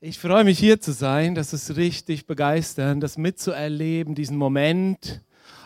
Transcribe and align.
Ich 0.00 0.20
freue 0.20 0.44
mich 0.44 0.60
hier 0.60 0.80
zu 0.80 0.92
sein. 0.92 1.34
Das 1.34 1.52
ist 1.52 1.74
richtig 1.74 2.26
begeisternd, 2.26 3.02
das 3.02 3.18
mitzuerleben, 3.18 4.14
diesen 4.14 4.36
Moment. 4.36 5.22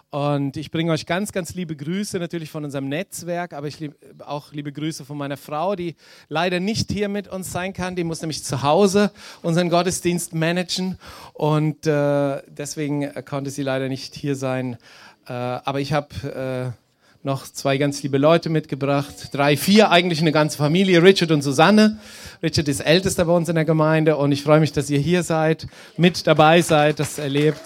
Und 0.09 0.57
ich 0.57 0.71
bringe 0.71 0.91
euch 0.93 1.05
ganz, 1.05 1.33
ganz 1.33 1.53
liebe 1.53 1.77
Grüße 1.77 2.19
natürlich 2.19 2.51
von 2.51 2.65
unserem 2.65 2.89
Netzwerk, 2.89 3.53
aber 3.53 3.67
ich 3.67 3.79
lieb, 3.79 3.95
auch 4.21 4.51
liebe 4.53 4.73
Grüße 4.73 5.05
von 5.05 5.19
meiner 5.19 5.37
Frau, 5.37 5.77
die 5.77 5.97
leider 6.31 6.61
nicht 6.61 6.91
hier 6.91 7.11
mit 7.11 7.29
uns 7.29 7.53
sein 7.53 7.75
kann. 7.75 7.95
Die 7.95 8.05
muss 8.05 8.23
nämlich 8.23 8.43
zu 8.43 8.63
Hause 8.63 9.11
unseren 9.43 9.69
Gottesdienst 9.69 10.33
managen 10.33 10.97
und 11.35 11.87
äh, 11.87 12.41
deswegen 12.49 13.13
konnte 13.27 13.51
sie 13.51 13.63
leider 13.63 13.91
nicht 13.91 14.15
hier 14.15 14.35
sein. 14.35 14.79
Äh, 15.27 15.35
aber 15.35 15.81
ich 15.81 15.93
habe 15.93 16.73
äh, 16.75 16.82
noch 17.25 17.45
zwei 17.45 17.79
ganz 17.79 18.03
liebe 18.03 18.19
Leute 18.19 18.51
mitgebracht. 18.51 19.29
Drei, 19.33 19.57
vier, 19.57 19.91
eigentlich 19.91 20.21
eine 20.21 20.33
ganze 20.33 20.59
Familie, 20.59 21.03
Richard 21.03 21.31
und 21.31 21.43
Susanne. 21.43 21.99
Richard 22.43 22.69
ist 22.69 22.81
ältester 22.81 23.25
bei 23.27 23.33
uns 23.33 23.49
in 23.49 23.55
der 23.55 23.65
Gemeinde 23.65 24.17
und 24.17 24.33
ich 24.33 24.43
freue 24.43 24.61
mich, 24.61 24.73
dass 24.73 24.91
ihr 24.91 24.99
hier 24.99 25.23
seid, 25.23 25.67
mit 25.97 26.27
dabei 26.27 26.63
seid, 26.63 26.99
das 26.99 27.19
erlebt. 27.19 27.61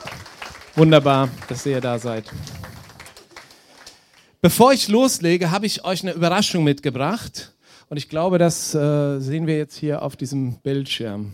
Wunderbar, 0.75 1.31
dass 1.49 1.65
ihr 1.65 1.81
da 1.81 1.99
seid. 1.99 2.25
Bevor 4.43 4.73
ich 4.73 4.89
loslege, 4.89 5.51
habe 5.51 5.65
ich 5.65 5.85
euch 5.85 6.03
eine 6.03 6.13
Überraschung 6.13 6.63
mitgebracht 6.63 7.53
und 7.89 7.97
ich 7.97 8.11
glaube, 8.11 8.39
das 8.39 8.75
äh, 8.75 9.19
sehen 9.21 9.47
wir 9.47 9.57
jetzt 9.57 9.77
hier 9.77 10.03
auf 10.03 10.17
diesem 10.17 10.59
Bildschirm. 10.59 11.33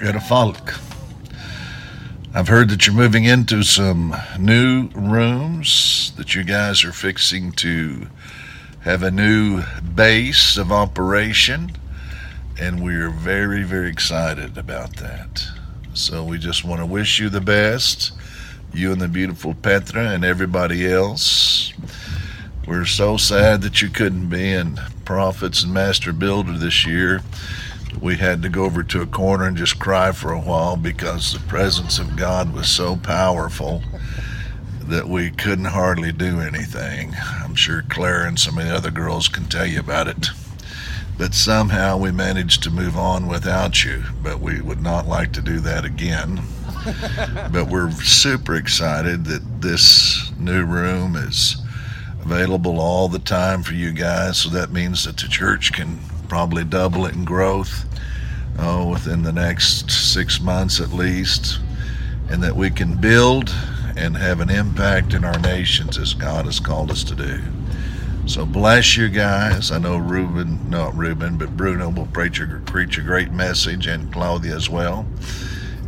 Der 0.00 0.20
Falk. 0.20 0.80
I've 2.34 2.48
heard 2.48 2.70
that 2.70 2.86
you're 2.86 2.96
moving 2.96 3.24
into 3.24 3.62
some 3.62 4.16
new 4.38 4.88
rooms, 4.94 6.14
that 6.16 6.34
you 6.34 6.44
guys 6.44 6.82
are 6.82 6.92
fixing 6.92 7.52
to 7.52 8.06
have 8.80 9.02
a 9.02 9.10
new 9.10 9.62
base 9.94 10.56
of 10.56 10.72
operation, 10.72 11.72
and 12.58 12.82
we're 12.82 13.10
very, 13.10 13.64
very 13.64 13.90
excited 13.90 14.56
about 14.56 14.96
that. 14.96 15.44
So 15.92 16.24
we 16.24 16.38
just 16.38 16.64
want 16.64 16.80
to 16.80 16.86
wish 16.86 17.20
you 17.20 17.28
the 17.28 17.42
best, 17.42 18.12
you 18.72 18.92
and 18.92 19.00
the 19.02 19.08
beautiful 19.08 19.52
Petra 19.52 20.08
and 20.08 20.24
everybody 20.24 20.90
else. 20.90 21.74
We're 22.66 22.86
so 22.86 23.16
sad 23.16 23.62
that 23.62 23.82
you 23.82 23.88
couldn't 23.88 24.28
be 24.28 24.52
in 24.52 24.80
Prophets 25.04 25.62
and 25.62 25.74
Master 25.74 26.12
Builder 26.12 26.56
this 26.56 26.86
year 26.86 27.22
we 28.00 28.16
had 28.16 28.42
to 28.42 28.48
go 28.48 28.64
over 28.64 28.82
to 28.82 29.02
a 29.02 29.06
corner 29.06 29.44
and 29.44 29.56
just 29.56 29.78
cry 29.78 30.12
for 30.12 30.32
a 30.32 30.40
while 30.40 30.76
because 30.76 31.32
the 31.32 31.40
presence 31.40 31.98
of 31.98 32.16
God 32.16 32.52
was 32.52 32.68
so 32.68 32.96
powerful 32.96 33.82
that 34.80 35.08
we 35.08 35.30
couldn't 35.30 35.66
hardly 35.66 36.12
do 36.12 36.40
anything. 36.40 37.14
I'm 37.16 37.54
sure 37.54 37.84
Claire 37.88 38.24
and 38.24 38.38
some 38.38 38.58
of 38.58 38.64
the 38.64 38.74
other 38.74 38.90
girls 38.90 39.28
can 39.28 39.44
tell 39.44 39.66
you 39.66 39.80
about 39.80 40.08
it. 40.08 40.28
But 41.16 41.34
somehow 41.34 41.98
we 41.98 42.10
managed 42.10 42.62
to 42.64 42.70
move 42.70 42.96
on 42.96 43.28
without 43.28 43.84
you, 43.84 44.02
but 44.22 44.40
we 44.40 44.60
would 44.60 44.82
not 44.82 45.06
like 45.06 45.32
to 45.34 45.42
do 45.42 45.60
that 45.60 45.84
again. 45.84 46.40
but 47.52 47.68
we're 47.68 47.92
super 47.92 48.56
excited 48.56 49.26
that 49.26 49.62
this 49.62 50.32
new 50.38 50.64
room 50.64 51.14
is 51.14 51.61
available 52.22 52.80
all 52.80 53.08
the 53.08 53.18
time 53.18 53.62
for 53.62 53.74
you 53.74 53.92
guys, 53.92 54.38
so 54.38 54.48
that 54.50 54.70
means 54.70 55.04
that 55.04 55.16
the 55.16 55.28
church 55.28 55.72
can 55.72 55.98
probably 56.28 56.64
double 56.64 57.04
it 57.06 57.14
in 57.14 57.24
growth 57.24 57.84
oh, 58.58 58.90
within 58.90 59.22
the 59.22 59.32
next 59.32 59.90
six 59.90 60.40
months 60.40 60.80
at 60.80 60.90
least, 60.90 61.58
and 62.30 62.42
that 62.42 62.56
we 62.56 62.70
can 62.70 62.96
build 62.96 63.54
and 63.96 64.16
have 64.16 64.40
an 64.40 64.50
impact 64.50 65.12
in 65.12 65.24
our 65.24 65.38
nations 65.40 65.98
as 65.98 66.14
God 66.14 66.46
has 66.46 66.58
called 66.58 66.90
us 66.90 67.04
to 67.04 67.14
do. 67.14 67.40
So 68.26 68.46
bless 68.46 68.96
you 68.96 69.08
guys. 69.08 69.72
I 69.72 69.78
know 69.78 69.96
Ruben, 69.96 70.70
not 70.70 70.96
Ruben, 70.96 71.36
but 71.36 71.56
Bruno 71.56 71.90
will 71.90 72.06
preach 72.06 72.40
a, 72.40 72.46
preach 72.64 72.96
a 72.96 73.02
great 73.02 73.32
message 73.32 73.88
and 73.88 74.12
Claudia 74.12 74.54
as 74.54 74.70
well. 74.70 75.06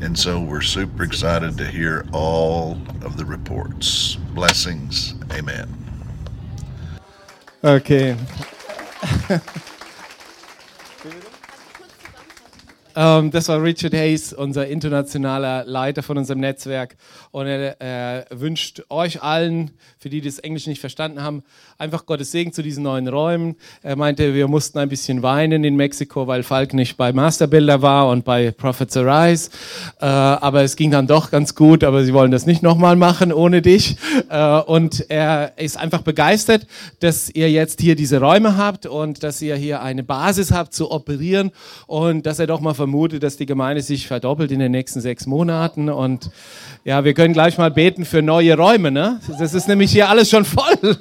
And 0.00 0.18
so 0.18 0.40
we're 0.40 0.60
super 0.60 1.04
excited 1.04 1.56
to 1.58 1.66
hear 1.66 2.04
all 2.12 2.72
of 3.02 3.16
the 3.16 3.24
reports. 3.24 4.16
Blessings. 4.34 5.14
Amen. 5.32 5.83
Okay. 7.64 8.14
Ähm, 12.96 13.30
das 13.30 13.48
war 13.48 13.62
Richard 13.62 13.94
Hayes, 13.94 14.32
unser 14.32 14.66
internationaler 14.66 15.64
Leiter 15.66 16.02
von 16.02 16.18
unserem 16.18 16.40
Netzwerk. 16.40 16.96
Und 17.30 17.46
er, 17.46 17.80
er 17.80 18.26
wünscht 18.30 18.82
euch 18.88 19.22
allen, 19.22 19.72
für 19.98 20.08
die, 20.08 20.20
die 20.20 20.28
das 20.28 20.38
Englisch 20.38 20.66
nicht 20.66 20.80
verstanden 20.80 21.22
haben, 21.22 21.42
einfach 21.78 22.06
Gottes 22.06 22.30
Segen 22.30 22.52
zu 22.52 22.62
diesen 22.62 22.84
neuen 22.84 23.08
Räumen. 23.08 23.56
Er 23.82 23.96
meinte, 23.96 24.34
wir 24.34 24.48
mussten 24.48 24.78
ein 24.78 24.88
bisschen 24.88 25.22
weinen 25.22 25.64
in 25.64 25.76
Mexiko, 25.76 26.26
weil 26.26 26.42
Falk 26.42 26.74
nicht 26.74 26.96
bei 26.96 27.12
Masterbuilder 27.12 27.82
war 27.82 28.08
und 28.08 28.24
bei 28.24 28.50
Prophets 28.50 28.96
Arise. 28.96 29.50
Äh, 30.00 30.06
aber 30.06 30.62
es 30.62 30.76
ging 30.76 30.90
dann 30.90 31.06
doch 31.06 31.30
ganz 31.30 31.54
gut, 31.54 31.84
aber 31.84 32.04
sie 32.04 32.14
wollen 32.14 32.30
das 32.30 32.46
nicht 32.46 32.62
nochmal 32.62 32.96
machen 32.96 33.32
ohne 33.32 33.62
dich. 33.62 33.96
Äh, 34.28 34.60
und 34.60 35.10
er 35.10 35.54
ist 35.56 35.76
einfach 35.76 36.02
begeistert, 36.02 36.66
dass 37.00 37.28
ihr 37.30 37.50
jetzt 37.50 37.80
hier 37.80 37.96
diese 37.96 38.20
Räume 38.20 38.56
habt 38.56 38.86
und 38.86 39.22
dass 39.22 39.42
ihr 39.42 39.56
hier 39.56 39.82
eine 39.82 40.02
Basis 40.02 40.52
habt 40.52 40.74
zu 40.74 40.90
operieren 40.90 41.50
und 41.86 42.26
dass 42.26 42.38
er 42.38 42.46
doch 42.46 42.60
mal 42.60 42.74
vermute, 42.84 43.18
dass 43.18 43.38
die 43.38 43.46
Gemeinde 43.46 43.80
sich 43.80 44.06
verdoppelt 44.06 44.52
in 44.52 44.58
den 44.58 44.70
nächsten 44.70 45.00
sechs 45.00 45.24
Monaten. 45.24 45.88
Und 45.88 46.30
ja, 46.84 47.02
wir 47.02 47.14
können 47.14 47.32
gleich 47.32 47.56
mal 47.56 47.70
beten 47.70 48.04
für 48.04 48.20
neue 48.20 48.58
Räume. 48.58 48.90
Ne? 48.90 49.20
Das 49.38 49.54
ist 49.54 49.68
nämlich 49.68 49.90
hier 49.90 50.10
alles 50.10 50.28
schon 50.28 50.44
voll. 50.44 50.76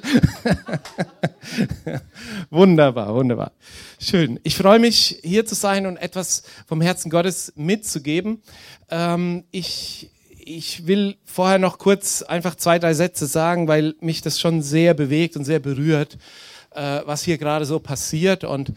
wunderbar, 2.50 3.14
wunderbar. 3.14 3.52
Schön. 3.98 4.40
Ich 4.44 4.56
freue 4.56 4.78
mich, 4.78 5.18
hier 5.22 5.44
zu 5.44 5.54
sein 5.54 5.84
und 5.84 5.98
etwas 5.98 6.44
vom 6.66 6.80
Herzen 6.80 7.10
Gottes 7.10 7.52
mitzugeben. 7.54 8.40
Ähm, 8.90 9.44
ich, 9.50 10.10
ich 10.30 10.86
will 10.86 11.16
vorher 11.26 11.58
noch 11.58 11.76
kurz 11.76 12.22
einfach 12.22 12.54
zwei, 12.54 12.78
drei 12.78 12.94
Sätze 12.94 13.26
sagen, 13.26 13.68
weil 13.68 13.94
mich 14.00 14.22
das 14.22 14.40
schon 14.40 14.62
sehr 14.62 14.94
bewegt 14.94 15.36
und 15.36 15.44
sehr 15.44 15.60
berührt, 15.60 16.16
äh, 16.74 17.00
was 17.04 17.24
hier 17.24 17.36
gerade 17.36 17.66
so 17.66 17.78
passiert. 17.78 18.42
Und 18.42 18.72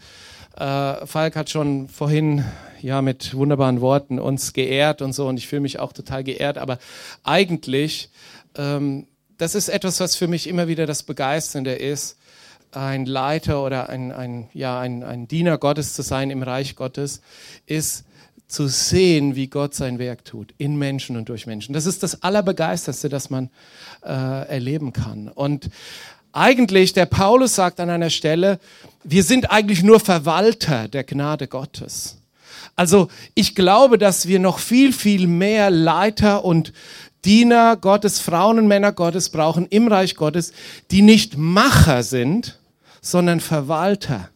äh, 0.58 1.06
Falk 1.06 1.36
hat 1.36 1.50
schon 1.50 1.88
vorhin 1.88 2.44
ja 2.80 3.02
mit 3.02 3.34
wunderbaren 3.34 3.80
Worten 3.80 4.18
uns 4.18 4.52
geehrt 4.52 5.02
und 5.02 5.12
so 5.12 5.28
und 5.28 5.36
ich 5.36 5.48
fühle 5.48 5.60
mich 5.60 5.78
auch 5.78 5.92
total 5.92 6.24
geehrt. 6.24 6.58
Aber 6.58 6.78
eigentlich, 7.22 8.10
ähm, 8.56 9.06
das 9.36 9.54
ist 9.54 9.68
etwas, 9.68 10.00
was 10.00 10.16
für 10.16 10.28
mich 10.28 10.48
immer 10.48 10.68
wieder 10.68 10.86
das 10.86 11.02
Begeisternde 11.02 11.74
ist, 11.74 12.16
ein 12.72 13.06
Leiter 13.06 13.64
oder 13.64 13.88
ein, 13.88 14.12
ein, 14.12 14.48
ja, 14.52 14.78
ein, 14.78 15.02
ein 15.02 15.28
Diener 15.28 15.58
Gottes 15.58 15.94
zu 15.94 16.02
sein 16.02 16.30
im 16.30 16.42
Reich 16.42 16.76
Gottes, 16.76 17.22
ist 17.66 18.04
zu 18.46 18.66
sehen, 18.66 19.36
wie 19.36 19.46
Gott 19.46 19.74
sein 19.74 19.98
Werk 19.98 20.24
tut, 20.24 20.54
in 20.58 20.76
Menschen 20.76 21.16
und 21.16 21.28
durch 21.28 21.46
Menschen. 21.46 21.74
Das 21.74 21.86
ist 21.86 22.02
das 22.02 22.22
Allerbegeisterste, 22.22 23.08
das 23.08 23.30
man 23.30 23.50
äh, 24.02 24.08
erleben 24.48 24.92
kann. 24.92 25.28
Und 25.28 25.70
eigentlich, 26.38 26.92
der 26.92 27.06
Paulus 27.06 27.54
sagt 27.54 27.80
an 27.80 27.90
einer 27.90 28.10
Stelle, 28.10 28.58
wir 29.04 29.22
sind 29.22 29.50
eigentlich 29.50 29.82
nur 29.82 30.00
Verwalter 30.00 30.88
der 30.88 31.04
Gnade 31.04 31.48
Gottes. 31.48 32.18
Also 32.76 33.08
ich 33.34 33.54
glaube, 33.54 33.98
dass 33.98 34.28
wir 34.28 34.38
noch 34.38 34.58
viel, 34.58 34.92
viel 34.92 35.26
mehr 35.26 35.70
Leiter 35.70 36.44
und 36.44 36.72
Diener 37.24 37.76
Gottes, 37.76 38.20
Frauen 38.20 38.58
und 38.58 38.68
Männer 38.68 38.92
Gottes 38.92 39.30
brauchen 39.30 39.66
im 39.66 39.88
Reich 39.88 40.14
Gottes, 40.14 40.52
die 40.90 41.02
nicht 41.02 41.36
Macher 41.36 42.02
sind, 42.02 42.58
sondern 43.00 43.40
Verwalter. 43.40 44.30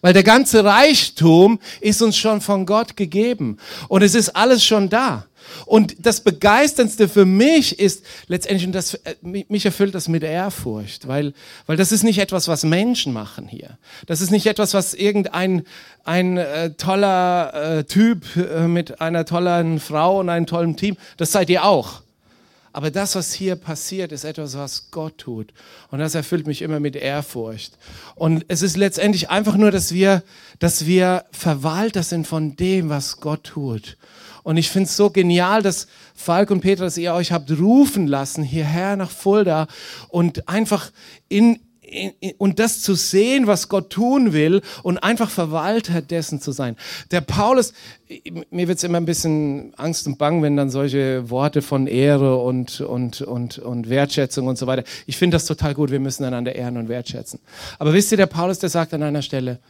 Weil 0.00 0.12
der 0.12 0.22
ganze 0.22 0.64
Reichtum 0.64 1.60
ist 1.80 2.02
uns 2.02 2.16
schon 2.16 2.40
von 2.40 2.66
Gott 2.66 2.96
gegeben 2.96 3.58
und 3.88 4.02
es 4.02 4.14
ist 4.14 4.30
alles 4.30 4.64
schon 4.64 4.88
da. 4.88 5.26
Und 5.66 5.96
das 6.04 6.20
Begeisterndste 6.20 7.08
für 7.08 7.24
mich 7.24 7.78
ist 7.78 8.04
letztendlich, 8.26 8.66
und 8.66 8.72
das, 8.72 8.94
äh, 8.94 9.14
mich 9.22 9.64
erfüllt 9.64 9.94
das 9.94 10.08
mit 10.08 10.22
Ehrfurcht, 10.22 11.08
weil, 11.08 11.34
weil 11.66 11.76
das 11.76 11.92
ist 11.92 12.02
nicht 12.02 12.18
etwas, 12.18 12.48
was 12.48 12.64
Menschen 12.64 13.12
machen 13.12 13.46
hier. 13.48 13.78
Das 14.06 14.20
ist 14.20 14.30
nicht 14.30 14.46
etwas, 14.46 14.74
was 14.74 14.94
irgendein 14.94 15.64
ein 16.04 16.36
äh, 16.36 16.70
toller 16.74 17.78
äh, 17.78 17.84
Typ 17.84 18.24
äh, 18.36 18.66
mit 18.66 19.00
einer 19.00 19.24
tollen 19.24 19.78
Frau 19.78 20.20
und 20.20 20.28
einem 20.28 20.46
tollen 20.46 20.76
Team, 20.76 20.96
das 21.16 21.32
seid 21.32 21.48
ihr 21.50 21.64
auch. 21.64 22.02
Aber 22.74 22.90
das, 22.90 23.14
was 23.14 23.34
hier 23.34 23.56
passiert, 23.56 24.12
ist 24.12 24.24
etwas, 24.24 24.56
was 24.56 24.90
Gott 24.90 25.18
tut. 25.18 25.52
Und 25.90 25.98
das 25.98 26.14
erfüllt 26.14 26.46
mich 26.46 26.62
immer 26.62 26.80
mit 26.80 26.96
Ehrfurcht. 26.96 27.76
Und 28.14 28.46
es 28.48 28.62
ist 28.62 28.78
letztendlich 28.78 29.28
einfach 29.28 29.56
nur, 29.56 29.70
dass 29.70 29.92
wir, 29.92 30.22
dass 30.58 30.86
wir 30.86 31.24
Verwalter 31.32 32.02
sind 32.02 32.26
von 32.26 32.56
dem, 32.56 32.88
was 32.88 33.20
Gott 33.20 33.44
tut. 33.44 33.98
Und 34.42 34.56
ich 34.56 34.70
finde 34.70 34.88
es 34.88 34.96
so 34.96 35.10
genial, 35.10 35.62
dass 35.62 35.86
Falk 36.14 36.50
und 36.50 36.60
Peter, 36.60 36.84
dass 36.84 36.96
ihr 36.96 37.14
euch 37.14 37.32
habt 37.32 37.50
rufen 37.50 38.06
lassen 38.06 38.42
hierher 38.42 38.96
nach 38.96 39.10
Fulda 39.10 39.68
und 40.08 40.48
einfach 40.48 40.90
in, 41.28 41.60
in, 41.80 42.12
in, 42.20 42.32
und 42.38 42.58
das 42.58 42.82
zu 42.82 42.94
sehen, 42.94 43.46
was 43.46 43.68
Gott 43.68 43.90
tun 43.90 44.32
will 44.32 44.62
und 44.82 44.98
einfach 44.98 45.30
Verwalter 45.30 46.00
dessen 46.00 46.40
zu 46.40 46.50
sein. 46.50 46.76
Der 47.10 47.20
Paulus, 47.20 47.72
mir 48.50 48.66
wird 48.66 48.78
es 48.78 48.84
immer 48.84 48.98
ein 48.98 49.04
bisschen 49.04 49.74
Angst 49.76 50.06
und 50.06 50.18
Bang, 50.18 50.42
wenn 50.42 50.56
dann 50.56 50.70
solche 50.70 51.30
Worte 51.30 51.62
von 51.62 51.86
Ehre 51.86 52.38
und, 52.38 52.80
und, 52.80 53.20
und, 53.20 53.58
und 53.58 53.88
Wertschätzung 53.88 54.46
und 54.46 54.58
so 54.58 54.66
weiter. 54.66 54.84
Ich 55.06 55.16
finde 55.16 55.36
das 55.36 55.44
total 55.44 55.74
gut, 55.74 55.90
wir 55.90 56.00
müssen 56.00 56.24
einander 56.24 56.54
ehren 56.54 56.76
und 56.78 56.88
wertschätzen. 56.88 57.38
Aber 57.78 57.92
wisst 57.92 58.10
ihr, 58.10 58.16
der 58.16 58.26
Paulus, 58.26 58.58
der 58.58 58.70
sagt 58.70 58.94
an 58.94 59.02
einer 59.02 59.22
Stelle, 59.22 59.60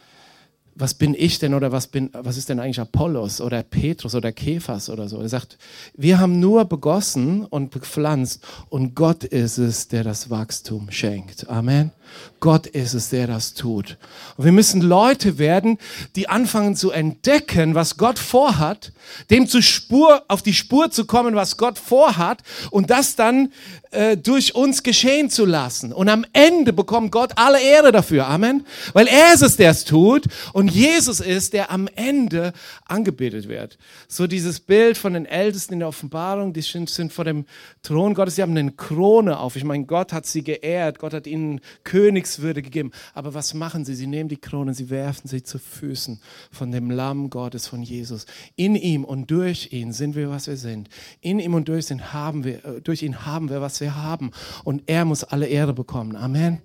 was 0.75 0.93
bin 0.93 1.13
ich 1.17 1.39
denn 1.39 1.53
oder 1.53 1.71
was, 1.71 1.87
bin, 1.87 2.09
was 2.13 2.37
ist 2.37 2.49
denn 2.49 2.59
eigentlich 2.59 2.79
Apollos 2.79 3.41
oder 3.41 3.63
Petrus 3.63 4.15
oder 4.15 4.31
Kephas 4.31 4.89
oder 4.89 5.07
so. 5.07 5.21
Er 5.21 5.29
sagt, 5.29 5.57
wir 5.95 6.19
haben 6.19 6.39
nur 6.39 6.65
begossen 6.65 7.45
und 7.45 7.71
gepflanzt 7.71 8.45
und 8.69 8.95
Gott 8.95 9.23
ist 9.23 9.57
es, 9.57 9.87
der 9.87 10.03
das 10.03 10.29
Wachstum 10.29 10.89
schenkt. 10.91 11.49
Amen. 11.49 11.91
Gott 12.39 12.67
ist 12.67 12.93
es, 12.93 13.09
der 13.09 13.27
das 13.27 13.53
tut. 13.53 13.97
Und 14.35 14.45
wir 14.45 14.51
müssen 14.51 14.81
Leute 14.81 15.37
werden, 15.37 15.77
die 16.15 16.27
anfangen 16.27 16.75
zu 16.75 16.91
entdecken, 16.91 17.73
was 17.73 17.97
Gott 17.97 18.19
vorhat, 18.19 18.91
dem 19.29 19.47
zu 19.47 19.61
Spur, 19.61 20.23
auf 20.27 20.41
die 20.41 20.53
Spur 20.53 20.91
zu 20.91 21.05
kommen, 21.05 21.35
was 21.35 21.57
Gott 21.57 21.79
vorhat 21.79 22.43
und 22.69 22.89
das 22.89 23.15
dann 23.15 23.53
äh, 23.91 24.17
durch 24.17 24.55
uns 24.55 24.83
geschehen 24.83 25.29
zu 25.29 25.45
lassen. 25.45 25.93
Und 25.93 26.09
am 26.09 26.25
Ende 26.33 26.73
bekommt 26.73 27.11
Gott 27.11 27.31
alle 27.35 27.61
Ehre 27.61 27.91
dafür. 27.91 28.27
Amen. 28.27 28.65
Weil 28.93 29.07
er 29.07 29.33
ist 29.33 29.41
es, 29.41 29.55
der 29.55 29.71
es 29.71 29.85
tut 29.85 30.25
und 30.51 30.69
Jesus 30.69 31.19
ist, 31.19 31.53
der 31.53 31.71
am 31.71 31.87
Ende 31.95 32.53
angebetet 32.85 33.47
wird. 33.47 33.77
So 34.07 34.27
dieses 34.27 34.59
Bild 34.59 34.97
von 34.97 35.13
den 35.13 35.25
Ältesten 35.25 35.73
in 35.73 35.79
der 35.79 35.87
Offenbarung, 35.87 36.53
die 36.53 36.61
sind, 36.61 36.89
sind 36.89 37.13
vor 37.13 37.23
dem 37.23 37.45
Thron 37.83 38.15
Gottes, 38.15 38.35
sie 38.35 38.41
haben 38.41 38.57
eine 38.57 38.71
Krone 38.71 39.39
auf. 39.39 39.55
Ich 39.55 39.63
meine, 39.63 39.85
Gott 39.85 40.11
hat 40.11 40.25
sie 40.25 40.43
geehrt, 40.43 40.99
Gott 40.99 41.13
hat 41.13 41.27
ihnen 41.27 41.61
Königswürde 42.03 42.61
gegeben. 42.61 42.91
Aber 43.13 43.33
was 43.33 43.53
machen 43.53 43.85
sie? 43.85 43.95
Sie 43.95 44.07
nehmen 44.07 44.27
die 44.27 44.35
Krone, 44.35 44.73
sie 44.73 44.89
werfen 44.89 45.29
sie 45.29 45.41
zu 45.41 45.57
Füßen 45.57 46.19
von 46.51 46.69
dem 46.69 46.91
Lamm 46.91 47.29
Gottes, 47.29 47.67
von 47.67 47.81
Jesus. 47.81 48.25
In 48.57 48.75
ihm 48.75 49.05
und 49.05 49.31
durch 49.31 49.71
ihn 49.71 49.93
sind 49.93 50.13
wir, 50.13 50.29
was 50.29 50.47
wir 50.47 50.57
sind. 50.57 50.89
In 51.21 51.39
ihm 51.39 51.53
und 51.53 51.69
durch 51.69 51.89
ihn 51.89 52.11
haben 52.11 52.43
wir, 52.43 52.65
äh, 52.65 52.81
durch 52.81 53.03
ihn 53.03 53.25
haben 53.25 53.49
wir, 53.49 53.61
was 53.61 53.79
wir 53.79 53.95
haben. 53.95 54.31
Und 54.65 54.83
er 54.87 55.05
muss 55.05 55.23
alle 55.23 55.47
Ehre 55.47 55.71
bekommen. 55.71 56.17
Amen. 56.17 56.55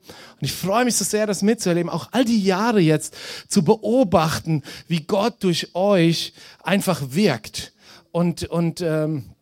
Und 0.40 0.44
ich 0.44 0.52
freue 0.52 0.84
mich 0.84 0.96
so 0.96 1.04
sehr, 1.04 1.28
das 1.28 1.42
mitzuerleben, 1.42 1.88
auch 1.88 2.08
all 2.10 2.24
die 2.24 2.42
Jahre 2.42 2.80
jetzt 2.80 3.16
zu 3.46 3.62
beobachten, 3.62 4.62
wie 4.88 5.02
Gott 5.02 5.44
durch 5.44 5.72
euch 5.76 6.32
einfach 6.64 7.00
wirkt. 7.10 7.74
Und, 8.10 8.42
und 8.42 8.80
ähm, 8.80 9.36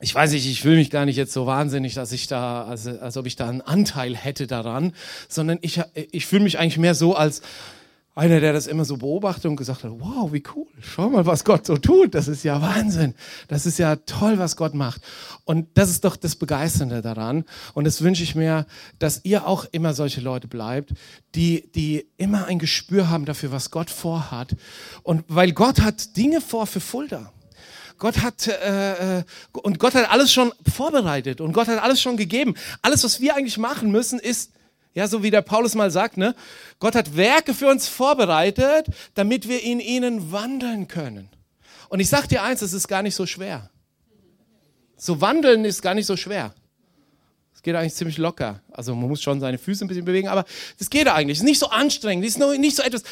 ich 0.00 0.14
weiß 0.14 0.32
nicht, 0.32 0.46
ich 0.46 0.62
fühle 0.62 0.76
mich 0.76 0.90
gar 0.90 1.04
nicht 1.04 1.16
jetzt 1.16 1.32
so 1.32 1.46
wahnsinnig, 1.46 1.94
dass 1.94 2.12
ich 2.12 2.26
da, 2.26 2.64
also, 2.64 2.90
als 2.98 3.16
ob 3.16 3.26
ich 3.26 3.36
da 3.36 3.48
einen 3.48 3.62
Anteil 3.62 4.16
hätte 4.16 4.46
daran, 4.46 4.92
sondern 5.28 5.58
ich, 5.62 5.80
ich 5.94 6.26
fühle 6.26 6.42
mich 6.42 6.58
eigentlich 6.58 6.78
mehr 6.78 6.94
so 6.94 7.14
als 7.14 7.42
einer, 8.16 8.40
der 8.40 8.54
das 8.54 8.66
immer 8.66 8.86
so 8.86 8.96
beobachtet 8.96 9.44
und 9.44 9.56
gesagt 9.56 9.84
hat, 9.84 9.92
wow, 9.98 10.32
wie 10.32 10.42
cool, 10.54 10.66
schau 10.80 11.10
mal, 11.10 11.26
was 11.26 11.44
Gott 11.44 11.66
so 11.66 11.76
tut, 11.76 12.14
das 12.14 12.28
ist 12.28 12.44
ja 12.44 12.62
Wahnsinn, 12.62 13.14
das 13.46 13.66
ist 13.66 13.78
ja 13.78 13.96
toll, 13.96 14.38
was 14.38 14.56
Gott 14.56 14.72
macht. 14.72 15.02
Und 15.44 15.68
das 15.74 15.90
ist 15.90 16.02
doch 16.02 16.16
das 16.16 16.34
Begeisternde 16.34 17.02
daran. 17.02 17.44
Und 17.74 17.84
das 17.84 18.00
wünsche 18.00 18.22
ich 18.22 18.34
mir, 18.34 18.66
dass 18.98 19.20
ihr 19.24 19.46
auch 19.46 19.66
immer 19.70 19.92
solche 19.92 20.22
Leute 20.22 20.48
bleibt, 20.48 20.94
die, 21.34 21.70
die 21.74 22.06
immer 22.16 22.46
ein 22.46 22.58
Gespür 22.58 23.10
haben 23.10 23.26
dafür, 23.26 23.52
was 23.52 23.70
Gott 23.70 23.90
vorhat. 23.90 24.56
Und 25.02 25.24
weil 25.28 25.52
Gott 25.52 25.82
hat 25.82 26.16
Dinge 26.16 26.40
vor 26.40 26.66
für 26.66 26.80
Fulda. 26.80 27.32
Gott 27.98 28.18
hat 28.22 28.46
äh, 28.46 29.18
äh, 29.18 29.24
und 29.52 29.78
Gott 29.78 29.94
hat 29.94 30.10
alles 30.10 30.32
schon 30.32 30.52
vorbereitet 30.72 31.40
und 31.40 31.52
Gott 31.52 31.68
hat 31.68 31.82
alles 31.82 32.00
schon 32.00 32.16
gegeben. 32.16 32.54
Alles, 32.82 33.04
was 33.04 33.20
wir 33.20 33.36
eigentlich 33.36 33.58
machen 33.58 33.90
müssen, 33.90 34.18
ist 34.18 34.52
ja, 34.96 35.06
so 35.06 35.22
wie 35.22 35.30
der 35.30 35.42
Paulus 35.42 35.74
mal 35.74 35.90
sagt, 35.90 36.16
ne? 36.16 36.34
Gott 36.78 36.94
hat 36.94 37.18
Werke 37.18 37.52
für 37.52 37.68
uns 37.68 37.86
vorbereitet, 37.86 38.86
damit 39.12 39.46
wir 39.46 39.62
in 39.62 39.78
ihnen 39.78 40.32
wandeln 40.32 40.88
können. 40.88 41.28
Und 41.90 42.00
ich 42.00 42.08
sag 42.08 42.28
dir 42.28 42.42
eins, 42.42 42.62
es 42.62 42.72
ist 42.72 42.88
gar 42.88 43.02
nicht 43.02 43.14
so 43.14 43.26
schwer. 43.26 43.68
So 44.96 45.20
wandeln 45.20 45.66
ist 45.66 45.82
gar 45.82 45.94
nicht 45.94 46.06
so 46.06 46.16
schwer. 46.16 46.54
Es 47.54 47.62
geht 47.62 47.74
eigentlich 47.74 47.94
ziemlich 47.94 48.16
locker. 48.16 48.62
Also 48.72 48.94
man 48.94 49.10
muss 49.10 49.20
schon 49.20 49.38
seine 49.38 49.58
Füße 49.58 49.84
ein 49.84 49.88
bisschen 49.88 50.06
bewegen, 50.06 50.28
aber 50.28 50.46
das 50.78 50.88
geht 50.88 51.08
eigentlich. 51.08 51.36
Es 51.36 51.42
ist 51.42 51.48
nicht 51.48 51.58
so 51.58 51.68
anstrengend, 51.68 52.24
es 52.24 52.36
ist 52.36 52.58
nicht 52.58 52.76
so 52.76 52.82
etwas. 52.82 53.02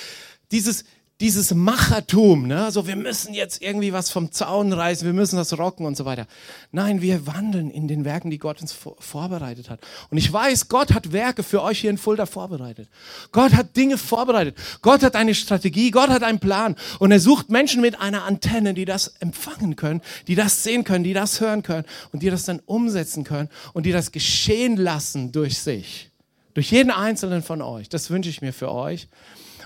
Dieses, 0.53 0.87
dieses 1.21 1.55
Machertum, 1.55 2.49
ne? 2.49 2.73
so 2.73 2.89
wir 2.89 2.97
müssen 2.97 3.35
jetzt 3.35 3.63
irgendwie 3.63 3.93
was 3.93 4.11
vom 4.11 4.33
Zaun 4.33 4.73
reißen, 4.73 5.07
wir 5.07 5.13
müssen 5.13 5.37
das 5.37 5.57
rocken 5.57 5.87
und 5.87 5.97
so 5.97 6.05
weiter. 6.05 6.27
Nein, 6.73 7.03
wir 7.03 7.25
wandeln 7.29 7.71
in 7.71 7.87
den 7.87 8.05
Werken, 8.05 8.31
die 8.31 8.39
Gott 8.39 8.61
uns 8.61 8.73
vorbereitet 8.73 9.71
hat. 9.71 9.79
Und 10.11 10.19
ich 10.19 10.33
weiß, 10.33 10.69
Gott 10.69 10.93
hat 10.93 11.13
Werke 11.13 11.45
für 11.45 11.63
euch 11.63 11.79
hier 11.79 11.91
in 11.91 11.99
Fulda 11.99 12.27
vorbereitet. 12.27 12.89
Gott 13.31 13.53
hat 13.53 13.77
Dinge 13.77 13.97
vorbereitet. 13.97 14.57
Gott 14.83 15.05
hat 15.05 15.15
eine 15.15 15.37
Strategie, 15.37 15.93
Gott 15.93 16.11
hat 16.11 16.25
einen 16.25 16.41
Plan. 16.41 16.75
Und 16.99 17.13
er 17.13 17.21
sucht 17.21 17.49
Menschen 17.49 17.81
mit 17.81 18.01
einer 18.01 18.25
Antenne, 18.25 18.75
die 18.75 18.85
das 18.85 19.15
empfangen 19.21 19.77
können, 19.77 20.01
die 20.27 20.35
das 20.35 20.65
sehen 20.65 20.83
können, 20.83 21.05
die 21.05 21.15
das 21.15 21.41
hören 21.41 21.63
können 21.63 21.85
und 22.11 22.25
die 22.25 22.31
das 22.31 22.45
dann 22.45 22.61
umsetzen 22.67 23.23
können 23.23 23.49
und 23.73 23.87
die 23.87 23.93
das 23.93 24.11
geschehen 24.11 24.77
lassen 24.77 25.31
durch 25.31 25.61
sich. 25.61 26.11
Durch 26.55 26.73
jeden 26.73 26.91
einzelnen 26.91 27.43
von 27.43 27.63
euch. 27.63 27.89
Das 27.89 28.11
wünsche 28.11 28.31
ich 28.31 28.43
mir 28.43 28.53
für 28.53 28.73
euch. 28.73 29.09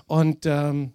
Und 0.06 0.47
ähm, 0.47 0.93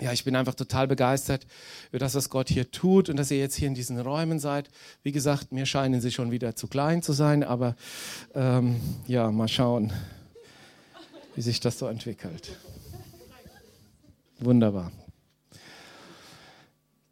ja, 0.00 0.12
ich 0.12 0.24
bin 0.24 0.34
einfach 0.34 0.54
total 0.54 0.88
begeistert 0.88 1.46
über 1.90 1.98
das, 1.98 2.14
was 2.14 2.30
Gott 2.30 2.48
hier 2.48 2.70
tut 2.70 3.08
und 3.08 3.16
dass 3.16 3.30
ihr 3.30 3.38
jetzt 3.38 3.56
hier 3.56 3.68
in 3.68 3.74
diesen 3.74 3.98
Räumen 4.00 4.38
seid. 4.38 4.68
Wie 5.02 5.12
gesagt, 5.12 5.52
mir 5.52 5.66
scheinen 5.66 6.00
sie 6.00 6.10
schon 6.10 6.30
wieder 6.30 6.56
zu 6.56 6.68
klein 6.68 7.02
zu 7.02 7.12
sein, 7.12 7.44
aber 7.44 7.76
ähm, 8.34 8.80
ja, 9.06 9.30
mal 9.30 9.48
schauen, 9.48 9.92
wie 11.34 11.42
sich 11.42 11.60
das 11.60 11.78
so 11.78 11.86
entwickelt. 11.86 12.56
Wunderbar. 14.38 14.90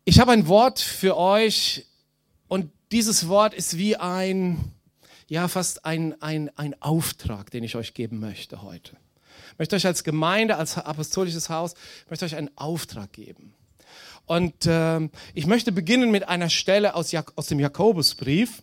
Ich 0.05 0.19
habe 0.19 0.33
ein 0.33 0.49
Wort 0.49 0.81
für 0.81 1.17
euch 1.19 1.87
und 2.49 2.71
dieses 2.91 3.29
Wort 3.29 3.53
ist 3.53 3.77
wie 3.77 3.97
ein, 3.97 4.73
ja, 5.29 5.47
fast 5.49 5.85
ein, 5.85 6.21
ein, 6.23 6.51
ein 6.57 6.81
Auftrag, 6.81 7.51
den 7.51 7.65
ich 7.65 7.77
euch 7.77 7.93
geben 7.93 8.19
möchte 8.19 8.63
heute 8.63 8.97
möchte 9.59 9.77
euch 9.77 9.87
als 9.87 10.05
Gemeinde, 10.05 10.57
als 10.57 10.79
apostolisches 10.79 11.51
Haus, 11.51 11.75
möchte 12.09 12.25
euch 12.25 12.37
einen 12.37 12.51
Auftrag 12.57 13.13
geben. 13.13 13.55
Und 14.27 14.67
äh, 14.67 15.01
ich 15.35 15.47
möchte 15.47 15.73
beginnen 15.73 16.11
mit 16.11 16.29
einer 16.29 16.51
Stelle 16.51 16.95
aus, 16.95 17.13
Jak 17.13 17.33
aus 17.37 17.47
dem 17.47 17.61
Jakobusbrief. 17.61 18.63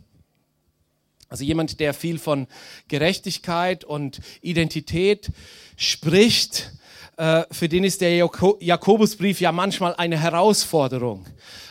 Also 1.28 1.44
jemand, 1.44 1.80
der 1.80 1.94
viel 1.94 2.20
von 2.20 2.48
Gerechtigkeit 2.88 3.84
und 3.84 4.22
Identität 4.42 5.32
spricht, 5.76 6.72
äh, 7.18 7.44
für 7.52 7.68
den 7.68 7.84
ist 7.84 8.02
der 8.02 8.16
Jakobusbrief 8.16 9.42
ja 9.42 9.52
manchmal 9.52 9.96
eine 9.96 10.20
Herausforderung. 10.20 11.26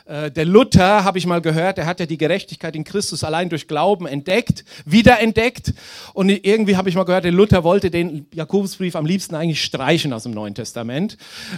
Äh, 0.06 0.30
der 0.30 0.44
Luther, 0.44 1.02
habe 1.04 1.16
ich 1.16 1.26
mal 1.26 1.40
gehört, 1.40 1.78
der 1.78 1.86
hat 1.86 1.98
ja 1.98 2.04
die 2.04 2.18
Gerechtigkeit 2.18 2.76
in 2.76 2.84
Christus 2.84 3.24
allein 3.24 3.48
durch 3.48 3.66
Glauben 3.66 4.06
entdeckt, 4.06 4.64
wiederentdeckt. 4.84 5.72
Und 6.12 6.28
irgendwie 6.28 6.76
habe 6.76 6.90
ich 6.90 6.94
mal 6.94 7.04
gehört, 7.04 7.24
der 7.24 7.32
Luther 7.32 7.64
wollte 7.64 7.90
den 7.90 8.26
Jakobusbrief 8.34 8.96
am 8.96 9.06
liebsten 9.06 9.34
eigentlich 9.34 9.64
streichen 9.64 10.12
aus 10.12 10.24
dem 10.24 10.32
Neuen 10.32 10.54
Testament. 10.54 11.16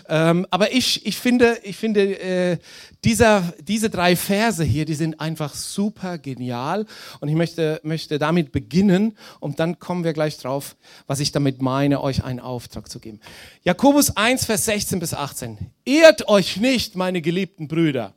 Ähm, 0.09 0.47
aber 0.51 0.73
ich, 0.73 1.05
ich 1.07 1.17
finde, 1.17 1.59
ich 1.65 1.77
finde 1.77 2.21
äh, 2.21 2.59
dieser, 3.05 3.53
diese 3.61 3.91
drei 3.91 4.15
Verse 4.15 4.63
hier, 4.63 4.85
die 4.85 4.95
sind 4.95 5.21
einfach 5.21 5.53
super 5.55 6.17
genial. 6.19 6.87
Und 7.19 7.29
ich 7.29 7.35
möchte, 7.35 7.81
möchte 7.83 8.21
damit 8.21 8.53
beginnen 8.53 9.17
und 9.41 9.59
dann 9.59 9.81
kommen 9.81 10.05
wir 10.05 10.13
gleich 10.13 10.39
drauf, 10.39 10.77
was 11.09 11.19
ich 11.19 11.33
damit 11.33 11.63
meine, 11.63 12.01
euch 12.01 12.23
einen 12.23 12.39
Auftrag 12.39 12.89
zu 12.89 13.01
geben. 13.01 13.19
Jakobus 13.65 14.17
1, 14.17 14.45
Vers 14.45 14.67
16 14.67 15.01
bis 15.01 15.15
18. 15.15 15.59
Ehrt 15.85 16.29
euch 16.29 16.59
nicht, 16.59 16.95
meine 16.95 17.21
geliebten 17.21 17.67
Brüder. 17.67 18.15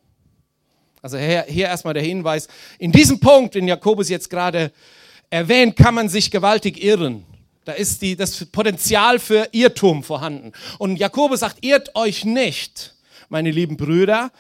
Also 1.02 1.18
hier, 1.18 1.46
hier 1.48 1.68
erstmal 1.68 1.94
der 1.94 2.04
Hinweis, 2.04 2.48
in 2.78 2.92
diesem 2.92 3.20
Punkt, 3.20 3.56
den 3.56 3.68
Jakobus 3.68 4.10
jetzt 4.10 4.30
gerade 4.30 4.72
erwähnt, 5.30 5.76
kann 5.76 5.94
man 5.94 6.10
sich 6.10 6.32
gewaltig 6.32 6.84
irren. 6.84 7.24
Da 7.66 7.74
ist 7.74 8.02
die, 8.02 8.16
das 8.16 8.46
Potenzial 8.46 9.20
für 9.20 9.48
Irrtum 9.52 10.04
vorhanden. 10.04 10.54
Und 10.78 10.98
Jakobus 10.98 11.42
sagt, 11.42 11.64
irrt 11.64 11.96
euch 11.96 12.26
nicht, 12.26 12.96
meine 13.30 13.52
lieben 13.52 13.78
Brüder, 13.78 14.32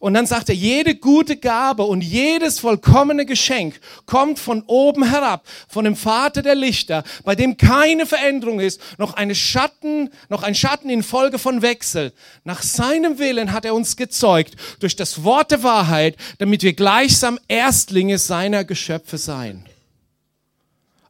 und 0.00 0.14
dann 0.14 0.26
sagt 0.26 0.48
er, 0.48 0.54
jede 0.54 0.94
gute 0.94 1.36
Gabe 1.36 1.84
und 1.84 2.00
jedes 2.00 2.58
vollkommene 2.58 3.26
Geschenk 3.26 3.78
kommt 4.06 4.38
von 4.38 4.62
oben 4.66 5.04
herab, 5.04 5.46
von 5.68 5.84
dem 5.84 5.94
Vater 5.94 6.40
der 6.40 6.54
Lichter, 6.54 7.04
bei 7.22 7.34
dem 7.34 7.58
keine 7.58 8.06
Veränderung 8.06 8.60
ist, 8.60 8.80
noch 8.96 9.12
eine 9.12 9.34
Schatten, 9.34 10.08
noch 10.30 10.42
ein 10.42 10.54
Schatten 10.54 10.88
in 10.88 11.02
Folge 11.02 11.38
von 11.38 11.60
Wechsel. 11.60 12.14
Nach 12.44 12.62
seinem 12.62 13.18
Willen 13.18 13.52
hat 13.52 13.66
er 13.66 13.74
uns 13.74 13.94
gezeugt 13.94 14.56
durch 14.80 14.96
das 14.96 15.22
Wort 15.22 15.50
der 15.50 15.62
Wahrheit, 15.62 16.16
damit 16.38 16.62
wir 16.62 16.72
gleichsam 16.72 17.38
Erstlinge 17.46 18.16
seiner 18.16 18.64
Geschöpfe 18.64 19.18
seien. 19.18 19.66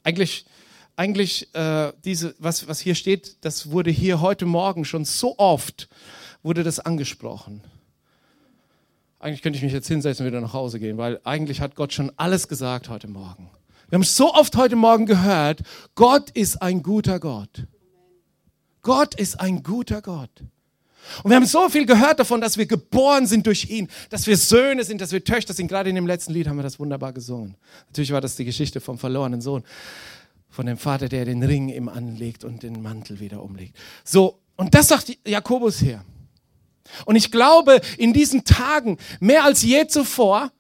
Eigentlich 0.03 0.45
eigentlich 0.97 1.55
äh, 1.55 1.93
diese, 2.05 2.35
was, 2.39 2.69
was 2.69 2.81
hier 2.81 2.95
steht, 2.95 3.37
das 3.43 3.71
wurde 3.71 3.91
hier 3.91 4.21
heute 4.21 4.45
Morgen 4.45 4.85
schon 4.85 5.07
so 5.07 5.39
oft, 5.39 5.89
wurde 6.43 6.63
das 6.63 6.79
angesprochen 6.79 7.63
eigentlich 9.21 9.43
könnte 9.43 9.59
ich 9.59 9.63
mich 9.63 9.73
jetzt 9.73 9.87
hinsetzen 9.87 10.25
und 10.25 10.33
wieder 10.33 10.41
nach 10.41 10.55
Hause 10.55 10.81
gehen, 10.81 10.97
weil 10.97 11.21
eigentlich 11.25 11.61
hat 11.61 11.77
Gott 11.77 11.93
schon 11.93 12.11
alles 12.17 12.49
gesagt 12.49 12.89
heute 12.89 13.07
Morgen. 13.07 13.51
Wir 13.91 13.97
haben 13.97 14.03
so 14.03 14.33
oft 14.33 14.57
heute 14.57 14.77
Morgen 14.77 15.05
gehört, 15.05 15.61
Gott 15.95 16.31
ist 16.31 16.63
ein 16.63 16.83
guter 16.83 17.21
Gott. 17.21 17.67
Gott 18.83 19.15
ist 19.15 19.39
ein 19.39 19.63
guter 19.63 20.01
Gott. 20.01 20.31
Und 21.23 21.31
wir 21.31 21.37
haben 21.37 21.47
so 21.47 21.69
viel 21.69 21.87
gehört 21.87 22.19
davon, 22.19 22.41
dass 22.41 22.57
wir 22.57 22.67
geboren 22.67 23.27
sind 23.27 23.47
durch 23.47 23.69
ihn, 23.69 23.89
dass 24.09 24.27
wir 24.27 24.37
Söhne 24.37 24.85
sind, 24.85 25.01
dass 25.01 25.13
wir 25.13 25.23
Töchter 25.23 25.53
sind. 25.53 25.69
Gerade 25.69 25.91
in 25.91 25.97
dem 25.97 26.07
letzten 26.07 26.33
Lied 26.33 26.49
haben 26.49 26.57
wir 26.57 26.63
das 26.63 26.79
wunderbar 26.79 27.13
gesungen. 27.13 27.57
Natürlich 27.89 28.13
war 28.13 28.21
das 28.21 28.37
die 28.37 28.45
Geschichte 28.45 28.81
vom 28.81 28.97
verlorenen 28.97 29.41
Sohn, 29.41 29.65
von 30.49 30.67
dem 30.67 30.79
Vater, 30.79 31.09
der 31.09 31.27
den 31.27 31.43
Ring 31.43 31.69
ihm 31.69 31.89
anlegt 31.89 32.45
und 32.45 32.63
den 32.63 32.81
Mantel 32.81 33.21
wieder 33.21 33.43
umlegt. 33.43 33.77
So, 34.05 34.39
und 34.57 34.75
das 34.75 34.89
sagt 34.89 35.19
Jakobus 35.27 35.79
hier. 35.79 36.05
Und 37.05 37.17
ich 37.17 37.31
glaube, 37.31 37.81
in 37.99 38.13
diesen 38.13 38.45
Tagen, 38.45 38.99
mehr 39.21 39.45
als 39.45 39.63
je 39.63 39.87
zuvor, 39.87 40.51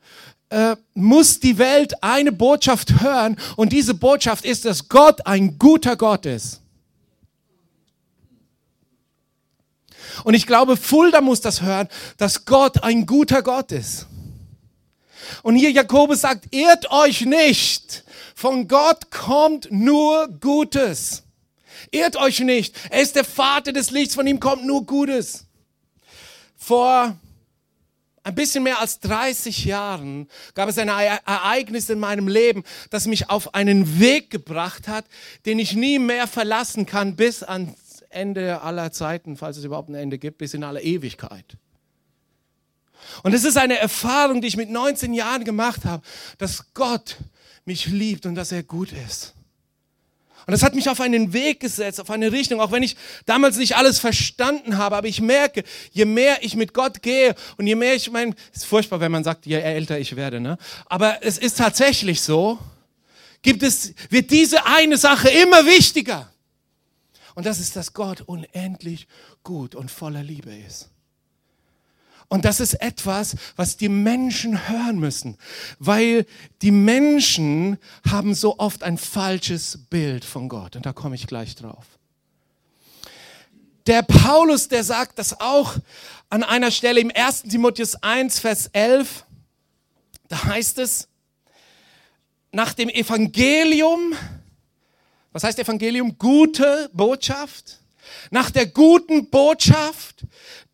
äh, 0.50 0.76
muss 0.94 1.40
die 1.40 1.58
Welt 1.58 2.02
eine 2.02 2.32
Botschaft 2.32 3.00
hören. 3.00 3.37
Und 3.56 3.72
diese 3.72 3.94
Botschaft 3.94 4.44
ist, 4.44 4.64
dass 4.64 4.88
Gott 4.88 5.26
ein 5.26 5.58
guter 5.58 5.96
Gott 5.96 6.26
ist. 6.26 6.60
Und 10.25 10.34
ich 10.34 10.46
glaube, 10.46 10.76
Fulda 10.76 11.20
muss 11.20 11.40
das 11.40 11.62
hören, 11.62 11.88
dass 12.16 12.44
Gott 12.44 12.82
ein 12.82 13.06
guter 13.06 13.42
Gott 13.42 13.72
ist. 13.72 14.06
Und 15.42 15.56
hier 15.56 15.70
Jakobus 15.70 16.22
sagt, 16.22 16.52
irrt 16.54 16.90
euch 16.90 17.22
nicht. 17.22 18.04
Von 18.34 18.68
Gott 18.68 19.10
kommt 19.10 19.70
nur 19.70 20.28
Gutes. 20.40 21.22
Irrt 21.90 22.16
euch 22.16 22.40
nicht. 22.40 22.75
Er 22.90 23.02
ist 23.02 23.16
der 23.16 23.25
Vater 23.25 23.72
des 23.72 23.90
Lichts, 23.90 24.14
von 24.14 24.26
ihm 24.26 24.40
kommt 24.40 24.64
nur 24.64 24.84
Gutes. 24.84 25.46
Vor 26.61 27.17
ein 28.23 28.35
bisschen 28.35 28.62
mehr 28.62 28.81
als 28.81 29.00
30 29.00 29.64
Jahren 29.64 30.29
gab 30.55 30.69
es 30.69 30.76
ein 30.76 30.88
Ereignis 30.88 31.88
in 31.88 31.99
meinem 31.99 32.29
Leben, 32.29 32.64
das 32.90 33.07
mich 33.07 33.31
auf 33.31 33.55
einen 33.55 33.99
Weg 33.99 34.31
gebracht 34.31 34.87
hat, 34.87 35.07
den 35.47 35.59
ich 35.59 35.75
nie 35.75 35.99
mehr 35.99 36.26
verlassen 36.26 36.85
kann 36.85 37.17
bis 37.17 37.43
ans 37.43 38.05
Ende 38.11 38.61
aller 38.61 38.93
Zeiten, 38.93 39.38
falls 39.38 39.57
es 39.57 39.64
überhaupt 39.64 39.88
ein 39.88 39.95
Ende 39.95 40.19
gibt, 40.19 40.37
bis 40.38 40.52
in 40.52 40.62
alle 40.62 40.83
Ewigkeit. 40.83 41.57
Und 43.23 43.33
es 43.33 43.45
ist 43.45 43.57
eine 43.57 43.79
Erfahrung, 43.79 44.43
die 44.43 44.49
ich 44.49 44.57
mit 44.59 44.69
19 44.69 45.14
Jahren 45.14 45.45
gemacht 45.45 45.87
habe, 45.87 46.02
dass 46.37 46.75
Gott 46.75 47.17
mich 47.64 47.87
liebt 47.87 48.26
und 48.26 48.35
dass 48.35 48.52
er 48.52 48.62
gut 48.62 48.93
ist. 48.93 49.35
Und 50.47 50.52
das 50.52 50.62
hat 50.62 50.75
mich 50.75 50.88
auf 50.88 51.00
einen 51.00 51.32
Weg 51.32 51.61
gesetzt, 51.61 52.00
auf 52.00 52.11
eine 52.11 52.32
Richtung, 52.32 52.61
auch 52.61 52.73
wenn 52.73 52.82
ich 52.82 52.97
damals 53.26 53.56
nicht 53.56 53.76
alles 53.76 53.99
verstanden 53.99 54.78
habe. 54.78 54.97
Aber 54.97 55.09
ich 55.09 55.20
merke, 55.20 55.64
je 55.92 56.04
mehr 56.04 56.38
ich 56.42 56.56
mit 56.56 56.75
Gott 56.75 57.02
gehe 57.02 57.35
und 57.56 57.66
je 57.66 57.75
mehr 57.75 57.94
ich 57.94 58.11
mein, 58.11 58.35
ist 58.52 58.66
furchtbar, 58.66 59.00
wenn 59.00 59.12
man 59.12 59.25
sagt, 59.25 59.47
je 59.47 59.56
älter 59.56 59.99
ich 59.99 60.16
werde, 60.16 60.40
ne? 60.40 60.59
Aber 60.87 61.18
es 61.23 61.38
ist 61.38 61.59
tatsächlich 61.59 62.20
so, 62.20 62.59
gibt 63.42 63.62
es, 63.62 63.94
wird 64.09 64.30
diese 64.30 64.66
eine 64.66 64.99
Sache 64.99 65.28
immer 65.28 65.64
wichtiger. 65.66 66.30
Und 67.35 67.47
das 67.47 67.61
ist, 67.61 67.76
dass 67.76 67.92
Gott 67.94 68.23
unendlich 68.23 69.06
gut 69.42 69.75
und 69.75 69.90
voller 69.90 70.23
Liebe 70.23 70.54
ist. 70.54 70.89
Und 72.30 72.44
das 72.44 72.60
ist 72.60 72.75
etwas, 72.75 73.34
was 73.56 73.76
die 73.76 73.88
Menschen 73.88 74.68
hören 74.68 75.00
müssen, 75.00 75.37
weil 75.80 76.26
die 76.62 76.70
Menschen 76.70 77.76
haben 78.08 78.34
so 78.37 78.56
oft 78.58 78.84
ein 78.84 78.99
falsches 78.99 79.80
Bild 79.90 80.25
von 80.25 80.49
Gott. 80.49 80.76
Und 80.76 80.87
da 80.87 80.92
komme 80.92 81.16
ich 81.16 81.26
gleich 81.26 81.56
drauf. 81.56 81.84
Der 83.88 84.02
Paulus, 84.02 84.68
der 84.68 84.84
sagt 84.84 85.18
das 85.18 85.40
auch 85.40 85.75
an 86.28 86.44
einer 86.44 86.70
Stelle 86.70 87.00
im 87.00 87.10
1. 87.12 87.42
Timotheus 87.42 87.96
1, 87.96 88.38
Vers 88.38 88.70
11. 88.72 89.26
Da 90.28 90.44
heißt 90.44 90.78
es, 90.78 91.08
nach 92.52 92.75
dem 92.75 92.90
Evangelium, 92.90 94.14
was 95.32 95.42
heißt 95.42 95.58
Evangelium? 95.58 96.16
Gute 96.16 96.90
Botschaft. 96.92 97.79
Nach 98.31 98.50
der 98.50 98.67
guten 98.67 99.31
Botschaft 99.31 100.25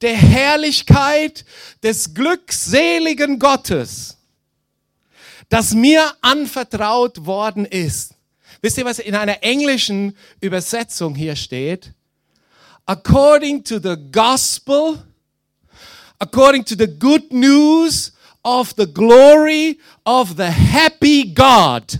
der 0.00 0.16
Herrlichkeit 0.16 1.44
des 1.82 2.14
glückseligen 2.14 3.38
Gottes, 3.38 4.18
das 5.48 5.74
mir 5.74 6.12
anvertraut 6.20 7.24
worden 7.24 7.64
ist. 7.64 8.14
Wisst 8.60 8.78
ihr, 8.78 8.84
was 8.84 8.98
in 8.98 9.14
einer 9.14 9.42
englischen 9.42 10.16
Übersetzung 10.40 11.14
hier 11.14 11.36
steht? 11.36 11.92
According 12.86 13.64
to 13.64 13.78
the 13.78 13.96
gospel, 14.12 15.02
according 16.18 16.64
to 16.64 16.74
the 16.76 16.86
good 16.86 17.32
news 17.32 18.12
of 18.44 18.74
the 18.76 18.86
glory 18.86 19.78
of 20.04 20.36
the 20.36 20.50
happy 20.50 21.24
God. 21.34 21.98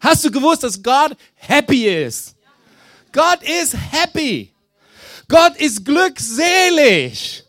Hast 0.00 0.24
du 0.24 0.30
gewusst, 0.30 0.62
dass 0.62 0.82
Gott 0.82 1.16
happy 1.34 1.86
ist? 1.86 2.33
Gott 3.14 3.42
ist 3.44 3.74
happy. 3.92 4.52
Gott 5.28 5.56
ist 5.56 5.84
glückselig. 5.84 7.44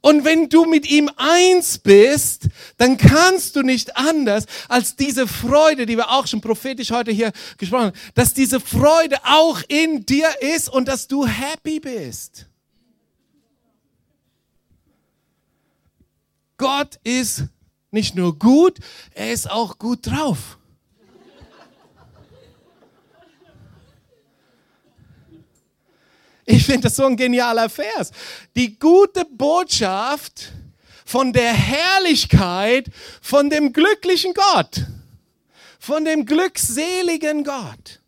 Und 0.00 0.24
wenn 0.24 0.48
du 0.48 0.64
mit 0.64 0.88
ihm 0.88 1.10
eins 1.16 1.78
bist, 1.78 2.48
dann 2.76 2.96
kannst 2.96 3.56
du 3.56 3.62
nicht 3.62 3.96
anders 3.96 4.44
als 4.68 4.94
diese 4.94 5.26
Freude, 5.26 5.86
die 5.86 5.96
wir 5.96 6.10
auch 6.10 6.26
schon 6.26 6.40
prophetisch 6.40 6.90
heute 6.92 7.10
hier 7.10 7.32
gesprochen 7.56 7.86
haben, 7.86 7.98
dass 8.14 8.32
diese 8.32 8.60
Freude 8.60 9.16
auch 9.24 9.60
in 9.66 10.06
dir 10.06 10.28
ist 10.40 10.68
und 10.68 10.86
dass 10.86 11.08
du 11.08 11.26
happy 11.26 11.80
bist. 11.80 12.46
Gott 16.58 17.00
ist 17.02 17.44
nicht 17.90 18.14
nur 18.14 18.38
gut, 18.38 18.78
er 19.14 19.32
ist 19.32 19.50
auch 19.50 19.78
gut 19.78 20.06
drauf. 20.06 20.57
Ich 26.50 26.64
finde 26.64 26.82
das 26.82 26.96
so 26.96 27.04
ein 27.04 27.14
genialer 27.14 27.68
Vers. 27.68 28.10
Die 28.56 28.78
gute 28.78 29.26
Botschaft 29.26 30.50
von 31.04 31.30
der 31.30 31.52
Herrlichkeit 31.52 32.86
von 33.20 33.50
dem 33.50 33.74
glücklichen 33.74 34.32
Gott, 34.32 34.86
von 35.78 36.06
dem 36.06 36.24
glückseligen 36.24 37.44
Gott. 37.44 38.00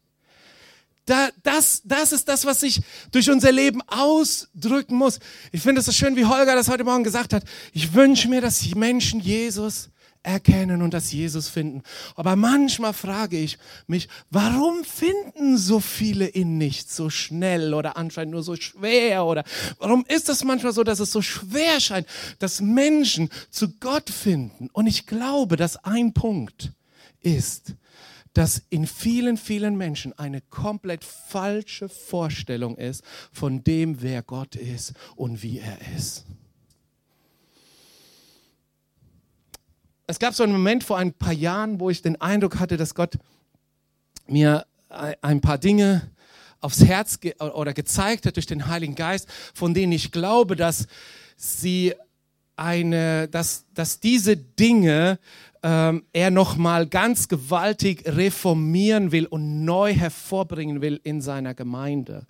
Da, 1.05 1.29
das, 1.43 1.83
das 1.85 2.13
ist 2.13 2.29
das, 2.29 2.47
was 2.47 2.61
sich 2.61 2.81
durch 3.13 3.29
unser 3.29 3.53
Leben 3.53 3.83
ausdrücken 3.89 4.97
muss. 4.97 5.19
Ich 5.53 5.61
finde 5.61 5.81
es 5.81 5.87
so 5.87 5.93
schön, 5.93 6.17
wie 6.17 6.25
Holger 6.25 6.55
das 6.55 6.71
heute 6.71 6.85
Morgen 6.85 7.05
gesagt 7.05 7.35
hat. 7.35 7.45
Ich 7.75 7.93
wünsche 7.93 8.27
mir, 8.29 8.41
dass 8.41 8.61
die 8.61 8.75
Menschen 8.75 9.21
Jesus 9.21 9.91
erkennen 10.23 10.83
und 10.83 10.93
das 10.93 11.13
Jesus 11.13 11.49
finden. 11.49 11.83
Aber 12.15 12.37
manchmal 12.37 12.93
frage 12.93 13.39
ich 13.39 13.59
mich, 13.87 14.09
warum 14.31 14.85
finden 14.85 15.57
so 15.57 15.81
viele 15.81 16.29
ihn 16.29 16.59
nicht 16.59 16.93
so 16.93 17.11
schnell 17.11 17.75
oder 17.75 17.97
anscheinend 17.97 18.33
nur 18.33 18.43
so 18.43 18.57
schwer? 18.57 19.25
Oder 19.25 19.45
warum 19.79 20.05
ist 20.09 20.29
es 20.29 20.45
manchmal 20.45 20.73
so, 20.73 20.85
dass 20.85 21.01
es 21.01 21.13
so 21.13 21.23
schwer 21.23 21.81
scheint, 21.81 22.07
dass 22.39 22.61
Menschen 22.61 23.31
zu 23.51 23.71
Gott 23.79 24.11
finden? 24.11 24.69
Und 24.73 24.87
ich 24.87 25.07
glaube, 25.07 25.57
dass 25.57 25.77
ein 25.85 26.13
Punkt 26.13 26.73
ist, 27.21 27.75
dass 28.33 28.63
in 28.71 28.87
vielen, 28.87 29.37
vielen 29.37 29.77
Menschen 29.77 30.13
eine 30.19 30.41
komplett 30.41 31.05
falsche 31.05 31.89
Vorstellung 31.89 32.77
ist 32.77 33.03
von 33.33 33.65
dem, 33.65 34.03
wer 34.03 34.23
Gott 34.23 34.55
ist 34.55 34.93
und 35.17 35.43
wie 35.43 35.59
er 35.59 35.79
ist. 35.97 36.27
Es 40.11 40.19
gab 40.19 40.35
so 40.35 40.43
einen 40.43 40.53
Moment 40.53 40.83
vor 40.83 40.99
ein 40.99 41.13
paar 41.13 41.33
Jahren, 41.33 41.79
wo 41.79 41.89
ich 41.89 42.03
den 42.03 42.21
Eindruck 42.21 42.59
hatte, 42.59 42.77
dass 42.77 42.97
Gott 42.97 43.15
mir 44.27 44.67
ein 44.89 45.41
paar 45.41 45.57
Dinge 45.57 46.11
aufs 46.61 46.85
Herz 46.85 47.21
ge 47.21 47.35
oder 47.39 47.73
gezeigt 47.73 48.27
hat 48.27 48.35
durch 48.35 48.47
den 48.47 48.67
Heiligen 48.67 48.97
Geist, 48.97 49.29
von 49.55 49.73
denen 49.73 49.93
ich 49.93 50.11
glaube, 50.11 50.57
dass 50.57 50.89
sie 51.37 51.95
eine, 52.61 53.29
dass, 53.29 53.67
dass 53.75 54.01
diese 54.01 54.37
Dinge 54.37 55.19
ähm, 55.63 56.05
er 56.13 56.31
noch 56.31 56.57
mal 56.57 56.87
ganz 56.87 57.29
gewaltig 57.29 58.05
reformieren 58.07 59.13
will 59.13 59.27
und 59.27 59.65
neu 59.65 59.93
hervorbringen 59.95 60.81
will 60.81 61.01
in 61.03 61.21
seiner 61.21 61.55
Gemeinde. 61.55 62.27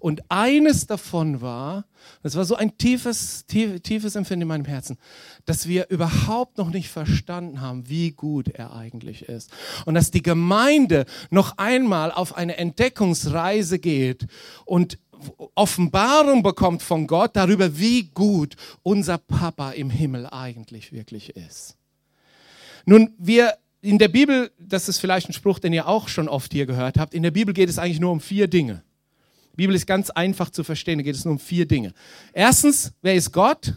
Und 0.00 0.22
eines 0.28 0.86
davon 0.86 1.40
war, 1.40 1.84
das 2.22 2.36
war 2.36 2.44
so 2.44 2.54
ein 2.54 2.78
tiefes, 2.78 3.46
tief, 3.46 3.80
tiefes 3.80 4.14
Empfinden 4.14 4.42
in 4.42 4.48
meinem 4.48 4.64
Herzen, 4.64 4.96
dass 5.44 5.66
wir 5.66 5.90
überhaupt 5.90 6.58
noch 6.58 6.70
nicht 6.70 6.88
verstanden 6.88 7.60
haben, 7.60 7.88
wie 7.88 8.12
gut 8.12 8.48
er 8.48 8.72
eigentlich 8.74 9.22
ist. 9.22 9.50
Und 9.84 9.94
dass 9.94 10.10
die 10.10 10.22
Gemeinde 10.22 11.04
noch 11.30 11.58
einmal 11.58 12.12
auf 12.12 12.36
eine 12.36 12.56
Entdeckungsreise 12.58 13.78
geht 13.78 14.26
und 14.64 14.98
Offenbarung 15.54 16.42
bekommt 16.42 16.82
von 16.82 17.06
Gott 17.06 17.34
darüber, 17.34 17.78
wie 17.78 18.04
gut 18.04 18.56
unser 18.82 19.18
Papa 19.18 19.72
im 19.72 19.90
Himmel 19.90 20.26
eigentlich 20.26 20.92
wirklich 20.92 21.36
ist. 21.36 21.76
Nun, 22.86 23.14
wir 23.18 23.54
in 23.80 23.98
der 23.98 24.08
Bibel, 24.08 24.50
das 24.58 24.88
ist 24.88 24.98
vielleicht 24.98 25.28
ein 25.28 25.32
Spruch, 25.32 25.58
den 25.58 25.72
ihr 25.72 25.86
auch 25.86 26.08
schon 26.08 26.28
oft 26.28 26.52
hier 26.52 26.66
gehört 26.66 26.98
habt, 26.98 27.14
in 27.14 27.22
der 27.22 27.30
Bibel 27.30 27.54
geht 27.54 27.68
es 27.68 27.78
eigentlich 27.78 28.00
nur 28.00 28.10
um 28.10 28.20
vier 28.20 28.48
Dinge. 28.48 28.82
Bibel 29.58 29.74
ist 29.74 29.86
ganz 29.86 30.08
einfach 30.10 30.50
zu 30.50 30.62
verstehen. 30.62 30.98
Da 30.98 31.02
geht 31.02 31.16
es 31.16 31.24
nur 31.24 31.32
um 31.32 31.40
vier 31.40 31.66
Dinge. 31.66 31.92
Erstens, 32.32 32.92
wer 33.02 33.16
ist 33.16 33.32
Gott? 33.32 33.74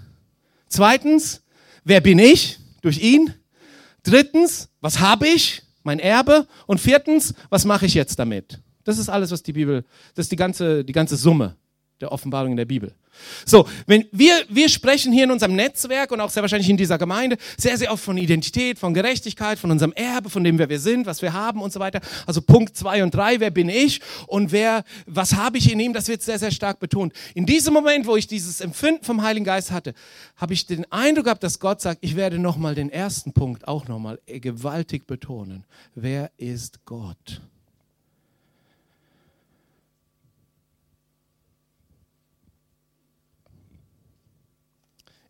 Zweitens, 0.68 1.42
wer 1.84 2.02
bin 2.02 2.20
ich 2.20 2.60
durch 2.82 3.00
ihn? 3.00 3.34
Drittens, 4.04 4.70
was 4.80 5.00
habe 5.00 5.28
ich? 5.28 5.64
Mein 5.82 5.98
Erbe. 5.98 6.48
Und 6.68 6.80
viertens, 6.80 7.34
was 7.50 7.66
mache 7.66 7.88
ich 7.88 7.96
jetzt 7.96 8.20
damit? 8.20 8.62
Das 8.84 8.98
ist 8.98 9.10
alles, 9.10 9.32
was 9.32 9.44
die 9.44 9.54
Bibel, 9.54 9.84
das 10.16 10.26
ist 10.26 10.32
die 10.32 10.38
ganze, 10.38 10.84
die 10.84 10.94
ganze 10.94 11.16
Summe 11.16 11.56
der 12.02 12.12
Offenbarung 12.12 12.52
in 12.52 12.58
der 12.58 12.66
Bibel. 12.66 12.94
So, 13.46 13.68
wenn 13.88 14.06
wir, 14.12 14.34
wir 14.50 14.70
sprechen 14.70 15.12
hier 15.12 15.26
in 15.26 15.32
unserem 15.32 15.56
Netzwerk 15.56 16.12
und 16.12 16.22
auch 16.22 16.30
sehr 16.30 16.42
wahrscheinlich 16.42 16.70
in 16.70 16.78
dieser 16.78 16.98
Gemeinde 16.98 17.38
sehr, 17.58 17.78
sehr 17.78 17.92
oft 17.92 18.04
von 18.04 18.18
Identität, 18.18 18.80
von 18.80 18.94
Gerechtigkeit, 18.94 19.60
von 19.60 19.70
unserem 19.70 19.92
Erbe, 19.94 20.30
von 20.30 20.44
dem, 20.44 20.58
wer 20.58 20.70
wir 20.70 20.80
sind, 20.80 21.06
was 21.06 21.22
wir 21.22 21.34
haben 21.34 21.62
und 21.62 21.72
so 21.72 21.80
weiter. 21.80 22.00
Also 22.26 22.42
Punkt 22.42 22.76
zwei 22.76 23.04
und 23.04 23.14
drei, 23.14 23.40
wer 23.40 23.52
bin 23.52 23.70
ich 23.70 24.02
und 24.28 24.52
wer, 24.52 24.84
was 25.06 25.36
habe 25.36 25.58
ich 25.58 25.72
in 25.72 25.80
ihm, 25.80 25.94
das 25.94 26.08
wird 26.08 26.22
sehr, 26.22 26.40
sehr 26.40 26.52
stark 26.52 26.80
betont. 26.80 27.14
In 27.36 27.46
diesem 27.46 27.74
Moment, 27.74 28.08
wo 28.08 28.16
ich 28.16 28.28
dieses 28.28 28.62
Empfinden 28.62 29.04
vom 29.04 29.22
Heiligen 29.22 29.46
Geist 29.46 29.72
hatte, 29.72 29.94
habe 30.38 30.54
ich 30.54 30.66
den 30.66 30.90
Eindruck 30.92 31.26
gehabt, 31.26 31.44
dass 31.44 31.60
Gott 31.60 31.82
sagt, 31.82 32.00
ich 32.02 32.16
werde 32.16 32.40
nochmal 32.40 32.76
den 32.76 32.90
ersten 32.90 33.34
Punkt 33.34 33.68
auch 33.68 33.88
nochmal 33.88 34.20
gewaltig 34.26 35.06
betonen. 35.06 35.66
Wer 35.96 36.32
ist 36.38 36.86
Gott? 36.86 37.42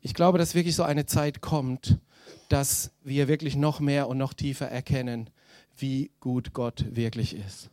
Ich 0.02 0.14
glaube, 0.14 0.38
dass 0.38 0.56
wirklich 0.56 0.76
so 0.76 0.84
eine 0.84 1.06
Zeit 1.06 1.42
kommt, 1.42 2.00
dass 2.50 2.92
wir 3.04 3.28
wirklich 3.28 3.56
noch 3.56 3.80
mehr 3.80 4.08
und 4.08 4.18
noch 4.18 4.34
tiefer 4.34 4.68
erkennen, 4.68 5.30
wie 5.78 6.12
gut 6.20 6.54
Gott 6.54 6.86
wirklich 6.90 7.36
ist. 7.36 7.70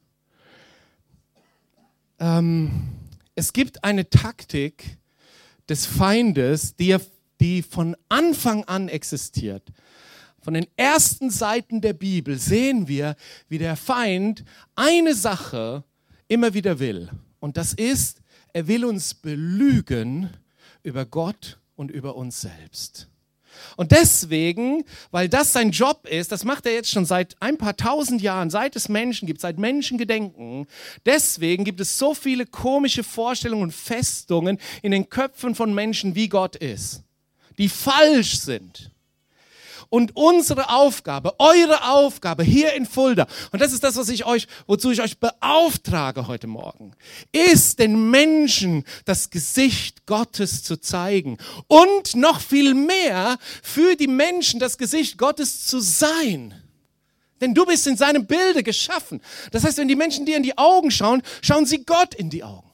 Ähm, 2.18 2.90
es 3.34 3.52
gibt 3.52 3.84
eine 3.84 4.08
Taktik 4.10 4.98
des 5.68 5.86
Feindes, 5.86 6.76
die, 6.76 6.96
die 7.40 7.62
von 7.62 7.96
Anfang 8.08 8.64
an 8.64 8.88
existiert. 8.88 9.72
Von 10.40 10.54
den 10.54 10.66
ersten 10.76 11.30
Seiten 11.30 11.80
der 11.80 11.92
Bibel 11.92 12.38
sehen 12.38 12.88
wir, 12.88 13.16
wie 13.48 13.58
der 13.58 13.76
Feind 13.76 14.44
eine 14.74 15.14
Sache 15.14 15.84
immer 16.28 16.54
wieder 16.54 16.78
will. 16.78 17.10
Und 17.40 17.56
das 17.56 17.72
ist, 17.72 18.22
er 18.52 18.66
will 18.66 18.84
uns 18.84 19.14
belügen 19.14 20.30
über 20.82 21.04
Gott 21.04 21.58
und 21.78 21.90
über 21.90 22.16
uns 22.16 22.40
selbst. 22.40 23.08
Und 23.76 23.92
deswegen, 23.92 24.84
weil 25.10 25.28
das 25.28 25.52
sein 25.52 25.70
Job 25.70 26.06
ist, 26.06 26.32
das 26.32 26.44
macht 26.44 26.66
er 26.66 26.72
jetzt 26.72 26.90
schon 26.90 27.04
seit 27.04 27.36
ein 27.40 27.56
paar 27.56 27.76
tausend 27.76 28.20
Jahren, 28.20 28.50
seit 28.50 28.76
es 28.76 28.88
Menschen 28.88 29.26
gibt, 29.26 29.40
seit 29.40 29.58
Menschen 29.58 29.98
gedenken, 29.98 30.66
deswegen 31.06 31.64
gibt 31.64 31.80
es 31.80 31.98
so 31.98 32.14
viele 32.14 32.46
komische 32.46 33.04
Vorstellungen 33.04 33.64
und 33.64 33.74
Festungen 33.74 34.58
in 34.82 34.92
den 34.92 35.08
Köpfen 35.08 35.54
von 35.54 35.74
Menschen, 35.74 36.14
wie 36.14 36.28
Gott 36.28 36.56
ist, 36.56 37.02
die 37.56 37.68
falsch 37.68 38.38
sind. 38.38 38.90
Und 39.90 40.14
unsere 40.16 40.68
Aufgabe, 40.68 41.34
eure 41.38 41.88
Aufgabe 41.88 42.42
hier 42.42 42.74
in 42.74 42.84
Fulda, 42.84 43.26
und 43.52 43.62
das 43.62 43.72
ist 43.72 43.82
das, 43.82 43.96
was 43.96 44.10
ich 44.10 44.26
euch, 44.26 44.46
wozu 44.66 44.90
ich 44.90 45.00
euch 45.00 45.18
beauftrage 45.18 46.26
heute 46.26 46.46
Morgen, 46.46 46.92
ist 47.32 47.78
den 47.78 48.10
Menschen 48.10 48.84
das 49.06 49.30
Gesicht 49.30 50.04
Gottes 50.04 50.62
zu 50.62 50.78
zeigen 50.78 51.38
und 51.68 52.16
noch 52.16 52.40
viel 52.40 52.74
mehr 52.74 53.38
für 53.62 53.96
die 53.96 54.08
Menschen 54.08 54.60
das 54.60 54.76
Gesicht 54.76 55.16
Gottes 55.16 55.66
zu 55.66 55.80
sein. 55.80 56.54
Denn 57.40 57.54
du 57.54 57.64
bist 57.64 57.86
in 57.86 57.96
seinem 57.96 58.26
Bilde 58.26 58.62
geschaffen. 58.62 59.20
Das 59.52 59.64
heißt, 59.64 59.78
wenn 59.78 59.88
die 59.88 59.96
Menschen 59.96 60.26
dir 60.26 60.36
in 60.36 60.42
die 60.42 60.58
Augen 60.58 60.90
schauen, 60.90 61.22
schauen 61.40 61.66
sie 61.66 61.84
Gott 61.84 62.14
in 62.14 62.30
die 62.30 62.42
Augen. 62.42 62.67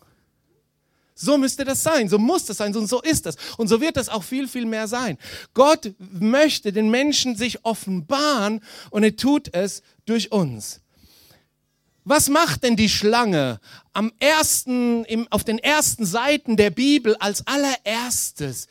So 1.24 1.38
müsste 1.38 1.64
das 1.64 1.82
sein, 1.82 2.08
so 2.08 2.18
muss 2.18 2.44
das 2.44 2.58
sein 2.58 2.74
und 2.76 2.86
so 2.86 3.00
ist 3.00 3.26
das. 3.26 3.36
Und 3.56 3.68
so 3.68 3.80
wird 3.80 3.96
das 3.96 4.08
auch 4.08 4.22
viel, 4.22 4.46
viel 4.46 4.66
mehr 4.66 4.86
sein. 4.86 5.18
Gott 5.54 5.94
möchte 5.98 6.72
den 6.72 6.90
Menschen 6.90 7.36
sich 7.36 7.64
offenbaren 7.64 8.60
und 8.90 9.02
er 9.02 9.16
tut 9.16 9.52
es 9.54 9.82
durch 10.04 10.30
uns. 10.32 10.80
Was 12.04 12.28
macht 12.28 12.62
denn 12.62 12.76
die 12.76 12.90
Schlange 12.90 13.58
am 13.94 14.12
ersten, 14.18 15.04
im, 15.06 15.26
auf 15.30 15.42
den 15.42 15.58
ersten 15.58 16.04
Seiten 16.04 16.56
der 16.56 16.70
Bibel 16.70 17.16
als 17.16 17.46
allererstes? 17.46 18.68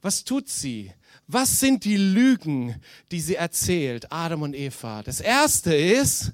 Was 0.00 0.24
tut 0.24 0.48
sie? 0.48 0.92
Was 1.26 1.60
sind 1.60 1.84
die 1.84 1.98
Lügen, 1.98 2.80
die 3.12 3.20
sie 3.20 3.34
erzählt, 3.34 4.10
Adam 4.10 4.42
und 4.42 4.54
Eva? 4.54 5.02
Das 5.02 5.20
erste 5.20 5.74
ist, 5.74 6.32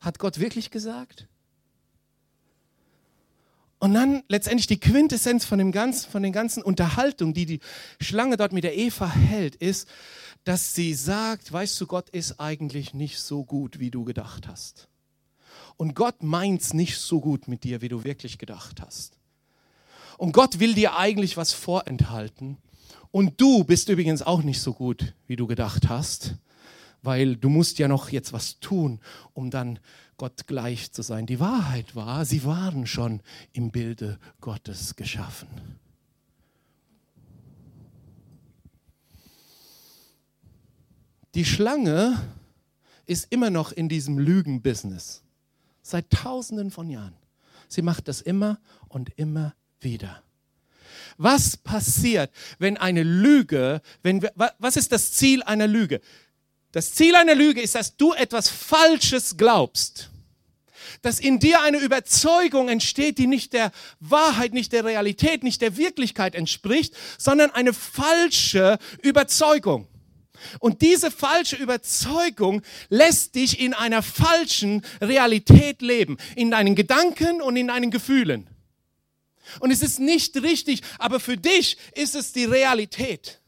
hat 0.00 0.20
Gott 0.20 0.38
wirklich 0.38 0.70
gesagt? 0.70 1.26
Und 3.80 3.94
dann 3.94 4.24
letztendlich 4.28 4.66
die 4.66 4.80
Quintessenz 4.80 5.44
von, 5.44 5.58
dem 5.58 5.70
ganzen, 5.70 6.10
von 6.10 6.22
den 6.22 6.32
ganzen 6.32 6.62
Unterhaltungen, 6.62 7.34
die 7.34 7.46
die 7.46 7.60
Schlange 8.00 8.36
dort 8.36 8.52
mit 8.52 8.64
der 8.64 8.76
Eva 8.76 9.08
hält, 9.08 9.54
ist, 9.56 9.88
dass 10.44 10.74
sie 10.74 10.94
sagt, 10.94 11.52
weißt 11.52 11.80
du, 11.80 11.86
Gott 11.86 12.08
ist 12.10 12.40
eigentlich 12.40 12.94
nicht 12.94 13.18
so 13.20 13.44
gut, 13.44 13.78
wie 13.78 13.90
du 13.90 14.04
gedacht 14.04 14.48
hast. 14.48 14.88
Und 15.76 15.94
Gott 15.94 16.22
meint's 16.22 16.74
nicht 16.74 16.98
so 16.98 17.20
gut 17.20 17.46
mit 17.46 17.62
dir, 17.62 17.80
wie 17.82 17.88
du 17.88 18.02
wirklich 18.02 18.38
gedacht 18.38 18.80
hast. 18.80 19.16
Und 20.16 20.32
Gott 20.32 20.58
will 20.58 20.74
dir 20.74 20.96
eigentlich 20.96 21.36
was 21.36 21.52
vorenthalten. 21.52 22.56
Und 23.12 23.40
du 23.40 23.62
bist 23.62 23.88
übrigens 23.88 24.22
auch 24.22 24.42
nicht 24.42 24.60
so 24.60 24.72
gut, 24.72 25.14
wie 25.28 25.36
du 25.36 25.46
gedacht 25.46 25.88
hast, 25.88 26.34
weil 27.02 27.36
du 27.36 27.48
musst 27.48 27.78
ja 27.78 27.86
noch 27.86 28.10
jetzt 28.10 28.32
was 28.32 28.58
tun, 28.58 29.00
um 29.34 29.50
dann 29.50 29.78
Gott 30.18 30.46
gleich 30.46 30.92
zu 30.92 31.02
sein. 31.02 31.26
Die 31.26 31.40
Wahrheit 31.40 31.96
war, 31.96 32.24
sie 32.24 32.44
waren 32.44 32.86
schon 32.86 33.22
im 33.52 33.70
Bilde 33.70 34.18
Gottes 34.40 34.96
geschaffen. 34.96 35.48
Die 41.34 41.44
Schlange 41.44 42.20
ist 43.06 43.28
immer 43.30 43.48
noch 43.48 43.70
in 43.72 43.88
diesem 43.88 44.18
Lügenbusiness. 44.18 45.22
Seit 45.82 46.10
tausenden 46.10 46.70
von 46.70 46.90
Jahren. 46.90 47.14
Sie 47.68 47.80
macht 47.82 48.08
das 48.08 48.20
immer 48.20 48.58
und 48.88 49.10
immer 49.16 49.54
wieder. 49.80 50.22
Was 51.16 51.56
passiert, 51.56 52.32
wenn 52.58 52.76
eine 52.76 53.02
Lüge, 53.02 53.82
wenn 54.02 54.20
wir, 54.22 54.32
was 54.58 54.76
ist 54.76 54.90
das 54.92 55.12
Ziel 55.12 55.42
einer 55.42 55.66
Lüge? 55.66 56.00
Das 56.72 56.92
Ziel 56.92 57.14
einer 57.14 57.34
Lüge 57.34 57.62
ist, 57.62 57.74
dass 57.74 57.96
du 57.96 58.12
etwas 58.12 58.48
Falsches 58.48 59.36
glaubst. 59.36 60.10
Dass 61.02 61.20
in 61.20 61.38
dir 61.38 61.62
eine 61.62 61.78
Überzeugung 61.78 62.68
entsteht, 62.68 63.18
die 63.18 63.26
nicht 63.26 63.52
der 63.52 63.72
Wahrheit, 64.00 64.52
nicht 64.52 64.72
der 64.72 64.84
Realität, 64.84 65.44
nicht 65.44 65.62
der 65.62 65.76
Wirklichkeit 65.76 66.34
entspricht, 66.34 66.94
sondern 67.18 67.50
eine 67.50 67.72
falsche 67.72 68.78
Überzeugung. 69.02 69.86
Und 70.60 70.82
diese 70.82 71.10
falsche 71.10 71.56
Überzeugung 71.56 72.62
lässt 72.88 73.34
dich 73.34 73.60
in 73.60 73.74
einer 73.74 74.02
falschen 74.02 74.82
Realität 75.00 75.82
leben, 75.82 76.16
in 76.36 76.50
deinen 76.50 76.74
Gedanken 76.74 77.40
und 77.42 77.56
in 77.56 77.68
deinen 77.68 77.90
Gefühlen. 77.90 78.48
Und 79.60 79.70
es 79.70 79.82
ist 79.82 79.98
nicht 79.98 80.36
richtig, 80.42 80.82
aber 80.98 81.20
für 81.20 81.36
dich 81.36 81.78
ist 81.94 82.14
es 82.14 82.32
die 82.32 82.44
Realität. 82.44 83.40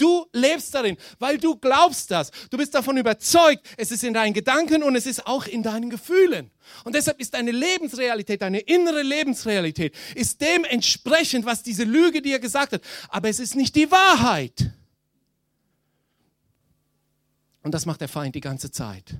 Du 0.00 0.26
lebst 0.32 0.74
darin, 0.74 0.96
weil 1.18 1.36
du 1.36 1.56
glaubst 1.56 2.10
das. 2.10 2.30
Du 2.50 2.56
bist 2.56 2.74
davon 2.74 2.96
überzeugt. 2.96 3.66
Es 3.76 3.90
ist 3.90 4.02
in 4.02 4.14
deinen 4.14 4.32
Gedanken 4.32 4.82
und 4.82 4.96
es 4.96 5.04
ist 5.04 5.26
auch 5.26 5.46
in 5.46 5.62
deinen 5.62 5.90
Gefühlen. 5.90 6.50
Und 6.84 6.94
deshalb 6.94 7.20
ist 7.20 7.34
deine 7.34 7.50
Lebensrealität, 7.50 8.40
deine 8.40 8.60
innere 8.60 9.02
Lebensrealität, 9.02 9.94
ist 10.14 10.40
dementsprechend, 10.40 11.44
was 11.44 11.62
diese 11.62 11.84
Lüge 11.84 12.22
dir 12.22 12.38
gesagt 12.38 12.72
hat. 12.72 12.82
Aber 13.08 13.28
es 13.28 13.40
ist 13.40 13.56
nicht 13.56 13.76
die 13.76 13.90
Wahrheit. 13.90 14.70
Und 17.62 17.74
das 17.74 17.84
macht 17.84 18.00
der 18.00 18.08
Feind 18.08 18.34
die 18.34 18.40
ganze 18.40 18.70
Zeit. 18.70 19.14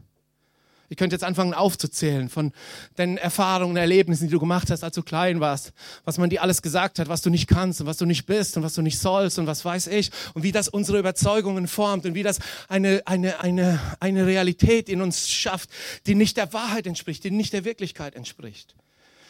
Ich 0.90 0.96
könnte 0.96 1.14
jetzt 1.14 1.22
anfangen 1.22 1.54
aufzuzählen 1.54 2.28
von 2.28 2.52
den 2.98 3.16
Erfahrungen, 3.16 3.76
Erlebnissen, 3.76 4.26
die 4.26 4.32
du 4.32 4.40
gemacht 4.40 4.70
hast, 4.72 4.82
als 4.82 4.96
du 4.96 5.04
klein 5.04 5.38
warst, 5.38 5.72
was 6.04 6.18
man 6.18 6.30
dir 6.30 6.42
alles 6.42 6.62
gesagt 6.62 6.98
hat, 6.98 7.08
was 7.08 7.22
du 7.22 7.30
nicht 7.30 7.46
kannst 7.46 7.80
und 7.80 7.86
was 7.86 7.96
du 7.96 8.06
nicht 8.06 8.26
bist 8.26 8.56
und 8.56 8.64
was 8.64 8.74
du 8.74 8.82
nicht 8.82 8.98
sollst 8.98 9.38
und 9.38 9.46
was 9.46 9.64
weiß 9.64 9.86
ich 9.86 10.10
und 10.34 10.42
wie 10.42 10.50
das 10.50 10.68
unsere 10.68 10.98
Überzeugungen 10.98 11.68
formt 11.68 12.06
und 12.06 12.14
wie 12.16 12.24
das 12.24 12.40
eine, 12.66 13.02
eine, 13.04 13.38
eine, 13.38 13.80
eine 14.00 14.26
Realität 14.26 14.88
in 14.88 15.00
uns 15.00 15.30
schafft, 15.30 15.70
die 16.08 16.16
nicht 16.16 16.36
der 16.36 16.52
Wahrheit 16.52 16.88
entspricht, 16.88 17.22
die 17.22 17.30
nicht 17.30 17.52
der 17.52 17.64
Wirklichkeit 17.64 18.16
entspricht. 18.16 18.74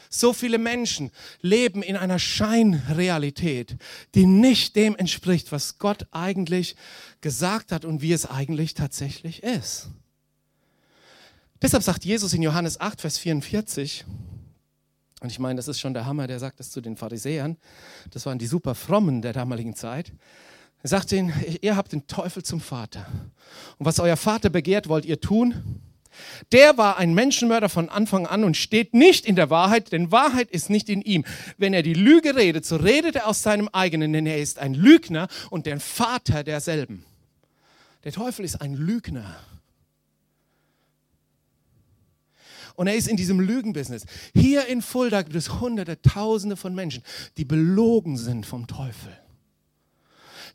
So 0.08 0.32
viele 0.32 0.56
Menschen 0.56 1.10
leben 1.42 1.82
in 1.82 1.96
einer 1.96 2.18
Scheinrealität, 2.18 3.76
die 4.14 4.24
nicht 4.24 4.76
dem 4.76 4.96
entspricht, 4.96 5.52
was 5.52 5.78
Gott 5.78 6.06
eigentlich 6.10 6.74
gesagt 7.20 7.70
hat 7.70 7.84
und 7.84 8.00
wie 8.00 8.14
es 8.14 8.24
eigentlich 8.24 8.72
tatsächlich 8.72 9.42
ist. 9.42 9.90
Deshalb 11.62 11.82
sagt 11.82 12.04
Jesus 12.04 12.32
in 12.32 12.42
Johannes 12.42 12.80
8, 12.80 13.00
Vers 13.00 13.18
44, 13.18 14.04
und 15.20 15.30
ich 15.30 15.38
meine, 15.38 15.56
das 15.56 15.68
ist 15.68 15.78
schon 15.78 15.92
der 15.92 16.06
Hammer, 16.06 16.26
der 16.26 16.38
sagt 16.38 16.58
das 16.60 16.70
zu 16.70 16.80
den 16.80 16.96
Pharisäern, 16.96 17.58
das 18.10 18.24
waren 18.24 18.38
die 18.38 18.46
super 18.46 18.74
Frommen 18.74 19.20
der 19.20 19.34
damaligen 19.34 19.74
Zeit. 19.74 20.12
Er 20.82 20.88
sagt 20.88 21.12
ihnen, 21.12 21.32
ihr 21.60 21.76
habt 21.76 21.92
den 21.92 22.06
Teufel 22.06 22.42
zum 22.42 22.60
Vater. 22.60 23.06
Und 23.76 23.84
was 23.84 24.00
euer 24.00 24.16
Vater 24.16 24.48
begehrt, 24.48 24.88
wollt 24.88 25.04
ihr 25.04 25.20
tun? 25.20 25.82
Der 26.52 26.78
war 26.78 26.96
ein 26.96 27.12
Menschenmörder 27.12 27.68
von 27.68 27.90
Anfang 27.90 28.26
an 28.26 28.44
und 28.44 28.56
steht 28.56 28.94
nicht 28.94 29.26
in 29.26 29.36
der 29.36 29.50
Wahrheit, 29.50 29.92
denn 29.92 30.10
Wahrheit 30.10 30.50
ist 30.50 30.70
nicht 30.70 30.88
in 30.88 31.02
ihm. 31.02 31.24
Wenn 31.58 31.74
er 31.74 31.82
die 31.82 31.94
Lüge 31.94 32.34
redet, 32.34 32.64
so 32.64 32.76
redet 32.76 33.16
er 33.16 33.26
aus 33.28 33.42
seinem 33.42 33.68
eigenen, 33.68 34.14
denn 34.14 34.26
er 34.26 34.38
ist 34.38 34.58
ein 34.58 34.72
Lügner 34.72 35.28
und 35.50 35.66
der 35.66 35.78
Vater 35.78 36.42
derselben. 36.42 37.04
Der 38.04 38.12
Teufel 38.12 38.46
ist 38.46 38.62
ein 38.62 38.74
Lügner. 38.74 39.36
Und 42.80 42.86
er 42.86 42.94
ist 42.94 43.08
in 43.08 43.18
diesem 43.18 43.40
Lügenbusiness. 43.40 44.06
Hier 44.34 44.66
in 44.66 44.80
Fulda 44.80 45.20
gibt 45.20 45.36
es 45.36 45.60
hunderte, 45.60 46.00
tausende 46.00 46.56
von 46.56 46.74
Menschen, 46.74 47.02
die 47.36 47.44
belogen 47.44 48.16
sind 48.16 48.46
vom 48.46 48.66
Teufel. 48.66 49.12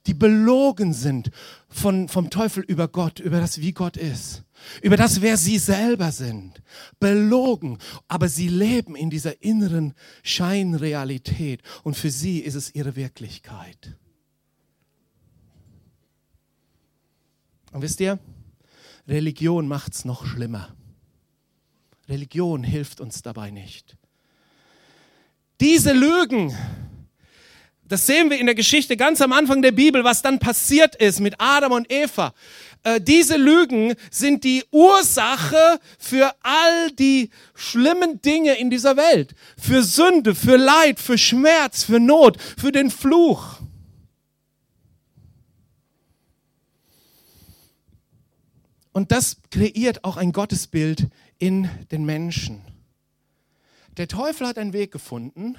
Die 0.07 0.15
belogen 0.15 0.91
sind 0.91 1.29
von, 1.69 2.09
vom 2.09 2.31
Teufel 2.31 2.63
über 2.63 2.88
Gott, 2.88 3.19
über 3.19 3.39
das, 3.39 3.61
wie 3.61 3.73
Gott 3.73 3.95
ist, 3.95 4.41
über 4.81 4.97
das, 4.97 5.21
wer 5.21 5.38
sie 5.38 5.59
selber 5.59 6.11
sind. 6.11 6.63
Belogen. 6.99 7.77
Aber 8.07 8.27
sie 8.27 8.47
leben 8.47 8.95
in 8.95 9.11
dieser 9.11 9.43
inneren 9.43 9.93
Scheinrealität. 10.23 11.61
Und 11.83 11.95
für 11.95 12.09
sie 12.09 12.39
ist 12.39 12.55
es 12.55 12.73
ihre 12.73 12.95
Wirklichkeit. 12.95 13.97
Und 17.71 17.83
wisst 17.83 17.99
ihr, 17.99 18.17
Religion 19.07 19.67
macht 19.67 19.93
es 19.93 20.05
noch 20.05 20.25
schlimmer. 20.25 20.75
Religion 22.08 22.63
hilft 22.63 23.02
uns 23.02 23.22
dabei 23.22 23.52
nicht. 23.52 23.98
Diese 25.60 25.94
Lügen, 25.94 26.56
das 27.88 28.06
sehen 28.06 28.30
wir 28.30 28.39
in 28.39 28.46
der 28.46 28.56
Geschichte 28.56 28.98
ganz 28.98 29.22
am 29.22 29.32
Anfang 29.32 29.62
der 29.62 29.72
Bibel, 29.72 30.04
was 30.04 30.22
dann 30.22 30.39
passiert 30.39 30.96
ist 30.96 31.20
mit 31.20 31.36
Adam 31.39 31.72
und 31.72 31.91
Eva. 31.91 32.34
Äh, 32.84 33.02
diese 33.02 33.38
Lügen 33.38 33.96
sind 34.12 34.44
die 34.44 34.63
Ursache 34.72 35.80
für 35.98 36.34
all 36.44 36.91
die 36.91 37.32
schlimmen 37.56 38.22
Dinge 38.22 38.56
in 38.56 38.70
dieser 38.70 38.98
Welt. 38.98 39.34
Für 39.58 39.82
Sünde, 39.82 40.36
für 40.36 40.58
Leid, 40.58 41.00
für 41.00 41.18
Schmerz, 41.18 41.84
für 41.84 42.00
Not, 42.00 42.38
für 42.58 42.72
den 42.72 42.91
Fluch. 42.91 43.60
Und 48.91 49.12
das 49.12 49.38
kreiert 49.52 50.04
auch 50.04 50.15
ein 50.15 50.32
Gottesbild 50.32 51.10
in 51.39 51.69
den 51.91 52.06
Menschen. 52.06 52.62
Der 53.98 54.08
Teufel 54.08 54.48
hat 54.48 54.58
einen 54.58 54.74
Weg 54.74 54.91
gefunden, 54.91 55.56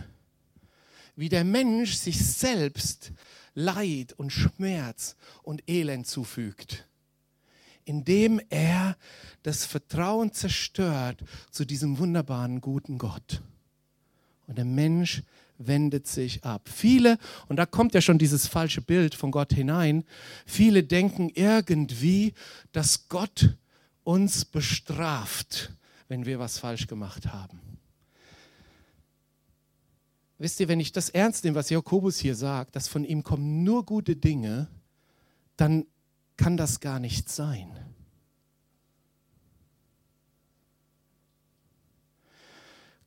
wie 1.17 1.29
der 1.29 1.45
Mensch 1.45 1.95
sich 1.95 2.25
selbst 2.25 3.13
Leid 3.55 4.13
und 4.13 4.31
Schmerz 4.31 5.17
und 5.43 5.63
Elend 5.69 6.07
zufügt, 6.07 6.87
indem 7.87 8.41
er 8.51 8.97
das 9.43 9.65
Vertrauen 9.65 10.33
zerstört 10.33 11.25
zu 11.51 11.65
diesem 11.65 11.99
wunderbaren, 11.99 12.61
guten 12.61 12.99
Gott. 12.99 13.43
Und 14.47 14.59
der 14.59 14.67
Mensch 14.67 15.23
wendet 15.59 16.07
sich 16.07 16.45
ab. 16.45 16.69
Viele, 16.69 17.19
und 17.49 17.57
da 17.57 17.65
kommt 17.65 17.95
ja 17.95 18.03
schon 18.03 18.19
dieses 18.19 18.47
falsche 18.47 18.83
Bild 18.83 19.15
von 19.15 19.31
Gott 19.31 19.55
hinein, 19.55 20.05
viele 20.45 20.83
denken 20.83 21.31
irgendwie, 21.35 22.35
dass 22.73 23.09
Gott 23.09 23.57
uns 24.07 24.45
bestraft, 24.45 25.73
wenn 26.07 26.27
wir 26.27 26.39
was 26.39 26.59
falsch 26.59 26.87
gemacht 26.87 27.27
haben. 27.27 27.61
Wisst 30.39 30.61
ihr, 30.61 30.69
wenn 30.69 30.79
ich 30.79 30.93
das 30.93 31.09
ernst 31.09 31.43
nehme, 31.43 31.57
was 31.57 31.71
Jakobus 31.71 32.19
hier 32.19 32.37
sagt, 32.37 32.77
dass 32.77 32.87
von 32.87 33.05
ihm 33.05 33.25
kommen 33.25 33.65
nur 33.65 33.85
gute 33.85 34.15
Dinge, 34.15 34.69
dann 35.57 35.87
kann 36.37 36.57
das 36.57 36.79
gar 36.79 37.01
nicht 37.01 37.29
sein. 37.31 37.69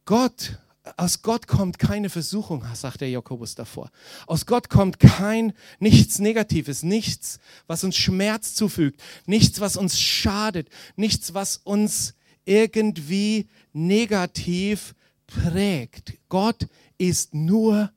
Gott 0.03 0.59
aus 0.97 1.21
Gott 1.21 1.47
kommt 1.47 1.79
keine 1.79 2.09
Versuchung, 2.09 2.63
sagt 2.73 3.01
der 3.01 3.09
Jakobus 3.09 3.55
davor. 3.55 3.89
Aus 4.27 4.45
Gott 4.45 4.69
kommt 4.69 4.99
kein, 4.99 5.53
nichts 5.79 6.19
Negatives, 6.19 6.83
nichts, 6.83 7.39
was 7.67 7.83
uns 7.83 7.95
Schmerz 7.97 8.53
zufügt, 8.55 9.01
nichts, 9.25 9.59
was 9.59 9.77
uns 9.77 9.99
schadet, 9.99 10.69
nichts, 10.95 11.33
was 11.33 11.57
uns 11.57 12.13
irgendwie 12.45 13.47
negativ 13.73 14.95
prägt. 15.27 16.13
Gott 16.29 16.67
ist 16.97 17.33
nur 17.33 17.91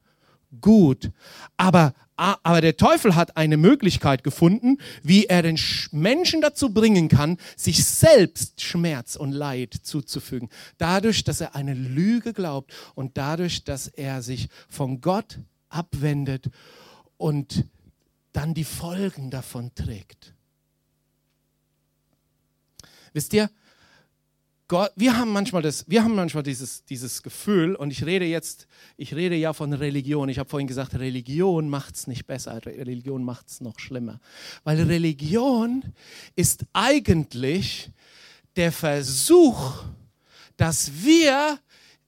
gut. 0.61 1.11
Aber 1.57 1.95
aber 2.23 2.61
der 2.61 2.77
Teufel 2.77 3.17
hat 3.17 3.37
eine 3.37 3.57
Möglichkeit 3.57 4.23
gefunden, 4.23 4.79
wie 5.03 5.27
er 5.27 5.43
den 5.43 5.59
Menschen 5.91 6.41
dazu 6.41 6.73
bringen 6.73 7.09
kann, 7.09 7.37
sich 7.57 7.85
selbst 7.85 8.61
Schmerz 8.61 9.17
und 9.17 9.33
Leid 9.33 9.75
zuzufügen. 9.83 10.49
Dadurch, 10.79 11.25
dass 11.25 11.41
er 11.41 11.57
eine 11.57 11.75
Lüge 11.75 12.33
glaubt 12.33 12.73
und 12.95 13.17
dadurch, 13.19 13.65
dass 13.65 13.89
er 13.89 14.23
sich 14.23 14.49
von 14.69 15.01
Gott 15.01 15.39
abwendet 15.69 16.51
und 17.17 17.65
dann 18.33 18.55
die 18.55 18.65
Folgen 18.65 19.31
davon 19.31 19.75
trägt. 19.75 20.35
Wisst 23.13 23.33
ihr, 23.35 23.51
Gott, 24.73 24.91
wir 24.97 25.19
haben 25.19 25.33
manchmal, 25.33 25.61
das, 25.61 25.85
wir 25.87 26.03
haben 26.03 26.15
manchmal 26.15 26.43
dieses, 26.43 26.83
dieses 26.87 27.23
Gefühl, 27.23 27.75
und 27.75 27.91
ich 27.91 28.07
rede 28.07 28.25
jetzt, 28.25 28.67
ich 28.97 29.15
rede 29.15 29.37
ja 29.37 29.53
von 29.53 29.75
Religion. 29.75 30.31
Ich 30.31 30.39
habe 30.39 30.49
vorhin 30.49 30.67
gesagt, 30.67 30.95
Religion 30.95 31.69
macht 31.69 31.95
es 31.95 32.07
nicht 32.07 32.27
besser, 32.27 32.59
Religion 32.65 33.23
macht 33.23 33.49
es 33.49 33.61
noch 33.61 33.79
schlimmer. 33.79 34.19
Weil 34.65 34.81
Religion 34.81 35.85
ist 36.37 36.65
eigentlich 36.73 37.91
der 38.57 38.73
Versuch, 38.73 39.85
dass 40.57 40.91
wir 41.05 41.59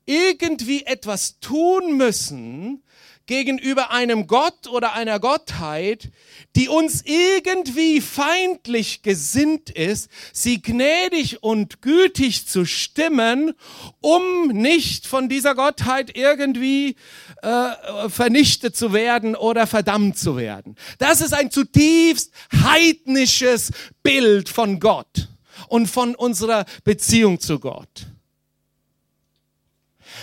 irgendwie 0.06 0.86
etwas 0.86 1.38
tun 1.40 1.98
müssen, 1.98 2.82
gegenüber 3.26 3.90
einem 3.90 4.26
Gott 4.26 4.68
oder 4.68 4.92
einer 4.92 5.18
Gottheit, 5.18 6.10
die 6.56 6.68
uns 6.68 7.02
irgendwie 7.04 8.00
feindlich 8.00 9.02
gesinnt 9.02 9.70
ist, 9.70 10.10
sie 10.32 10.60
gnädig 10.60 11.42
und 11.42 11.80
gütig 11.82 12.46
zu 12.46 12.64
stimmen, 12.64 13.54
um 14.00 14.48
nicht 14.48 15.06
von 15.06 15.28
dieser 15.28 15.54
Gottheit 15.54 16.16
irgendwie 16.16 16.96
äh, 17.42 18.08
vernichtet 18.08 18.76
zu 18.76 18.92
werden 18.92 19.36
oder 19.36 19.66
verdammt 19.66 20.18
zu 20.18 20.36
werden. 20.36 20.76
Das 20.98 21.20
ist 21.20 21.32
ein 21.32 21.50
zutiefst 21.50 22.32
heidnisches 22.52 23.72
Bild 24.02 24.48
von 24.48 24.80
Gott 24.80 25.28
und 25.68 25.86
von 25.86 26.14
unserer 26.14 26.64
Beziehung 26.84 27.40
zu 27.40 27.58
Gott. 27.58 28.06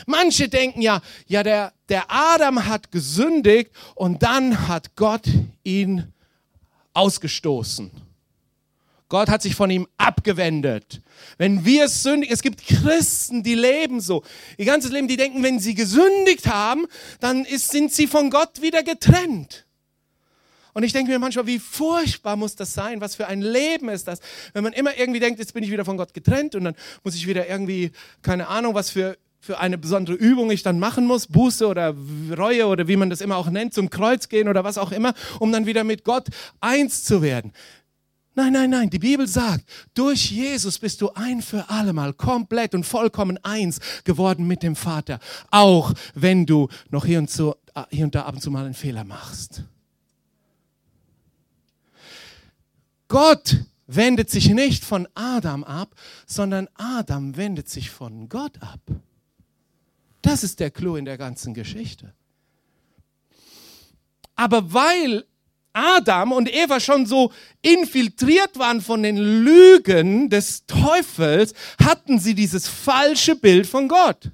Manche 0.05 0.49
denken 0.49 0.81
ja, 0.81 1.01
ja, 1.27 1.43
der, 1.43 1.73
der 1.89 2.05
Adam 2.09 2.65
hat 2.65 2.91
gesündigt 2.91 3.71
und 3.95 4.23
dann 4.23 4.67
hat 4.67 4.95
Gott 4.95 5.25
ihn 5.63 6.11
ausgestoßen. 6.93 7.91
Gott 9.11 9.27
hat 9.27 9.41
sich 9.41 9.55
von 9.55 9.69
ihm 9.69 9.87
abgewendet. 9.97 11.01
Wenn 11.37 11.65
wir 11.65 11.89
sündigen, 11.89 12.33
es 12.33 12.41
gibt 12.41 12.65
Christen, 12.65 13.43
die 13.43 13.55
leben 13.55 13.99
so. 13.99 14.23
Ihr 14.57 14.65
ganzes 14.65 14.89
Leben, 14.89 15.09
die 15.09 15.17
denken, 15.17 15.43
wenn 15.43 15.59
sie 15.59 15.75
gesündigt 15.75 16.47
haben, 16.47 16.85
dann 17.19 17.43
ist, 17.43 17.71
sind 17.71 17.91
sie 17.91 18.07
von 18.07 18.29
Gott 18.29 18.61
wieder 18.61 18.83
getrennt. 18.83 19.65
Und 20.73 20.83
ich 20.83 20.93
denke 20.93 21.11
mir 21.11 21.19
manchmal, 21.19 21.45
wie 21.45 21.59
furchtbar 21.59 22.37
muss 22.37 22.55
das 22.55 22.73
sein? 22.73 23.01
Was 23.01 23.15
für 23.15 23.27
ein 23.27 23.41
Leben 23.41 23.89
ist 23.89 24.07
das? 24.07 24.21
Wenn 24.53 24.63
man 24.63 24.71
immer 24.71 24.97
irgendwie 24.97 25.19
denkt, 25.19 25.39
jetzt 25.39 25.53
bin 25.53 25.63
ich 25.63 25.71
wieder 25.71 25.83
von 25.83 25.97
Gott 25.97 26.13
getrennt 26.13 26.55
und 26.55 26.63
dann 26.63 26.75
muss 27.03 27.15
ich 27.15 27.27
wieder 27.27 27.49
irgendwie, 27.49 27.91
keine 28.21 28.47
Ahnung, 28.47 28.73
was 28.73 28.91
für 28.91 29.17
für 29.41 29.60
eine 29.60 29.80
besondere 29.80 30.15
Übung 30.15 30.51
ich 30.51 30.62
dann 30.62 30.80
machen 30.80 31.08
muss, 31.08 31.25
Buße 31.25 31.67
oder 31.67 31.95
Reue 32.38 32.67
oder 32.67 32.88
wie 32.88 32.95
man 32.95 33.10
das 33.10 33.21
immer 33.21 33.38
auch 33.38 33.49
nennt, 33.49 33.73
zum 33.73 33.89
Kreuz 33.89 34.30
gehen 34.30 34.47
oder 34.47 34.63
was 34.63 34.77
auch 34.77 34.91
immer, 34.91 35.15
um 35.39 35.51
dann 35.51 35.65
wieder 35.65 35.84
mit 35.84 36.04
Gott 36.04 36.27
eins 36.62 37.04
zu 37.04 37.23
werden. 37.23 37.51
Nein, 38.36 38.54
nein, 38.54 38.69
nein, 38.69 38.89
die 38.89 38.99
Bibel 38.99 39.27
sagt, 39.27 39.65
durch 39.93 40.32
Jesus 40.32 40.80
bist 40.80 41.01
du 41.01 41.10
ein 41.15 41.41
für 41.41 41.69
allemal 41.69 42.13
komplett 42.13 42.73
und 42.75 42.86
vollkommen 42.86 43.38
eins 43.43 43.80
geworden 44.06 44.47
mit 44.47 44.63
dem 44.63 44.75
Vater, 44.75 45.19
auch 45.49 45.91
wenn 46.13 46.45
du 46.45 46.69
noch 46.91 47.06
hier 47.06 47.19
und, 47.19 47.30
zu, 47.30 47.56
hier 47.89 48.06
und 48.06 48.15
da 48.15 48.21
ab 48.21 48.36
und 48.36 48.41
zu 48.41 48.51
mal 48.51 48.63
einen 48.63 48.73
Fehler 48.73 49.04
machst. 49.04 49.63
Gott 53.10 53.58
wendet 53.88 54.30
sich 54.30 54.49
nicht 54.49 54.86
von 54.86 55.08
Adam 55.15 55.65
ab, 55.65 55.95
sondern 56.25 56.69
Adam 56.75 57.36
wendet 57.36 57.67
sich 57.67 57.89
von 57.89 58.30
Gott 58.30 58.62
ab. 58.62 58.80
Das 60.21 60.43
ist 60.43 60.60
der 60.60 60.71
Clou 60.71 60.95
in 60.95 61.05
der 61.05 61.17
ganzen 61.17 61.53
Geschichte. 61.53 62.13
Aber 64.36 64.73
weil 64.73 65.25
Adam 65.73 66.31
und 66.31 66.53
Eva 66.53 66.79
schon 66.79 67.05
so 67.05 67.31
infiltriert 67.62 68.57
waren 68.57 68.81
von 68.81 69.03
den 69.03 69.17
Lügen 69.17 70.29
des 70.29 70.65
Teufels, 70.65 71.53
hatten 71.84 72.19
sie 72.19 72.36
dieses 72.36 72.67
falsche 72.67 73.36
Bild 73.36 73.67
von 73.67 73.88
Gott. 73.88 74.31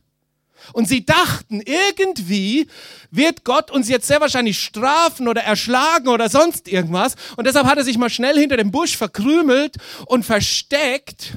Und 0.73 0.87
sie 0.87 1.05
dachten, 1.05 1.61
irgendwie 1.61 2.67
wird 3.11 3.45
Gott 3.45 3.71
uns 3.71 3.87
jetzt 3.87 4.07
sehr 4.07 4.19
wahrscheinlich 4.19 4.59
strafen 4.59 5.27
oder 5.27 5.41
erschlagen 5.41 6.09
oder 6.09 6.29
sonst 6.29 6.67
irgendwas. 6.67 7.15
Und 7.37 7.47
deshalb 7.47 7.67
hat 7.67 7.77
er 7.77 7.83
sich 7.83 7.97
mal 7.97 8.09
schnell 8.09 8.37
hinter 8.37 8.57
dem 8.57 8.71
Busch 8.71 8.97
verkrümelt 8.97 9.77
und 10.07 10.25
versteckt. 10.25 11.33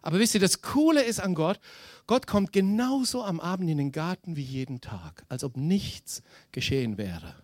Aber 0.00 0.18
wisst 0.18 0.34
ihr, 0.34 0.40
das 0.40 0.62
Coole 0.62 1.02
ist 1.02 1.20
an 1.20 1.34
Gott, 1.34 1.58
Gott 2.06 2.26
kommt 2.26 2.52
genauso 2.52 3.22
am 3.24 3.40
Abend 3.40 3.70
in 3.70 3.78
den 3.78 3.92
Garten 3.92 4.36
wie 4.36 4.42
jeden 4.42 4.80
Tag, 4.80 5.24
als 5.28 5.44
ob 5.44 5.56
nichts 5.56 6.22
geschehen 6.50 6.98
wäre. 6.98 7.34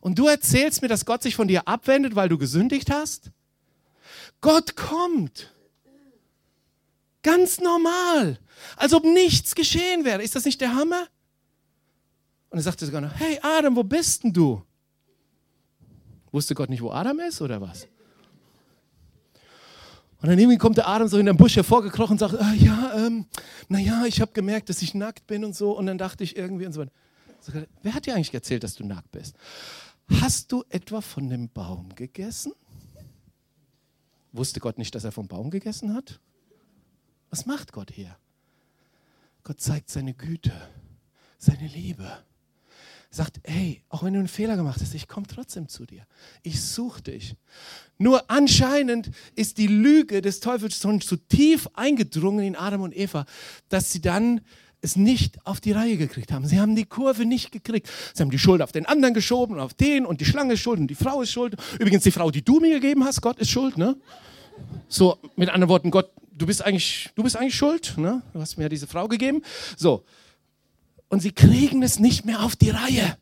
Und 0.00 0.18
du 0.18 0.26
erzählst 0.28 0.82
mir, 0.82 0.88
dass 0.88 1.04
Gott 1.04 1.22
sich 1.22 1.36
von 1.36 1.48
dir 1.48 1.66
abwendet, 1.68 2.14
weil 2.14 2.28
du 2.28 2.38
gesündigt 2.38 2.90
hast? 2.90 3.30
Gott 4.40 4.76
kommt. 4.76 5.52
Ganz 7.22 7.60
normal. 7.60 8.38
Als 8.76 8.92
ob 8.92 9.04
nichts 9.04 9.54
geschehen 9.54 10.04
wäre. 10.04 10.22
Ist 10.22 10.36
das 10.36 10.44
nicht 10.44 10.60
der 10.60 10.74
Hammer? 10.74 11.08
Und 12.50 12.58
er 12.58 12.62
sagte 12.62 12.86
sogar 12.86 13.00
noch, 13.00 13.14
hey 13.14 13.38
Adam, 13.42 13.74
wo 13.74 13.82
bist 13.82 14.24
denn 14.24 14.32
du? 14.32 14.62
Wusste 16.30 16.54
Gott 16.54 16.70
nicht, 16.70 16.82
wo 16.82 16.90
Adam 16.90 17.18
ist 17.20 17.42
oder 17.42 17.60
was? 17.60 17.88
Und 20.22 20.28
dann 20.30 20.38
irgendwie 20.38 20.58
kommt 20.58 20.76
der 20.78 20.88
Adam 20.88 21.08
so 21.08 21.18
in 21.18 21.26
den 21.26 21.36
Busch 21.36 21.56
hervorgekrochen 21.56 22.14
und 22.14 22.18
sagt, 22.18 22.34
ah, 22.34 22.54
ja, 22.54 22.94
ähm, 22.96 23.26
naja, 23.68 24.04
ich 24.06 24.20
habe 24.20 24.32
gemerkt, 24.32 24.68
dass 24.70 24.80
ich 24.82 24.94
nackt 24.94 25.26
bin 25.26 25.44
und 25.44 25.54
so. 25.54 25.76
Und 25.76 25.86
dann 25.86 25.98
dachte 25.98 26.24
ich 26.24 26.36
irgendwie 26.36 26.66
und 26.66 26.72
so 26.72 26.80
weiter. 26.80 26.92
Wer 27.82 27.94
hat 27.94 28.06
dir 28.06 28.14
eigentlich 28.14 28.32
erzählt, 28.32 28.64
dass 28.64 28.74
du 28.74 28.84
nackt 28.84 29.10
bist? 29.12 29.36
Hast 30.20 30.52
du 30.52 30.64
etwa 30.68 31.00
von 31.00 31.28
dem 31.28 31.48
Baum 31.48 31.94
gegessen? 31.94 32.52
Wusste 34.32 34.60
Gott 34.60 34.78
nicht, 34.78 34.94
dass 34.94 35.04
er 35.04 35.12
vom 35.12 35.28
Baum 35.28 35.50
gegessen 35.50 35.94
hat? 35.94 36.20
Was 37.30 37.46
macht 37.46 37.72
Gott 37.72 37.90
hier? 37.90 38.16
Gott 39.42 39.60
zeigt 39.60 39.90
seine 39.90 40.14
Güte, 40.14 40.52
seine 41.38 41.66
Liebe. 41.68 42.24
Sagt, 43.10 43.40
hey, 43.44 43.82
auch 43.88 44.02
wenn 44.02 44.12
du 44.12 44.18
einen 44.18 44.28
Fehler 44.28 44.56
gemacht 44.56 44.80
hast, 44.80 44.94
ich 44.94 45.08
komme 45.08 45.26
trotzdem 45.26 45.68
zu 45.68 45.86
dir. 45.86 46.06
Ich 46.42 46.60
suche 46.60 47.02
dich. 47.02 47.36
Nur 47.98 48.30
anscheinend 48.30 49.10
ist 49.34 49.58
die 49.58 49.68
Lüge 49.68 50.20
des 50.20 50.40
Teufels 50.40 50.78
schon 50.78 51.00
zu 51.00 51.16
tief 51.16 51.68
eingedrungen 51.74 52.44
in 52.44 52.56
Adam 52.56 52.82
und 52.82 52.96
Eva, 52.96 53.24
dass 53.68 53.92
sie 53.92 54.00
dann 54.00 54.40
es 54.82 54.96
nicht 54.96 55.44
auf 55.46 55.60
die 55.60 55.72
Reihe 55.72 55.96
gekriegt 55.96 56.32
haben. 56.32 56.46
Sie 56.46 56.60
haben 56.60 56.76
die 56.76 56.84
Kurve 56.84 57.24
nicht 57.24 57.50
gekriegt. 57.50 57.88
Sie 58.14 58.22
haben 58.22 58.30
die 58.30 58.38
Schuld 58.38 58.62
auf 58.62 58.72
den 58.72 58.86
anderen 58.86 59.14
geschoben 59.14 59.58
auf 59.58 59.74
den 59.74 60.06
und 60.06 60.20
die 60.20 60.24
Schlange 60.24 60.54
ist 60.54 60.60
schuld 60.60 60.78
und 60.78 60.88
die 60.88 60.94
Frau 60.94 61.22
ist 61.22 61.32
schuld. 61.32 61.56
Übrigens 61.78 62.04
die 62.04 62.10
Frau, 62.10 62.30
die 62.30 62.42
du 62.42 62.60
mir 62.60 62.74
gegeben 62.74 63.04
hast, 63.04 63.20
Gott 63.22 63.38
ist 63.38 63.50
schuld, 63.50 63.78
ne? 63.78 63.96
So, 64.88 65.18
mit 65.36 65.48
anderen 65.48 65.68
Worten, 65.68 65.90
Gott, 65.90 66.10
du 66.32 66.46
bist 66.46 66.62
eigentlich, 66.62 67.10
du 67.14 67.22
bist 67.22 67.36
eigentlich 67.36 67.54
schuld, 67.54 67.94
ne? 67.96 68.22
Du 68.32 68.40
hast 68.40 68.56
mir 68.58 68.68
diese 68.68 68.86
Frau 68.86 69.08
gegeben. 69.08 69.42
So. 69.76 70.04
Und 71.08 71.20
sie 71.20 71.32
kriegen 71.32 71.82
es 71.82 71.98
nicht 71.98 72.24
mehr 72.24 72.42
auf 72.42 72.56
die 72.56 72.70
Reihe. 72.70 73.16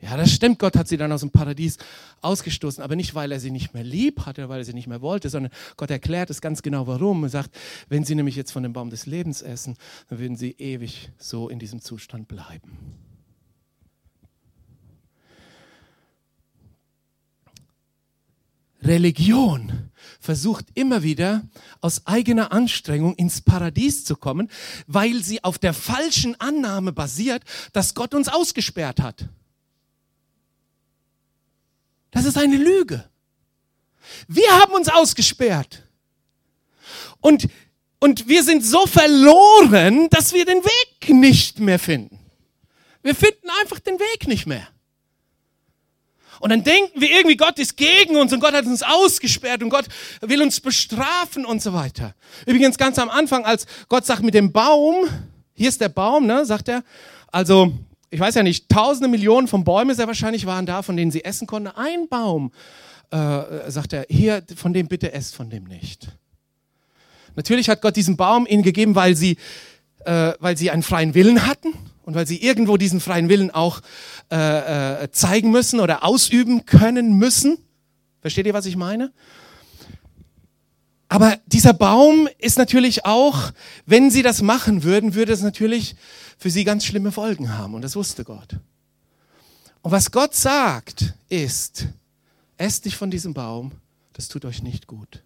Ja, 0.00 0.16
das 0.16 0.30
stimmt, 0.30 0.58
Gott 0.58 0.76
hat 0.76 0.86
sie 0.88 0.98
dann 0.98 1.10
aus 1.10 1.22
dem 1.22 1.30
Paradies 1.30 1.78
ausgestoßen, 2.20 2.82
aber 2.84 2.96
nicht, 2.96 3.14
weil 3.14 3.32
er 3.32 3.40
sie 3.40 3.50
nicht 3.50 3.74
mehr 3.74 3.82
lieb 3.82 4.26
hatte, 4.26 4.48
weil 4.48 4.60
er 4.60 4.64
sie 4.64 4.74
nicht 4.74 4.86
mehr 4.86 5.00
wollte, 5.00 5.30
sondern 5.30 5.50
Gott 5.76 5.90
erklärt 5.90 6.30
es 6.30 6.40
ganz 6.40 6.62
genau, 6.62 6.86
warum. 6.86 7.24
Er 7.24 7.30
sagt, 7.30 7.56
wenn 7.88 8.04
sie 8.04 8.14
nämlich 8.14 8.36
jetzt 8.36 8.52
von 8.52 8.62
dem 8.62 8.72
Baum 8.72 8.90
des 8.90 9.06
Lebens 9.06 9.42
essen, 9.42 9.76
dann 10.08 10.18
würden 10.18 10.36
sie 10.36 10.52
ewig 10.52 11.10
so 11.18 11.48
in 11.48 11.58
diesem 11.58 11.80
Zustand 11.80 12.28
bleiben. 12.28 12.96
Religion 18.86 19.90
versucht 20.20 20.66
immer 20.74 21.02
wieder 21.02 21.42
aus 21.80 22.06
eigener 22.06 22.52
Anstrengung 22.52 23.14
ins 23.16 23.40
Paradies 23.40 24.04
zu 24.04 24.16
kommen, 24.16 24.50
weil 24.86 25.22
sie 25.22 25.42
auf 25.44 25.58
der 25.58 25.74
falschen 25.74 26.38
Annahme 26.40 26.92
basiert, 26.92 27.42
dass 27.72 27.94
Gott 27.94 28.14
uns 28.14 28.28
ausgesperrt 28.28 29.00
hat. 29.00 29.28
Das 32.10 32.24
ist 32.24 32.38
eine 32.38 32.56
Lüge. 32.56 33.08
Wir 34.28 34.50
haben 34.52 34.72
uns 34.72 34.88
ausgesperrt. 34.88 35.82
Und, 37.20 37.48
und 37.98 38.28
wir 38.28 38.42
sind 38.42 38.64
so 38.64 38.86
verloren, 38.86 40.08
dass 40.10 40.32
wir 40.32 40.44
den 40.44 40.64
Weg 40.64 41.08
nicht 41.08 41.58
mehr 41.60 41.78
finden. 41.78 42.18
Wir 43.02 43.14
finden 43.14 43.48
einfach 43.60 43.80
den 43.80 43.98
Weg 43.98 44.26
nicht 44.26 44.46
mehr. 44.46 44.66
Und 46.40 46.50
dann 46.50 46.62
denken 46.62 47.00
wir 47.00 47.10
irgendwie, 47.10 47.36
Gott 47.36 47.58
ist 47.58 47.76
gegen 47.76 48.16
uns 48.16 48.32
und 48.32 48.40
Gott 48.40 48.52
hat 48.52 48.66
uns 48.66 48.82
ausgesperrt 48.82 49.62
und 49.62 49.70
Gott 49.70 49.86
will 50.20 50.42
uns 50.42 50.60
bestrafen 50.60 51.44
und 51.44 51.62
so 51.62 51.72
weiter. 51.72 52.14
Übrigens 52.46 52.78
ganz 52.78 52.98
am 52.98 53.08
Anfang, 53.08 53.44
als 53.44 53.66
Gott 53.88 54.06
sagt 54.06 54.22
mit 54.22 54.34
dem 54.34 54.52
Baum, 54.52 55.08
hier 55.54 55.68
ist 55.68 55.80
der 55.80 55.88
Baum, 55.88 56.26
ne, 56.26 56.44
sagt 56.44 56.68
er, 56.68 56.82
also 57.32 57.72
ich 58.10 58.20
weiß 58.20 58.34
ja 58.34 58.42
nicht, 58.42 58.68
tausende 58.68 59.08
Millionen 59.08 59.48
von 59.48 59.64
Bäumen 59.64 59.94
sehr 59.94 60.06
wahrscheinlich 60.06 60.46
waren 60.46 60.66
da, 60.66 60.82
von 60.82 60.96
denen 60.96 61.10
sie 61.10 61.24
essen 61.24 61.46
konnten. 61.46 61.68
Ein 61.68 62.08
Baum, 62.08 62.52
äh, 63.10 63.70
sagt 63.70 63.92
er, 63.92 64.06
hier, 64.08 64.42
von 64.56 64.72
dem 64.72 64.88
bitte 64.88 65.12
esst, 65.12 65.34
von 65.34 65.50
dem 65.50 65.64
nicht. 65.64 66.08
Natürlich 67.34 67.68
hat 67.68 67.82
Gott 67.82 67.96
diesen 67.96 68.16
Baum 68.16 68.46
ihnen 68.46 68.62
gegeben, 68.62 68.94
weil 68.94 69.14
sie, 69.16 69.36
äh, 70.04 70.32
weil 70.40 70.56
sie 70.56 70.70
einen 70.70 70.82
freien 70.82 71.14
Willen 71.14 71.46
hatten 71.46 71.74
und 72.04 72.14
weil 72.14 72.26
sie 72.26 72.42
irgendwo 72.42 72.76
diesen 72.76 73.00
freien 73.00 73.28
Willen 73.28 73.50
auch 73.50 73.80
äh, 74.30 75.04
äh 75.04 75.10
zeigen 75.10 75.50
müssen 75.50 75.80
oder 75.80 76.04
ausüben 76.04 76.66
können 76.66 77.14
müssen. 77.14 77.58
Versteht 78.20 78.46
ihr, 78.46 78.54
was 78.54 78.66
ich 78.66 78.76
meine? 78.76 79.12
Aber 81.08 81.38
dieser 81.46 81.72
Baum 81.72 82.28
ist 82.38 82.58
natürlich 82.58 83.04
auch, 83.04 83.52
wenn 83.84 84.10
sie 84.10 84.22
das 84.22 84.42
machen 84.42 84.82
würden, 84.82 85.14
würde 85.14 85.32
es 85.32 85.42
natürlich 85.42 85.94
für 86.36 86.50
sie 86.50 86.64
ganz 86.64 86.84
schlimme 86.84 87.12
Folgen 87.12 87.56
haben. 87.56 87.74
Und 87.74 87.82
das 87.82 87.94
wusste 87.94 88.24
Gott. 88.24 88.56
Und 89.82 89.92
was 89.92 90.10
Gott 90.10 90.34
sagt, 90.34 91.14
ist, 91.28 91.86
esst 92.56 92.84
nicht 92.84 92.96
von 92.96 93.10
diesem 93.10 93.34
Baum, 93.34 93.72
das 94.14 94.28
tut 94.28 94.44
euch 94.44 94.62
nicht 94.62 94.86
gut. 94.86 95.22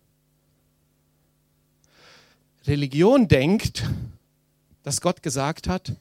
Religion 2.66 3.26
denkt, 3.26 3.84
dass 4.82 5.00
Gott 5.00 5.22
gesagt 5.22 5.66
hat, 5.66 5.92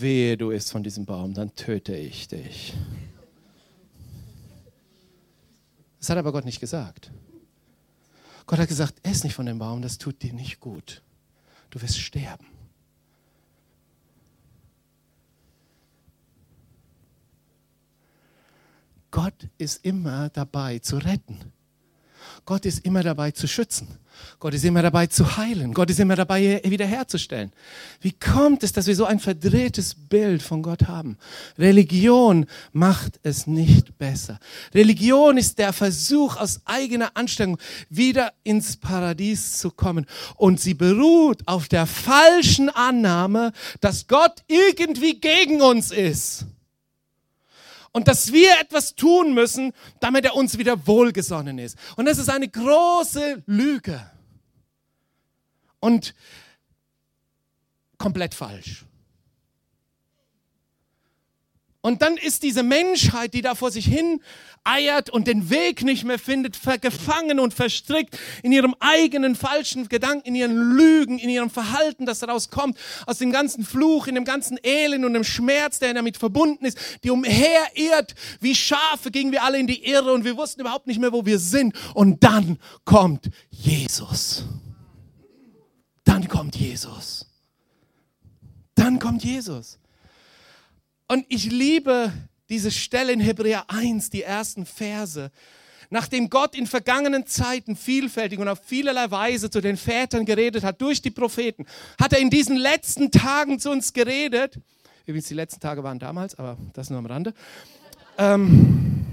wehe 0.00 0.36
du 0.36 0.50
isst 0.50 0.72
von 0.72 0.82
diesem 0.82 1.04
Baum, 1.04 1.34
dann 1.34 1.54
töte 1.54 1.94
ich 1.96 2.28
dich. 2.28 2.74
Das 5.98 6.10
hat 6.10 6.18
aber 6.18 6.32
Gott 6.32 6.44
nicht 6.44 6.60
gesagt. 6.60 7.10
Gott 8.46 8.58
hat 8.58 8.68
gesagt, 8.68 8.94
ess 9.02 9.24
nicht 9.24 9.34
von 9.34 9.46
dem 9.46 9.58
Baum, 9.58 9.82
das 9.82 9.98
tut 9.98 10.22
dir 10.22 10.32
nicht 10.32 10.60
gut. 10.60 11.02
Du 11.70 11.82
wirst 11.82 11.98
sterben. 11.98 12.46
Gott 19.10 19.48
ist 19.58 19.84
immer 19.84 20.28
dabei 20.28 20.78
zu 20.78 20.98
retten. 20.98 21.52
Gott 22.46 22.64
ist 22.64 22.86
immer 22.86 23.02
dabei 23.02 23.32
zu 23.32 23.48
schützen. 23.48 23.88
Gott 24.38 24.54
ist 24.54 24.64
immer 24.64 24.80
dabei 24.80 25.08
zu 25.08 25.36
heilen. 25.36 25.74
Gott 25.74 25.90
ist 25.90 25.98
immer 25.98 26.14
dabei 26.14 26.60
wiederherzustellen. 26.64 27.52
Wie 28.00 28.12
kommt 28.12 28.62
es, 28.62 28.72
dass 28.72 28.86
wir 28.86 28.94
so 28.94 29.04
ein 29.04 29.18
verdrehtes 29.18 29.94
Bild 29.94 30.42
von 30.42 30.62
Gott 30.62 30.84
haben? 30.84 31.18
Religion 31.58 32.46
macht 32.72 33.18
es 33.24 33.46
nicht 33.48 33.98
besser. 33.98 34.38
Religion 34.72 35.36
ist 35.36 35.58
der 35.58 35.72
Versuch 35.72 36.36
aus 36.36 36.60
eigener 36.64 37.10
Anstrengung 37.14 37.58
wieder 37.90 38.32
ins 38.44 38.76
Paradies 38.76 39.58
zu 39.58 39.70
kommen. 39.70 40.06
Und 40.36 40.60
sie 40.60 40.74
beruht 40.74 41.42
auf 41.46 41.66
der 41.68 41.86
falschen 41.86 42.70
Annahme, 42.70 43.52
dass 43.80 44.06
Gott 44.06 44.44
irgendwie 44.46 45.20
gegen 45.20 45.60
uns 45.60 45.90
ist 45.90 46.46
und 47.96 48.08
dass 48.08 48.30
wir 48.30 48.60
etwas 48.60 48.94
tun 48.94 49.32
müssen, 49.32 49.72
damit 50.00 50.26
er 50.26 50.36
uns 50.36 50.58
wieder 50.58 50.86
wohlgesonnen 50.86 51.58
ist. 51.58 51.78
Und 51.96 52.04
das 52.04 52.18
ist 52.18 52.28
eine 52.28 52.46
große 52.46 53.42
Lüge. 53.46 54.10
Und 55.80 56.14
komplett 57.96 58.34
falsch. 58.34 58.85
Und 61.86 62.02
dann 62.02 62.16
ist 62.16 62.42
diese 62.42 62.64
Menschheit, 62.64 63.32
die 63.32 63.42
da 63.42 63.54
vor 63.54 63.70
sich 63.70 63.84
hin 63.84 64.20
eiert 64.64 65.08
und 65.08 65.28
den 65.28 65.50
Weg 65.50 65.84
nicht 65.84 66.02
mehr 66.02 66.18
findet, 66.18 66.58
gefangen 66.82 67.38
und 67.38 67.54
verstrickt 67.54 68.18
in 68.42 68.50
ihrem 68.50 68.74
eigenen 68.80 69.36
falschen 69.36 69.88
Gedanken, 69.88 70.26
in 70.26 70.34
ihren 70.34 70.56
Lügen, 70.56 71.20
in 71.20 71.28
ihrem 71.28 71.48
Verhalten, 71.48 72.04
das 72.04 72.18
daraus 72.18 72.50
kommt, 72.50 72.76
aus 73.06 73.18
dem 73.18 73.30
ganzen 73.30 73.64
Fluch, 73.64 74.08
in 74.08 74.16
dem 74.16 74.24
ganzen 74.24 74.58
Elend 74.64 75.04
und 75.04 75.14
dem 75.14 75.22
Schmerz, 75.22 75.78
der 75.78 75.94
damit 75.94 76.16
verbunden 76.16 76.64
ist, 76.64 76.76
die 77.04 77.10
umherirrt 77.10 78.16
wie 78.40 78.56
Schafe, 78.56 79.12
gingen 79.12 79.30
wir 79.30 79.44
alle 79.44 79.60
in 79.60 79.68
die 79.68 79.88
Irre 79.88 80.12
und 80.12 80.24
wir 80.24 80.36
wussten 80.36 80.62
überhaupt 80.62 80.88
nicht 80.88 80.98
mehr, 80.98 81.12
wo 81.12 81.24
wir 81.24 81.38
sind. 81.38 81.72
Und 81.94 82.24
dann 82.24 82.58
kommt 82.84 83.30
Jesus. 83.50 84.42
Dann 86.02 86.26
kommt 86.26 86.56
Jesus. 86.56 87.26
Dann 88.74 88.98
kommt 88.98 89.22
Jesus. 89.22 89.78
Und 91.08 91.24
ich 91.28 91.50
liebe 91.50 92.12
diese 92.48 92.70
Stelle 92.70 93.12
in 93.12 93.20
Hebräer 93.20 93.64
1, 93.68 94.10
die 94.10 94.22
ersten 94.22 94.66
Verse. 94.66 95.30
Nachdem 95.88 96.30
Gott 96.30 96.56
in 96.56 96.66
vergangenen 96.66 97.26
Zeiten 97.26 97.76
vielfältig 97.76 98.40
und 98.40 98.48
auf 98.48 98.60
vielerlei 98.64 99.08
Weise 99.10 99.50
zu 99.50 99.60
den 99.60 99.76
Vätern 99.76 100.24
geredet 100.24 100.64
hat, 100.64 100.80
durch 100.80 101.00
die 101.00 101.12
Propheten, 101.12 101.64
hat 102.00 102.12
er 102.12 102.18
in 102.18 102.28
diesen 102.28 102.56
letzten 102.56 103.12
Tagen 103.12 103.60
zu 103.60 103.70
uns 103.70 103.92
geredet. 103.92 104.58
Übrigens, 105.04 105.28
die 105.28 105.34
letzten 105.34 105.60
Tage 105.60 105.84
waren 105.84 106.00
damals, 106.00 106.36
aber 106.36 106.56
das 106.72 106.90
nur 106.90 106.98
am 106.98 107.06
Rande. 107.06 107.34
Ähm, 108.18 109.04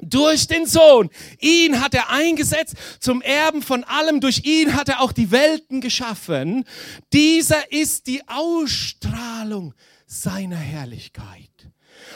durch 0.00 0.46
den 0.46 0.64
Sohn. 0.64 1.10
Ihn 1.40 1.82
hat 1.82 1.92
er 1.92 2.08
eingesetzt 2.10 2.76
zum 3.00 3.20
Erben 3.20 3.60
von 3.60 3.84
allem. 3.84 4.20
Durch 4.20 4.44
ihn 4.44 4.74
hat 4.74 4.88
er 4.88 5.02
auch 5.02 5.12
die 5.12 5.30
Welten 5.30 5.82
geschaffen. 5.82 6.64
Dieser 7.12 7.70
ist 7.70 8.06
die 8.06 8.22
Ausstrahlung 8.28 9.74
seiner 10.10 10.56
Herrlichkeit 10.56 11.70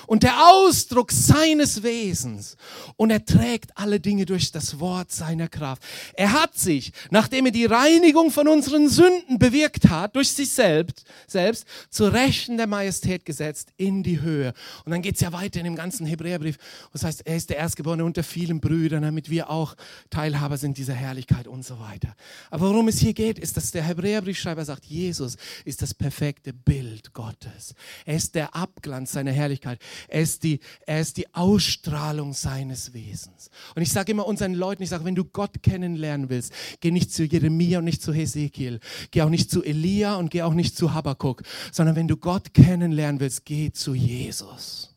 und 0.06 0.22
der 0.22 0.46
Ausdruck 0.46 1.12
seines 1.12 1.82
Wesens. 1.82 2.56
Und 2.96 3.10
er 3.10 3.24
trägt 3.24 3.76
alle 3.76 4.00
Dinge 4.00 4.26
durch 4.26 4.52
das 4.52 4.80
Wort 4.80 5.12
seiner 5.12 5.48
Kraft. 5.48 5.82
Er 6.14 6.32
hat 6.32 6.56
sich, 6.56 6.92
nachdem 7.10 7.46
er 7.46 7.52
die 7.52 7.66
Reinigung 7.66 8.30
von 8.30 8.48
unseren 8.48 8.88
Sünden 8.88 9.38
bewirkt 9.38 9.88
hat, 9.88 10.16
durch 10.16 10.30
sich 10.30 10.50
selbst, 10.50 11.04
selbst 11.26 11.66
zu 11.90 12.04
Rechten 12.04 12.56
der 12.56 12.66
Majestät 12.66 13.24
gesetzt 13.24 13.72
in 13.76 14.02
die 14.02 14.20
Höhe. 14.20 14.52
Und 14.84 14.92
dann 14.92 15.02
geht's 15.02 15.20
ja 15.20 15.32
weiter 15.32 15.60
in 15.60 15.64
dem 15.64 15.76
ganzen 15.76 16.06
Hebräerbrief. 16.06 16.58
Das 16.92 17.04
heißt, 17.04 17.26
er 17.26 17.36
ist 17.36 17.50
der 17.50 17.58
Erstgeborene 17.58 18.04
unter 18.04 18.22
vielen 18.22 18.60
Brüdern, 18.60 19.02
damit 19.02 19.30
wir 19.30 19.50
auch 19.50 19.74
Teilhaber 20.10 20.58
sind 20.58 20.78
dieser 20.78 20.94
Herrlichkeit 20.94 21.48
und 21.48 21.64
so 21.64 21.78
weiter. 21.78 22.14
Aber 22.50 22.68
worum 22.70 22.88
es 22.88 22.98
hier 22.98 23.14
geht, 23.14 23.38
ist, 23.38 23.56
dass 23.56 23.70
der 23.70 23.82
Hebräerbriefschreiber 23.82 24.64
sagt, 24.64 24.84
Jesus 24.84 25.36
ist 25.64 25.82
das 25.82 25.94
perfekte 25.94 26.52
Bild 26.52 27.12
Gottes. 27.12 27.74
Er 28.04 28.16
ist 28.16 28.34
der 28.34 28.54
Abglanz 28.54 29.12
seiner 29.12 29.32
Herrlichkeit. 29.32 29.78
Er 30.08 30.22
ist 30.22 30.42
die, 30.42 30.60
er 30.86 31.00
ist 31.00 31.16
die 31.16 31.32
Ausstrahlung 31.34 32.32
seines 32.32 32.92
Wesens. 32.94 33.50
Und 33.74 33.82
ich 33.82 33.92
sage 33.92 34.12
immer 34.12 34.26
unseren 34.26 34.54
Leuten, 34.54 34.82
ich 34.82 34.88
sage, 34.88 35.04
wenn 35.04 35.14
du 35.14 35.24
Gott 35.24 35.62
kennenlernen 35.62 36.28
willst, 36.28 36.52
geh 36.80 36.90
nicht 36.90 37.12
zu 37.12 37.24
Jeremia 37.24 37.78
und 37.78 37.84
nicht 37.84 38.02
zu 38.02 38.12
Hesekiel, 38.12 38.80
geh 39.10 39.22
auch 39.22 39.28
nicht 39.28 39.50
zu 39.50 39.62
Elia 39.62 40.16
und 40.16 40.30
geh 40.30 40.42
auch 40.42 40.54
nicht 40.54 40.76
zu 40.76 40.94
Habakkuk, 40.94 41.42
sondern 41.70 41.96
wenn 41.96 42.08
du 42.08 42.16
Gott 42.16 42.54
kennenlernen 42.54 43.20
willst, 43.20 43.44
geh 43.44 43.72
zu 43.72 43.94
Jesus. 43.94 44.94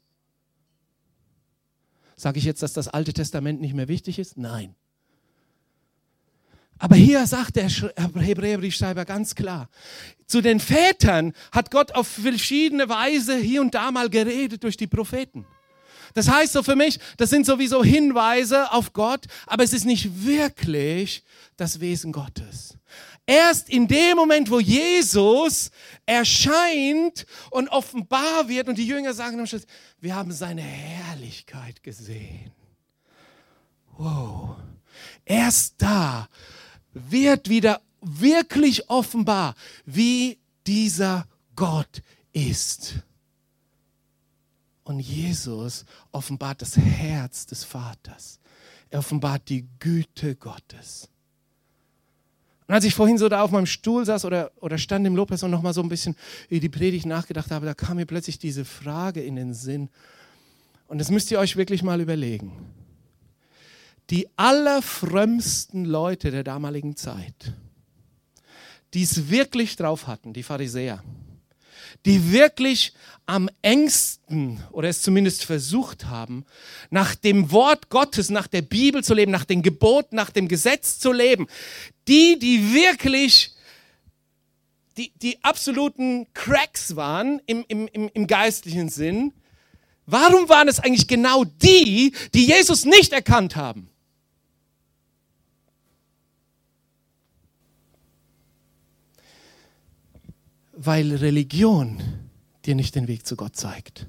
Sage 2.16 2.40
ich 2.40 2.46
jetzt, 2.46 2.64
dass 2.64 2.74
das 2.74 2.88
Alte 2.88 3.14
Testament 3.14 3.62
nicht 3.62 3.74
mehr 3.74 3.88
wichtig 3.88 4.20
ist? 4.20 4.38
Nein. 4.38 4.76
Aber 6.78 6.96
hier 6.96 7.26
sagt 7.26 7.56
der 7.56 7.70
Hebräerbriefschreiber 7.70 9.06
ganz 9.06 9.36
klar, 9.36 9.70
zu 10.28 10.42
den 10.42 10.60
Vätern 10.60 11.34
hat 11.52 11.72
Gott 11.72 11.94
auf 11.94 12.08
verschiedene 12.08 12.90
Weise 12.90 13.38
hier 13.38 13.62
und 13.62 13.74
da 13.74 13.92
mal 13.92 14.10
geredet 14.10 14.64
durch 14.64 14.76
die 14.76 14.88
Propheten. 14.88 15.46
Das 16.14 16.30
heißt 16.30 16.54
so 16.54 16.64
für 16.64 16.76
mich, 16.76 17.00
das 17.18 17.30
sind 17.30 17.46
sowieso 17.46 17.84
Hinweise 17.84 18.72
auf 18.72 18.94
Gott, 18.94 19.26
aber 19.48 19.64
es 19.64 19.74
ist 19.74 19.86
nicht 19.86 20.26
wirklich 20.26 21.24
das 21.58 21.80
Wesen 21.80 22.12
Gottes. 22.12 22.78
Erst 23.28 23.70
in 23.70 23.88
dem 23.88 24.18
Moment, 24.18 24.50
wo 24.52 24.60
Jesus 24.60 25.72
erscheint 26.06 27.26
und 27.50 27.70
offenbar 27.70 28.48
wird 28.48 28.68
und 28.68 28.78
die 28.78 28.86
Jünger 28.86 29.14
sagen 29.14 29.40
am 29.40 29.48
Schluss, 29.48 29.66
wir 30.00 30.16
haben 30.16 30.32
seine 30.32 30.62
Herrlichkeit 30.62 31.82
gesehen. 31.84 32.52
Wow. 33.98 34.58
Erst 35.26 35.76
da 35.80 36.30
wird 36.96 37.50
wieder 37.50 37.82
wirklich 38.02 38.90
offenbar, 38.90 39.56
wie 39.86 40.40
dieser 40.66 41.28
Gott 41.56 42.02
ist. 42.34 42.96
Und 44.84 45.00
Jesus 45.00 45.86
offenbart 46.12 46.62
das 46.62 46.78
Herz 46.78 47.46
des 47.46 47.64
Vaters. 47.64 48.40
Er 48.90 49.00
offenbart 49.00 49.50
die 49.50 49.68
Güte 49.80 50.36
Gottes. 50.36 51.10
Und 52.68 52.74
als 52.74 52.86
ich 52.86 52.96
vorhin 52.96 53.18
so 53.18 53.30
da 53.30 53.42
auf 53.42 53.52
meinem 53.52 53.66
Stuhl 53.66 54.06
saß 54.06 54.26
oder, 54.26 54.52
oder 54.60 54.78
stand 54.78 55.06
im 55.06 55.16
Lobpreis 55.16 55.44
und 55.44 55.52
nochmal 55.52 55.74
so 55.74 55.82
ein 55.82 55.90
bisschen 55.90 56.16
über 56.50 56.60
die 56.60 56.70
Predigt 56.70 57.06
nachgedacht 57.06 57.52
habe, 57.52 57.66
da 57.66 57.74
kam 57.74 57.98
mir 57.98 58.06
plötzlich 58.06 58.40
diese 58.40 58.66
Frage 58.66 59.22
in 59.22 59.36
den 59.36 59.54
Sinn. 59.54 59.90
Und 60.88 61.00
das 61.00 61.12
müsst 61.12 61.30
ihr 61.32 61.40
euch 61.40 61.58
wirklich 61.58 61.84
mal 61.84 62.00
überlegen 62.02 62.75
die 64.10 64.28
allerfrömmsten 64.36 65.86
Leute 65.86 66.32
der 66.32 66.44
damaligen 66.44 66.96
Zeit, 66.96 67.54
die 68.94 69.04
es 69.04 69.30
wirklich 69.30 69.76
drauf 69.76 70.08
hatten, 70.08 70.34
die 70.34 70.44
Pharisäer, 70.44 71.04
die 72.06 72.32
wirklich 72.32 72.94
am 73.26 73.50
engsten 73.62 74.64
oder 74.72 74.90
es 74.90 75.02
zumindest 75.02 75.44
versucht 75.44 76.06
haben, 76.06 76.46
nach 76.92 77.16
dem 77.16 77.52
Wort 77.52 77.90
Gottes, 77.90 78.30
nach 78.30 78.48
der 78.48 78.62
Bibel 78.62 79.04
zu 79.04 79.14
leben, 79.14 79.32
nach 79.32 79.46
den 79.46 79.64
Geboten, 79.64 80.16
nach 80.16 80.30
dem 80.30 80.48
Gesetz 80.48 81.00
zu 81.00 81.12
leben, 81.12 81.48
die, 82.08 82.38
die 82.38 82.74
wirklich 82.74 83.56
die, 84.98 85.12
die 85.18 85.44
absoluten 85.44 86.28
Cracks 86.34 86.96
waren 86.96 87.42
im, 87.48 87.66
im, 87.68 87.88
im, 87.88 88.10
im 88.14 88.28
geistlichen 88.28 88.90
Sinn, 88.90 89.34
warum 90.06 90.48
waren 90.48 90.68
es 90.68 90.80
eigentlich 90.80 91.08
genau 91.08 91.44
die, 91.44 92.14
die 92.34 92.46
Jesus 92.46 92.86
nicht 92.86 93.12
erkannt 93.12 93.56
haben? 93.56 93.90
Weil 100.86 101.16
Religion 101.16 102.02
dir 102.66 102.76
nicht 102.76 102.96
den 102.96 103.08
Weg 103.08 103.26
zu 103.26 103.36
Gott 103.36 103.56
zeigt, 103.56 104.08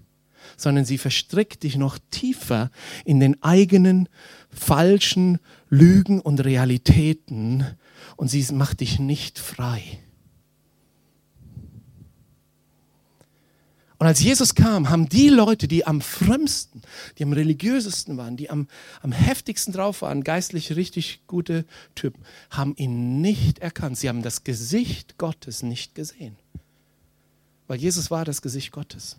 sondern 0.57 0.85
sie 0.85 0.99
verstrickt 0.99 1.63
dich 1.63 1.77
noch 1.77 1.99
tiefer 2.11 2.71
in 3.05 3.21
den 3.21 3.43
eigenen 3.43 4.09
falschen 4.51 5.39
Lügen 5.69 6.21
und 6.21 6.45
Realitäten 6.45 7.67
und 8.17 8.29
sie 8.29 8.45
macht 8.53 8.81
dich 8.81 8.99
nicht 8.99 9.39
frei. 9.39 10.01
Und 13.99 14.07
als 14.07 14.23
Jesus 14.23 14.55
kam, 14.55 14.91
haben 14.91 15.09
die 15.09 15.31
Leute, 15.31 15.69
die 15.69 15.87
am 15.87 16.03
frömmsten, 16.03 16.83
die 17.17 17.23
am 17.23 17.33
religiösesten 17.33 18.19
waren, 18.19 18.37
die 18.37 18.51
am, 18.51 18.69
am 19.01 19.11
heftigsten 19.11 19.73
drauf 19.73 20.03
waren, 20.03 20.23
geistlich 20.23 20.77
richtig 20.77 21.23
gute 21.27 21.65
Typen, 21.95 22.23
haben 22.51 22.75
ihn 22.77 23.23
nicht 23.23 23.61
erkannt. 23.61 23.97
Sie 23.97 24.11
haben 24.11 24.23
das 24.23 24.45
Gesicht 24.45 25.17
Gottes 25.17 25.63
nicht 25.63 25.95
gesehen. 25.95 26.37
Weil 27.67 27.79
Jesus 27.79 28.11
war 28.11 28.25
das 28.25 28.43
Gesicht 28.43 28.73
Gottes. 28.73 29.17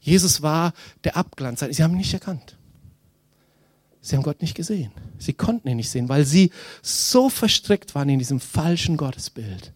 Jesus 0.00 0.42
war 0.42 0.72
der 1.04 1.16
Abglanz. 1.16 1.60
Sie 1.60 1.82
haben 1.82 1.92
ihn 1.92 1.98
nicht 1.98 2.14
erkannt. 2.14 2.56
Sie 4.00 4.14
haben 4.14 4.22
Gott 4.22 4.40
nicht 4.40 4.54
gesehen. 4.54 4.92
Sie 5.18 5.32
konnten 5.32 5.68
ihn 5.68 5.76
nicht 5.76 5.90
sehen, 5.90 6.08
weil 6.08 6.24
sie 6.24 6.52
so 6.80 7.28
verstrickt 7.28 7.94
waren 7.94 8.08
in 8.08 8.20
diesem 8.20 8.38
falschen 8.38 8.96
Gottesbild. 8.96 9.72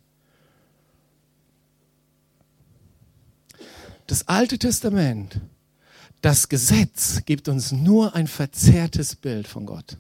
Das 4.07 4.29
Alte 4.29 4.59
Testament, 4.59 5.40
das 6.20 6.48
Gesetz 6.48 7.24
gibt 7.26 7.48
uns 7.48 7.72
nur 7.72 8.14
ein 8.14 8.26
verzerrtes 8.26 9.16
Bild 9.16 9.48
von 9.48 9.66
Gott. 9.66 9.96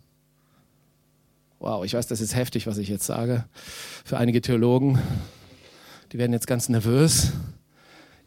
Wow, 1.58 1.84
ich 1.84 1.94
weiß, 1.94 2.06
das 2.06 2.20
ist 2.20 2.34
heftig, 2.34 2.66
was 2.66 2.78
ich 2.78 2.88
jetzt 2.88 3.06
sage. 3.06 3.44
Für 4.04 4.18
einige 4.18 4.40
Theologen, 4.40 4.98
die 6.12 6.18
werden 6.18 6.32
jetzt 6.32 6.46
ganz 6.46 6.68
nervös. 6.68 7.32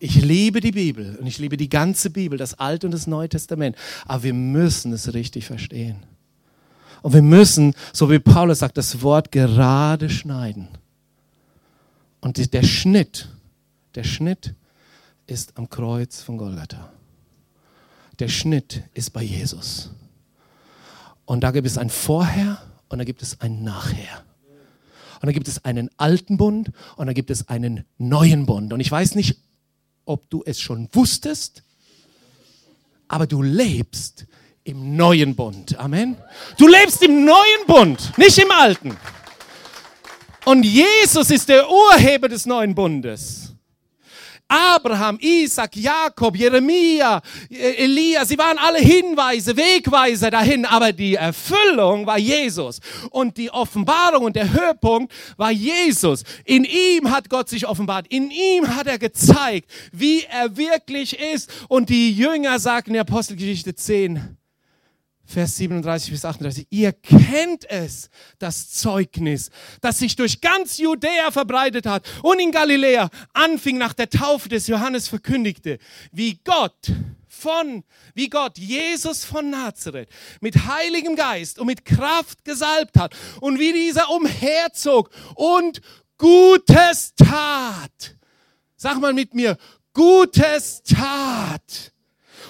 Ich 0.04 0.16
liebe 0.16 0.60
die 0.60 0.74
Bibel 0.74 1.16
und 1.16 1.28
ich 1.28 1.38
liebe 1.38 1.56
die 1.56 1.70
ganze 1.70 2.10
Bibel, 2.10 2.38
das 2.38 2.60
Alte 2.60 2.88
und 2.88 2.92
das 2.92 3.08
Neue 3.08 3.30
Testament. 3.30 3.78
Aber 4.06 4.24
wir 4.24 4.34
müssen 4.34 4.92
es 4.92 5.14
richtig 5.14 5.46
verstehen. 5.46 5.96
Und 7.02 7.14
wir 7.14 7.22
müssen, 7.22 7.74
so 7.94 8.12
wie 8.12 8.20
Paulus 8.20 8.60
sagt, 8.60 8.76
das 8.76 9.02
Wort 9.02 9.32
gerade 9.32 10.10
schneiden. 10.10 10.68
Und 12.20 12.54
der 12.54 12.64
Schnitt, 12.64 13.30
der 13.96 14.04
Schnitt 14.04 14.56
ist 15.26 15.58
am 15.58 15.70
Kreuz 15.70 16.22
von 16.22 16.38
Golgatha. 16.38 16.92
Der 18.20 18.28
Schnitt 18.28 18.84
ist 18.94 19.14
bei 19.14 19.24
Jesus. 19.24 19.90
Und 21.24 21.46
da 21.46 21.52
gibt 21.52 21.66
es 21.66 21.78
ein 21.78 21.90
Vorher 21.90 22.62
und 22.90 22.98
da 22.98 23.06
gibt 23.06 23.22
es 23.22 23.40
ein 23.40 23.64
Nachher. 23.64 24.26
Und 25.22 25.28
da 25.28 25.32
gibt 25.32 25.48
es 25.48 25.64
einen 25.64 25.90
alten 25.96 26.36
Bund 26.36 26.74
und 26.98 27.08
da 27.08 27.14
gibt 27.14 27.30
es 27.30 27.48
einen 27.48 27.86
neuen 27.98 28.46
Bund. 28.46 28.74
Und 28.74 28.82
ich 28.82 28.92
weiß 28.92 29.16
nicht, 29.16 29.40
ob 30.06 30.30
du 30.30 30.44
es 30.46 30.60
schon 30.60 30.90
wusstest, 30.92 31.64
aber 33.08 33.28
du 33.28 33.42
lebst 33.42 34.26
im 34.64 34.96
neuen 34.96 35.36
Bund. 35.36 35.78
Amen. 35.78 36.16
Du 36.58 36.68
lebst 36.68 37.02
im 37.04 37.26
neuen 37.26 37.68
Bund, 37.68 38.18
nicht 38.18 38.38
im 38.38 38.52
alten. 38.52 38.98
Und 40.46 40.64
Jesus 40.64 41.32
ist 41.32 41.48
der 41.48 41.70
Urheber 41.70 42.28
des 42.28 42.46
neuen 42.46 42.76
Bundes. 42.76 43.53
Abraham, 44.54 45.18
Isaac, 45.20 45.76
Jakob, 45.76 46.36
Jeremia, 46.36 47.22
Elia, 47.50 48.24
sie 48.24 48.38
waren 48.38 48.60
alle 48.60 48.78
Hinweise, 48.78 49.58
Wegweiser 49.58 50.30
dahin, 50.30 50.66
aber 50.66 50.92
die 50.92 51.16
Erfüllung 51.16 52.06
war 52.06 52.20
Jesus. 52.20 52.80
Und 53.10 53.38
die 53.38 53.50
Offenbarung 53.50 54.26
und 54.26 54.36
der 54.36 54.54
Höhepunkt 54.54 55.12
war 55.38 55.50
Jesus. 55.50 56.24
In 56.46 56.66
ihm 56.66 57.10
hat 57.10 57.32
Gott 57.32 57.50
sich 57.50 57.68
offenbart. 57.68 58.06
In 58.10 58.30
ihm 58.30 58.76
hat 58.76 58.86
er 58.86 59.00
gezeigt, 59.00 59.72
wie 59.92 60.24
er 60.24 60.56
wirklich 60.56 61.20
ist. 61.20 61.52
Und 61.68 61.90
die 61.90 62.12
Jünger 62.12 62.60
sagten 62.60 62.92
in 62.92 62.94
der 62.94 63.02
Apostelgeschichte 63.02 63.74
10, 63.74 64.38
Vers 65.26 65.56
37 65.56 66.12
bis 66.12 66.26
38. 66.26 66.68
Ihr 66.70 66.92
kennt 66.92 67.70
es, 67.70 68.10
das 68.40 68.72
Zeugnis, 68.72 69.52
das 69.80 70.00
sich 70.00 70.16
durch 70.16 70.42
ganz 70.42 70.78
Judäa 70.78 71.32
verbreitet 71.32 71.86
hat 71.86 72.06
und 72.24 72.40
in 72.40 72.52
Galiläa 72.52 73.10
anfing 73.34 73.78
nach 73.78 73.94
der 73.94 74.10
Taufe 74.10 74.50
des 74.50 74.68
Johannes 74.68 75.08
verkündigte, 75.08 75.80
wie 76.12 76.40
Gott 76.44 76.92
von, 77.30 77.84
wie 78.14 78.30
Gott 78.30 78.58
Jesus 78.58 79.24
von 79.24 79.50
Nazareth 79.50 80.10
mit 80.42 80.68
Heiligem 80.68 81.16
Geist 81.16 81.58
und 81.58 81.68
mit 81.68 81.86
Kraft 81.86 82.44
gesalbt 82.44 83.00
hat 83.00 83.16
und 83.40 83.60
wie 83.60 83.72
dieser 83.72 84.10
umherzog 84.10 85.10
und 85.36 85.82
Gutes 86.18 87.16
tat. 87.16 88.18
Sag 88.76 89.00
mal 89.00 89.14
mit 89.14 89.34
mir, 89.34 89.58
Gutes 89.94 90.84
tat 90.84 91.93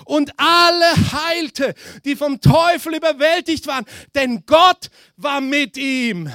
und 0.06 0.32
alle 0.38 0.96
heilte, 1.12 1.74
die 2.06 2.16
vom 2.16 2.42
Teufel 2.42 2.96
überwältigt 2.96 3.68
waren, 3.68 3.86
denn 4.16 4.46
Gott 4.46 4.90
war 5.18 5.42
mit 5.42 5.78
ihm. 5.78 6.32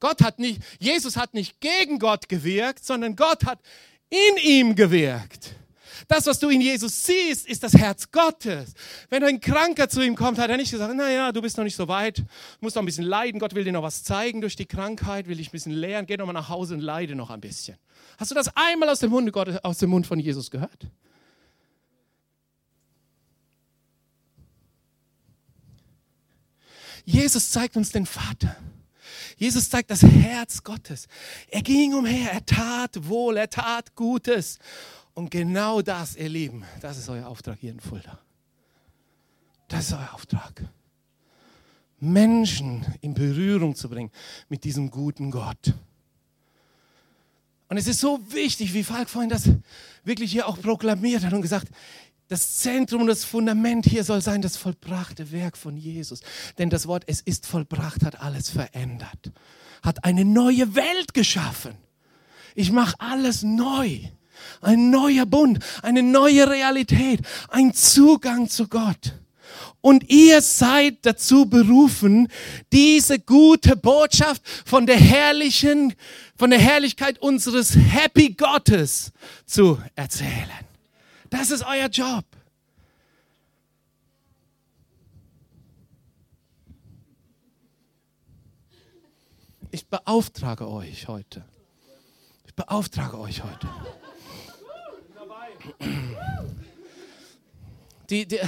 Gott 0.00 0.22
hat 0.22 0.38
nicht, 0.38 0.62
Jesus 0.78 1.16
hat 1.16 1.34
nicht 1.34 1.60
gegen 1.60 1.98
Gott 1.98 2.28
gewirkt, 2.28 2.84
sondern 2.84 3.16
Gott 3.16 3.44
hat 3.44 3.60
in 4.08 4.36
ihm 4.42 4.74
gewirkt. 4.74 5.54
Das, 6.08 6.26
was 6.26 6.40
du 6.40 6.48
in 6.48 6.60
Jesus 6.60 7.04
siehst, 7.04 7.46
ist 7.46 7.62
das 7.62 7.74
Herz 7.74 8.10
Gottes. 8.10 8.74
Wenn 9.10 9.22
ein 9.22 9.40
Kranker 9.40 9.88
zu 9.88 10.00
ihm 10.00 10.16
kommt, 10.16 10.38
hat 10.38 10.50
er 10.50 10.56
nicht 10.56 10.72
gesagt, 10.72 10.92
naja, 10.94 11.30
du 11.30 11.40
bist 11.40 11.56
noch 11.56 11.62
nicht 11.62 11.76
so 11.76 11.86
weit, 11.86 12.24
musst 12.60 12.74
noch 12.74 12.82
ein 12.82 12.86
bisschen 12.86 13.04
leiden, 13.04 13.38
Gott 13.38 13.54
will 13.54 13.62
dir 13.62 13.72
noch 13.72 13.82
was 13.82 14.02
zeigen 14.02 14.40
durch 14.40 14.56
die 14.56 14.66
Krankheit, 14.66 15.28
will 15.28 15.36
dich 15.36 15.48
ein 15.48 15.52
bisschen 15.52 15.72
lehren, 15.72 16.06
geh 16.06 16.16
noch 16.16 16.26
mal 16.26 16.32
nach 16.32 16.48
Hause 16.48 16.74
und 16.74 16.80
leide 16.80 17.14
noch 17.14 17.30
ein 17.30 17.40
bisschen. 17.40 17.76
Hast 18.18 18.30
du 18.30 18.34
das 18.34 18.50
einmal 18.56 18.88
aus 18.88 18.98
dem, 18.98 19.10
Mund, 19.10 19.32
aus 19.62 19.78
dem 19.78 19.90
Mund 19.90 20.06
von 20.06 20.18
Jesus 20.18 20.50
gehört? 20.50 20.86
Jesus 27.04 27.50
zeigt 27.50 27.76
uns 27.76 27.90
den 27.90 28.06
Vater. 28.06 28.56
Jesus 29.36 29.70
zeigt 29.70 29.90
das 29.90 30.02
Herz 30.02 30.62
Gottes. 30.62 31.08
Er 31.48 31.62
ging 31.62 31.94
umher, 31.94 32.32
er 32.32 32.44
tat 32.44 33.08
wohl, 33.08 33.36
er 33.36 33.48
tat 33.48 33.94
Gutes. 33.94 34.58
Und 35.14 35.30
genau 35.30 35.82
das, 35.82 36.16
ihr 36.16 36.28
Lieben, 36.28 36.64
das 36.80 36.98
ist 36.98 37.08
euer 37.08 37.26
Auftrag 37.26 37.58
hier 37.58 37.72
in 37.72 37.80
Fulda. 37.80 38.18
Das 39.68 39.86
ist 39.86 39.92
euer 39.92 40.14
Auftrag. 40.14 40.64
Menschen 42.00 42.84
in 43.00 43.14
Berührung 43.14 43.74
zu 43.74 43.88
bringen 43.88 44.10
mit 44.48 44.64
diesem 44.64 44.90
guten 44.90 45.30
Gott. 45.30 45.74
Und 47.68 47.76
es 47.76 47.86
ist 47.86 48.00
so 48.00 48.20
wichtig, 48.32 48.74
wie 48.74 48.82
Falk 48.82 49.08
vorhin 49.08 49.30
das 49.30 49.48
wirklich 50.02 50.32
hier 50.32 50.48
auch 50.48 50.60
proklamiert 50.60 51.24
hat 51.24 51.32
und 51.32 51.42
gesagt, 51.42 51.68
das 52.30 52.58
Zentrum 52.58 53.08
das 53.08 53.24
Fundament 53.24 53.86
hier 53.86 54.04
soll 54.04 54.22
sein 54.22 54.40
das 54.40 54.56
vollbrachte 54.56 55.32
Werk 55.32 55.56
von 55.56 55.76
Jesus. 55.76 56.20
Denn 56.58 56.70
das 56.70 56.86
Wort, 56.86 57.02
es 57.08 57.20
ist 57.20 57.44
vollbracht, 57.44 58.04
hat 58.04 58.20
alles 58.20 58.50
verändert. 58.50 59.32
Hat 59.82 60.04
eine 60.04 60.24
neue 60.24 60.76
Welt 60.76 61.12
geschaffen. 61.12 61.74
Ich 62.54 62.70
mache 62.70 62.94
alles 63.00 63.42
neu. 63.42 63.98
Ein 64.60 64.90
neuer 64.90 65.26
Bund, 65.26 65.58
eine 65.82 66.04
neue 66.04 66.48
Realität, 66.48 67.20
ein 67.48 67.74
Zugang 67.74 68.48
zu 68.48 68.68
Gott. 68.68 69.14
Und 69.80 70.08
ihr 70.08 70.40
seid 70.40 70.98
dazu 71.02 71.46
berufen, 71.46 72.28
diese 72.72 73.18
gute 73.18 73.74
Botschaft 73.74 74.42
von 74.64 74.86
der 74.86 74.98
herrlichen, 74.98 75.94
von 76.36 76.50
der 76.50 76.60
Herrlichkeit 76.60 77.18
unseres 77.18 77.74
Happy 77.74 78.34
Gottes 78.34 79.10
zu 79.46 79.78
erzählen. 79.96 80.69
Das 81.30 81.50
ist 81.52 81.64
euer 81.64 81.86
Job. 81.86 82.24
Ich 89.70 89.86
beauftrage 89.86 90.68
euch 90.68 91.06
heute. 91.06 91.44
Ich 92.44 92.54
beauftrage 92.54 93.18
euch 93.18 93.44
heute. 93.44 93.68
Die, 98.10 98.26
die, 98.26 98.40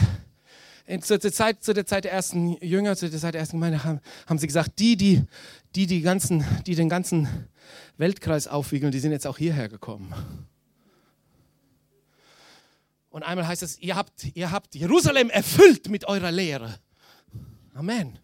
zu, 1.01 1.19
der 1.19 1.33
Zeit, 1.33 1.63
zu 1.63 1.73
der 1.73 1.87
Zeit 1.87 2.03
der 2.03 2.13
ersten 2.13 2.57
Jünger, 2.61 2.97
zu 2.97 3.09
der 3.09 3.21
Zeit 3.21 3.35
der 3.35 3.41
ersten 3.41 3.59
Gemeinde 3.59 3.85
haben, 3.85 4.01
haben 4.27 4.39
sie 4.39 4.49
gesagt, 4.49 4.81
die, 4.81 4.97
die, 4.97 5.25
die, 5.77 5.87
die, 5.87 6.01
ganzen, 6.01 6.45
die 6.67 6.75
den 6.75 6.89
ganzen 6.89 7.49
Weltkreis 7.97 8.49
aufwiegeln, 8.49 8.91
die 8.91 8.99
sind 8.99 9.13
jetzt 9.13 9.29
auch 9.29 9.39
hierher 9.39 9.69
gekommen. 9.69 10.13
Und 13.13 13.23
einmal 13.25 13.47
heißt 13.47 13.63
es, 13.63 13.79
ihr 13.79 13.95
habt, 13.95 14.25
ihr 14.35 14.51
habt 14.51 14.75
Jerusalem 14.75 15.29
erfüllt 15.29 15.91
mit 15.91 16.09
eurer 16.09 16.31
Lehre. 16.31 16.79
Amen. 17.75 18.19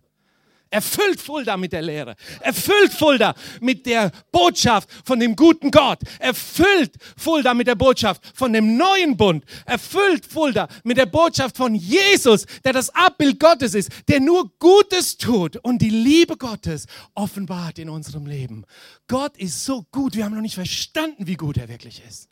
Erfüllt 0.70 1.20
Fulda 1.20 1.58
mit 1.58 1.72
der 1.72 1.82
Lehre. 1.82 2.16
Erfüllt 2.40 2.92
Fulda 2.92 3.34
mit 3.60 3.84
der 3.84 4.10
Botschaft 4.32 4.88
von 5.04 5.20
dem 5.20 5.36
guten 5.36 5.70
Gott. 5.70 5.98
Erfüllt 6.18 6.94
Fulda 7.18 7.52
mit 7.52 7.66
der 7.66 7.74
Botschaft 7.74 8.22
von 8.34 8.52
dem 8.52 8.78
neuen 8.78 9.14
Bund. 9.14 9.44
Erfüllt 9.66 10.24
Fulda 10.24 10.68
mit 10.84 10.96
der 10.96 11.06
Botschaft 11.06 11.58
von 11.58 11.74
Jesus, 11.74 12.46
der 12.64 12.72
das 12.72 12.88
Abbild 12.90 13.38
Gottes 13.38 13.74
ist, 13.74 13.90
der 14.08 14.20
nur 14.20 14.50
Gutes 14.58 15.18
tut 15.18 15.56
und 15.58 15.82
die 15.82 15.90
Liebe 15.90 16.38
Gottes 16.38 16.86
offenbart 17.14 17.78
in 17.78 17.90
unserem 17.90 18.24
Leben. 18.24 18.64
Gott 19.06 19.36
ist 19.36 19.66
so 19.66 19.86
gut, 19.90 20.16
wir 20.16 20.24
haben 20.24 20.34
noch 20.34 20.42
nicht 20.42 20.54
verstanden, 20.54 21.26
wie 21.26 21.36
gut 21.36 21.58
er 21.58 21.68
wirklich 21.68 22.02
ist. 22.08 22.30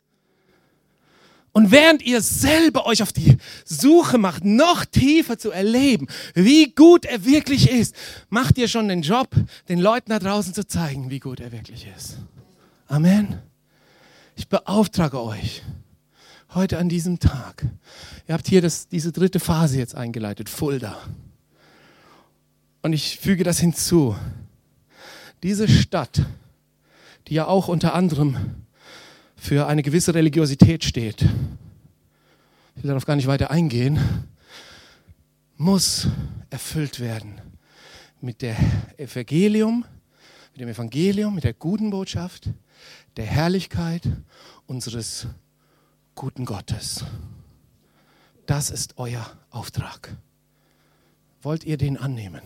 Und 1.57 1.71
während 1.71 2.03
ihr 2.03 2.21
selber 2.21 2.85
euch 2.85 3.01
auf 3.01 3.11
die 3.11 3.35
Suche 3.65 4.19
macht, 4.19 4.45
noch 4.45 4.85
tiefer 4.85 5.39
zu 5.39 5.49
erleben, 5.49 6.05
wie 6.35 6.69
gut 6.69 7.03
er 7.03 7.25
wirklich 7.25 7.71
ist, 7.71 7.95
macht 8.29 8.59
ihr 8.59 8.67
schon 8.67 8.89
den 8.89 9.01
Job, 9.01 9.29
den 9.67 9.79
Leuten 9.79 10.11
da 10.11 10.19
draußen 10.19 10.53
zu 10.53 10.67
zeigen, 10.67 11.09
wie 11.09 11.17
gut 11.17 11.39
er 11.39 11.51
wirklich 11.51 11.87
ist. 11.97 12.17
Amen. 12.85 13.39
Ich 14.35 14.47
beauftrage 14.47 15.19
euch 15.19 15.63
heute 16.53 16.77
an 16.77 16.89
diesem 16.89 17.17
Tag. 17.17 17.65
Ihr 18.27 18.35
habt 18.35 18.47
hier 18.47 18.61
das, 18.61 18.87
diese 18.87 19.11
dritte 19.11 19.39
Phase 19.39 19.79
jetzt 19.79 19.95
eingeleitet, 19.95 20.49
Fulda. 20.49 20.95
Und 22.83 22.93
ich 22.93 23.17
füge 23.17 23.43
das 23.43 23.57
hinzu. 23.57 24.15
Diese 25.41 25.67
Stadt, 25.67 26.21
die 27.29 27.33
ja 27.33 27.47
auch 27.47 27.67
unter 27.67 27.95
anderem 27.95 28.66
für 29.37 29.67
eine 29.67 29.83
gewisse 29.83 30.13
Religiosität 30.13 30.83
steht, 30.83 31.21
ich 31.21 32.83
will 32.83 32.89
darauf 32.89 33.05
gar 33.05 33.15
nicht 33.15 33.27
weiter 33.27 33.49
eingehen, 33.49 33.99
muss 35.55 36.07
erfüllt 36.49 36.99
werden 36.99 37.39
mit 38.19 38.41
der 38.41 38.57
Evangelium, 38.97 39.85
mit 40.51 40.61
dem 40.61 40.69
Evangelium, 40.69 41.35
mit 41.35 41.43
der 41.43 41.53
guten 41.53 41.89
Botschaft, 41.89 42.49
der 43.15 43.25
Herrlichkeit 43.25 44.03
unseres 44.65 45.27
guten 46.13 46.45
Gottes. 46.45 47.05
Das 48.45 48.69
ist 48.69 48.97
euer 48.97 49.25
Auftrag. 49.49 50.15
Wollt 51.41 51.63
ihr 51.63 51.77
den 51.77 51.97
annehmen? 51.97 52.41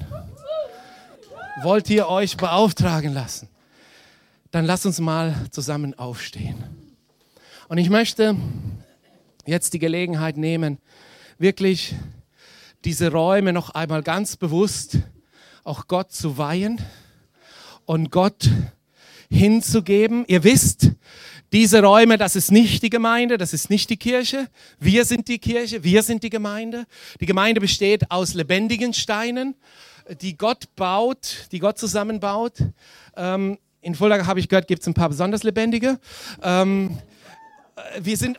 Wollt 1.62 1.90
ihr 1.90 2.08
euch 2.08 2.38
beauftragen 2.38 3.14
lassen? 3.14 3.50
Dann 4.52 4.66
lasst 4.66 4.86
uns 4.86 5.00
mal 5.00 5.36
zusammen 5.52 5.98
aufstehen. 5.98 6.81
Und 7.72 7.78
ich 7.78 7.90
möchte 7.90 8.36
jetzt 9.46 9.74
die 9.74 9.80
Gelegenheit 9.80 10.36
nehmen, 10.36 10.78
wirklich 11.38 11.96
diese 12.84 13.14
Räume 13.14 13.54
noch 13.54 13.70
einmal 13.70 14.04
ganz 14.04 14.36
bewusst 14.36 14.98
auch 15.64 15.88
Gott 15.88 16.12
zu 16.12 16.38
weihen 16.38 16.82
und 17.86 18.12
Gott 18.12 18.50
hinzugeben. 19.30 20.26
Ihr 20.28 20.44
wisst, 20.44 20.92
diese 21.54 21.82
Räume, 21.82 22.18
das 22.18 22.36
ist 22.36 22.52
nicht 22.52 22.84
die 22.84 22.90
Gemeinde, 22.90 23.38
das 23.38 23.54
ist 23.54 23.70
nicht 23.70 23.90
die 23.90 23.96
Kirche. 23.96 24.50
Wir 24.78 25.06
sind 25.06 25.30
die 25.30 25.40
Kirche, 25.40 25.82
wir 25.82 26.04
sind 26.04 26.24
die 26.24 26.30
Gemeinde. 26.30 26.84
Die 27.22 27.26
Gemeinde 27.26 27.62
besteht 27.62 28.12
aus 28.12 28.34
lebendigen 28.34 28.94
Steinen, 28.94 29.56
die 30.20 30.36
Gott 30.36 30.76
baut, 30.76 31.48
die 31.54 31.60
Gott 31.60 31.78
zusammenbaut. 31.78 32.58
Ähm, 33.16 33.58
in 33.80 33.96
Fulda 33.96 34.26
habe 34.26 34.42
ich 34.42 34.50
gehört, 34.50 34.68
gibt 34.68 34.82
es 34.82 34.88
ein 34.88 34.94
paar 34.94 35.08
besonders 35.08 35.44
lebendige. 35.44 36.02
Ähm, 36.44 37.00
wir 38.00 38.18
sind, 38.18 38.38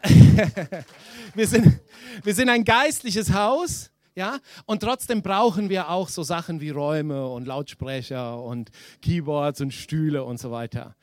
wir 1.35 1.47
sind, 1.47 1.81
wir 2.23 2.35
sind 2.35 2.49
ein 2.49 2.65
geistliches 2.65 3.33
Haus, 3.33 3.91
ja, 4.15 4.39
und 4.67 4.81
trotzdem 4.83 5.23
brauchen 5.23 5.71
wir 5.71 5.89
auch 5.89 6.11
so 6.11 6.23
Sachen 6.23 6.61
wie 6.61 6.69
Räume 6.69 7.27
und 7.29 7.47
Lautsprecher 7.47 8.43
und 8.43 8.71
Keyboards 9.01 9.63
und 9.63 9.73
Stühle 9.73 10.25
und 10.25 10.39
so 10.39 10.51
weiter. 10.51 10.97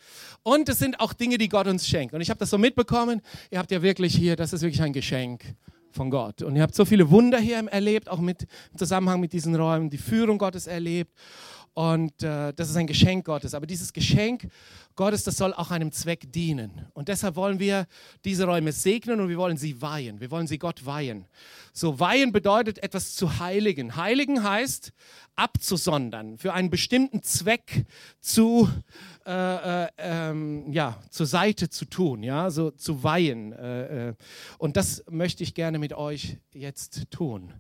Und 0.43 0.69
es 0.69 0.77
sind 0.77 0.99
auch 0.99 1.13
Dinge, 1.13 1.39
die 1.39 1.49
Gott 1.49 1.65
uns 1.65 1.87
schenkt. 1.87 2.13
Und 2.13 2.21
ich 2.21 2.29
habe 2.29 2.39
das 2.39 2.51
so 2.51 2.59
mitbekommen, 2.59 3.21
ihr 3.49 3.57
habt 3.57 3.71
ja 3.71 3.81
wirklich 3.81 4.15
hier, 4.15 4.35
das 4.35 4.53
ist 4.53 4.61
wirklich 4.61 4.83
ein 4.83 4.93
Geschenk 4.93 5.43
von 5.91 6.11
Gott. 6.11 6.43
Und 6.43 6.55
ihr 6.55 6.61
habt 6.61 6.75
so 6.75 6.85
viele 6.85 7.09
Wunder 7.09 7.39
hier 7.39 7.57
erlebt, 7.57 8.09
auch 8.09 8.19
mit, 8.19 8.43
im 8.71 8.77
Zusammenhang 8.77 9.19
mit 9.19 9.33
diesen 9.33 9.55
Räumen, 9.55 9.89
die 9.89 9.97
Führung 9.97 10.37
Gottes 10.37 10.67
erlebt. 10.67 11.11
Und 11.73 12.23
äh, 12.23 12.53
das 12.53 12.69
ist 12.69 12.75
ein 12.75 12.87
Geschenk 12.87 13.25
Gottes. 13.25 13.53
Aber 13.53 13.65
dieses 13.65 13.93
Geschenk 13.93 14.49
Gottes, 14.95 15.23
das 15.23 15.37
soll 15.37 15.53
auch 15.53 15.71
einem 15.71 15.91
Zweck 15.91 16.31
dienen. 16.31 16.85
Und 16.93 17.07
deshalb 17.07 17.35
wollen 17.35 17.59
wir 17.59 17.87
diese 18.25 18.45
Räume 18.45 18.71
segnen 18.73 19.21
und 19.21 19.29
wir 19.29 19.37
wollen 19.37 19.55
sie 19.55 19.81
weihen. 19.81 20.19
Wir 20.19 20.29
wollen 20.29 20.47
sie 20.47 20.57
Gott 20.57 20.85
weihen. 20.85 21.25
So, 21.71 21.99
weihen 21.99 22.33
bedeutet 22.33 22.83
etwas 22.83 23.15
zu 23.15 23.39
heiligen. 23.39 23.95
Heiligen 23.95 24.43
heißt 24.43 24.91
abzusondern, 25.37 26.37
für 26.37 26.53
einen 26.53 26.69
bestimmten 26.69 27.23
Zweck 27.23 27.85
zu, 28.19 28.69
äh, 29.25 29.85
äh, 29.85 29.89
ähm, 29.97 30.71
ja, 30.73 31.01
zur 31.09 31.27
Seite 31.27 31.69
zu 31.69 31.85
tun, 31.85 32.23
ja, 32.23 32.51
so 32.51 32.71
zu 32.71 33.03
weihen. 33.03 33.53
Äh, 33.53 34.09
äh. 34.09 34.13
und 34.57 34.75
das 34.75 35.05
möchte 35.09 35.43
ich 35.43 35.53
gerne 35.53 35.79
mit 35.79 35.93
euch 35.93 36.37
jetzt 36.51 37.09
tun. 37.09 37.53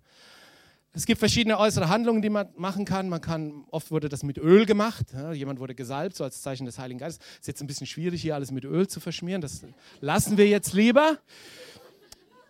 Es 0.99 1.05
gibt 1.05 1.19
verschiedene 1.19 1.57
äußere 1.57 1.87
Handlungen, 1.87 2.21
die 2.21 2.29
man 2.29 2.49
machen 2.57 2.83
kann. 2.83 3.07
Man 3.07 3.21
kann, 3.21 3.63
oft 3.71 3.89
wurde 3.89 4.09
das 4.09 4.21
mit 4.21 4.37
Öl 4.37 4.65
gemacht. 4.65 5.05
Jemand 5.31 5.61
wurde 5.61 5.73
gesalbt, 5.73 6.17
so 6.17 6.25
als 6.25 6.41
Zeichen 6.41 6.65
des 6.65 6.77
Heiligen 6.77 6.99
Geistes. 6.99 7.25
Ist 7.39 7.47
jetzt 7.47 7.61
ein 7.61 7.67
bisschen 7.67 7.87
schwierig, 7.87 8.21
hier 8.21 8.35
alles 8.35 8.51
mit 8.51 8.65
Öl 8.65 8.85
zu 8.85 8.99
verschmieren. 8.99 9.39
Das 9.39 9.61
lassen 10.01 10.35
wir 10.35 10.49
jetzt 10.49 10.73
lieber. 10.73 11.17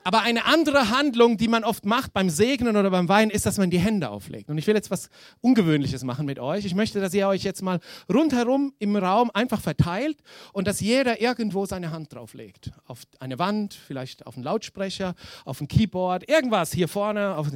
Aber 0.04 0.22
eine 0.22 0.46
andere 0.46 0.90
Handlung, 0.90 1.38
die 1.38 1.48
man 1.48 1.64
oft 1.64 1.86
macht 1.86 2.14
beim 2.14 2.32
Segnen 2.32 2.76
oder 2.76 2.90
beim 2.90 3.08
Weinen, 3.08 3.30
ist, 3.30 3.46
dass 3.46 3.60
man 3.60 3.70
die 3.70 3.78
Hände 3.78 4.10
auflegt. 4.10 4.50
Und 4.50 4.58
ich 4.58 4.66
will 4.66 4.74
jetzt 4.74 4.90
was 4.90 5.12
Ungewöhnliches 5.42 6.04
machen 6.04 6.26
mit 6.26 6.40
euch. 6.40 6.66
Ich 6.66 6.74
möchte, 6.74 7.00
dass 7.00 7.14
ihr 7.14 7.28
euch 7.28 7.44
jetzt 7.44 7.62
mal 7.62 7.80
rundherum 8.12 8.74
im 8.80 8.96
Raum 8.96 9.30
einfach 9.32 9.62
verteilt 9.62 10.18
und 10.54 10.68
dass 10.68 10.80
jeder 10.80 11.22
irgendwo 11.22 11.68
seine 11.68 11.92
Hand 11.92 12.16
drauflegt. 12.16 12.72
Auf 12.88 13.04
eine 13.20 13.38
Wand, 13.38 13.76
vielleicht 13.76 14.26
auf 14.26 14.34
einen 14.34 14.44
Lautsprecher, 14.44 15.14
auf 15.46 15.62
ein 15.62 15.68
Keyboard, 15.68 16.28
irgendwas 16.28 16.72
hier 16.72 16.88
vorne, 16.88 17.36
auf 17.36 17.52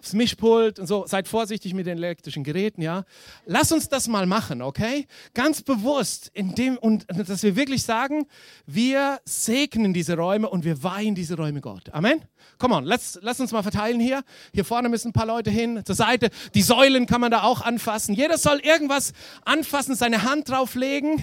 aufs 0.00 0.12
Mischpult 0.14 0.78
und 0.78 0.86
so. 0.86 1.06
Seid 1.06 1.28
vorsichtig 1.28 1.74
mit 1.74 1.86
den 1.86 1.98
elektrischen 1.98 2.42
Geräten, 2.42 2.82
ja. 2.82 3.04
Lass 3.46 3.70
uns 3.70 3.88
das 3.88 4.08
mal 4.08 4.26
machen, 4.26 4.62
okay? 4.62 5.06
Ganz 5.34 5.62
bewusst, 5.62 6.30
in 6.32 6.54
dem, 6.54 6.78
und 6.78 7.06
dass 7.08 7.42
wir 7.42 7.54
wirklich 7.56 7.82
sagen, 7.82 8.26
wir 8.66 9.20
segnen 9.24 9.92
diese 9.92 10.16
Räume 10.16 10.48
und 10.48 10.64
wir 10.64 10.82
weihen 10.82 11.14
diese 11.14 11.36
Räume 11.36 11.60
Gott. 11.60 11.90
Amen? 11.92 12.22
Come 12.58 12.74
on, 12.74 12.84
lass, 12.84 13.18
lass 13.22 13.40
uns 13.40 13.52
mal 13.52 13.62
verteilen 13.62 14.00
hier. 14.00 14.22
Hier 14.52 14.64
vorne 14.64 14.88
müssen 14.88 15.08
ein 15.08 15.12
paar 15.12 15.26
Leute 15.26 15.50
hin, 15.50 15.82
zur 15.84 15.94
Seite. 15.94 16.30
Die 16.54 16.62
Säulen 16.62 17.06
kann 17.06 17.20
man 17.20 17.30
da 17.30 17.42
auch 17.42 17.60
anfassen. 17.60 18.14
Jeder 18.14 18.38
soll 18.38 18.60
irgendwas 18.60 19.12
anfassen, 19.44 19.94
seine 19.94 20.22
Hand 20.22 20.48
drauflegen. 20.48 21.22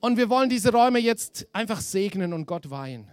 Und 0.00 0.16
wir 0.16 0.28
wollen 0.30 0.48
diese 0.48 0.72
Räume 0.72 0.98
jetzt 0.98 1.46
einfach 1.52 1.80
segnen 1.80 2.32
und 2.32 2.46
Gott 2.46 2.70
weihen. 2.70 3.08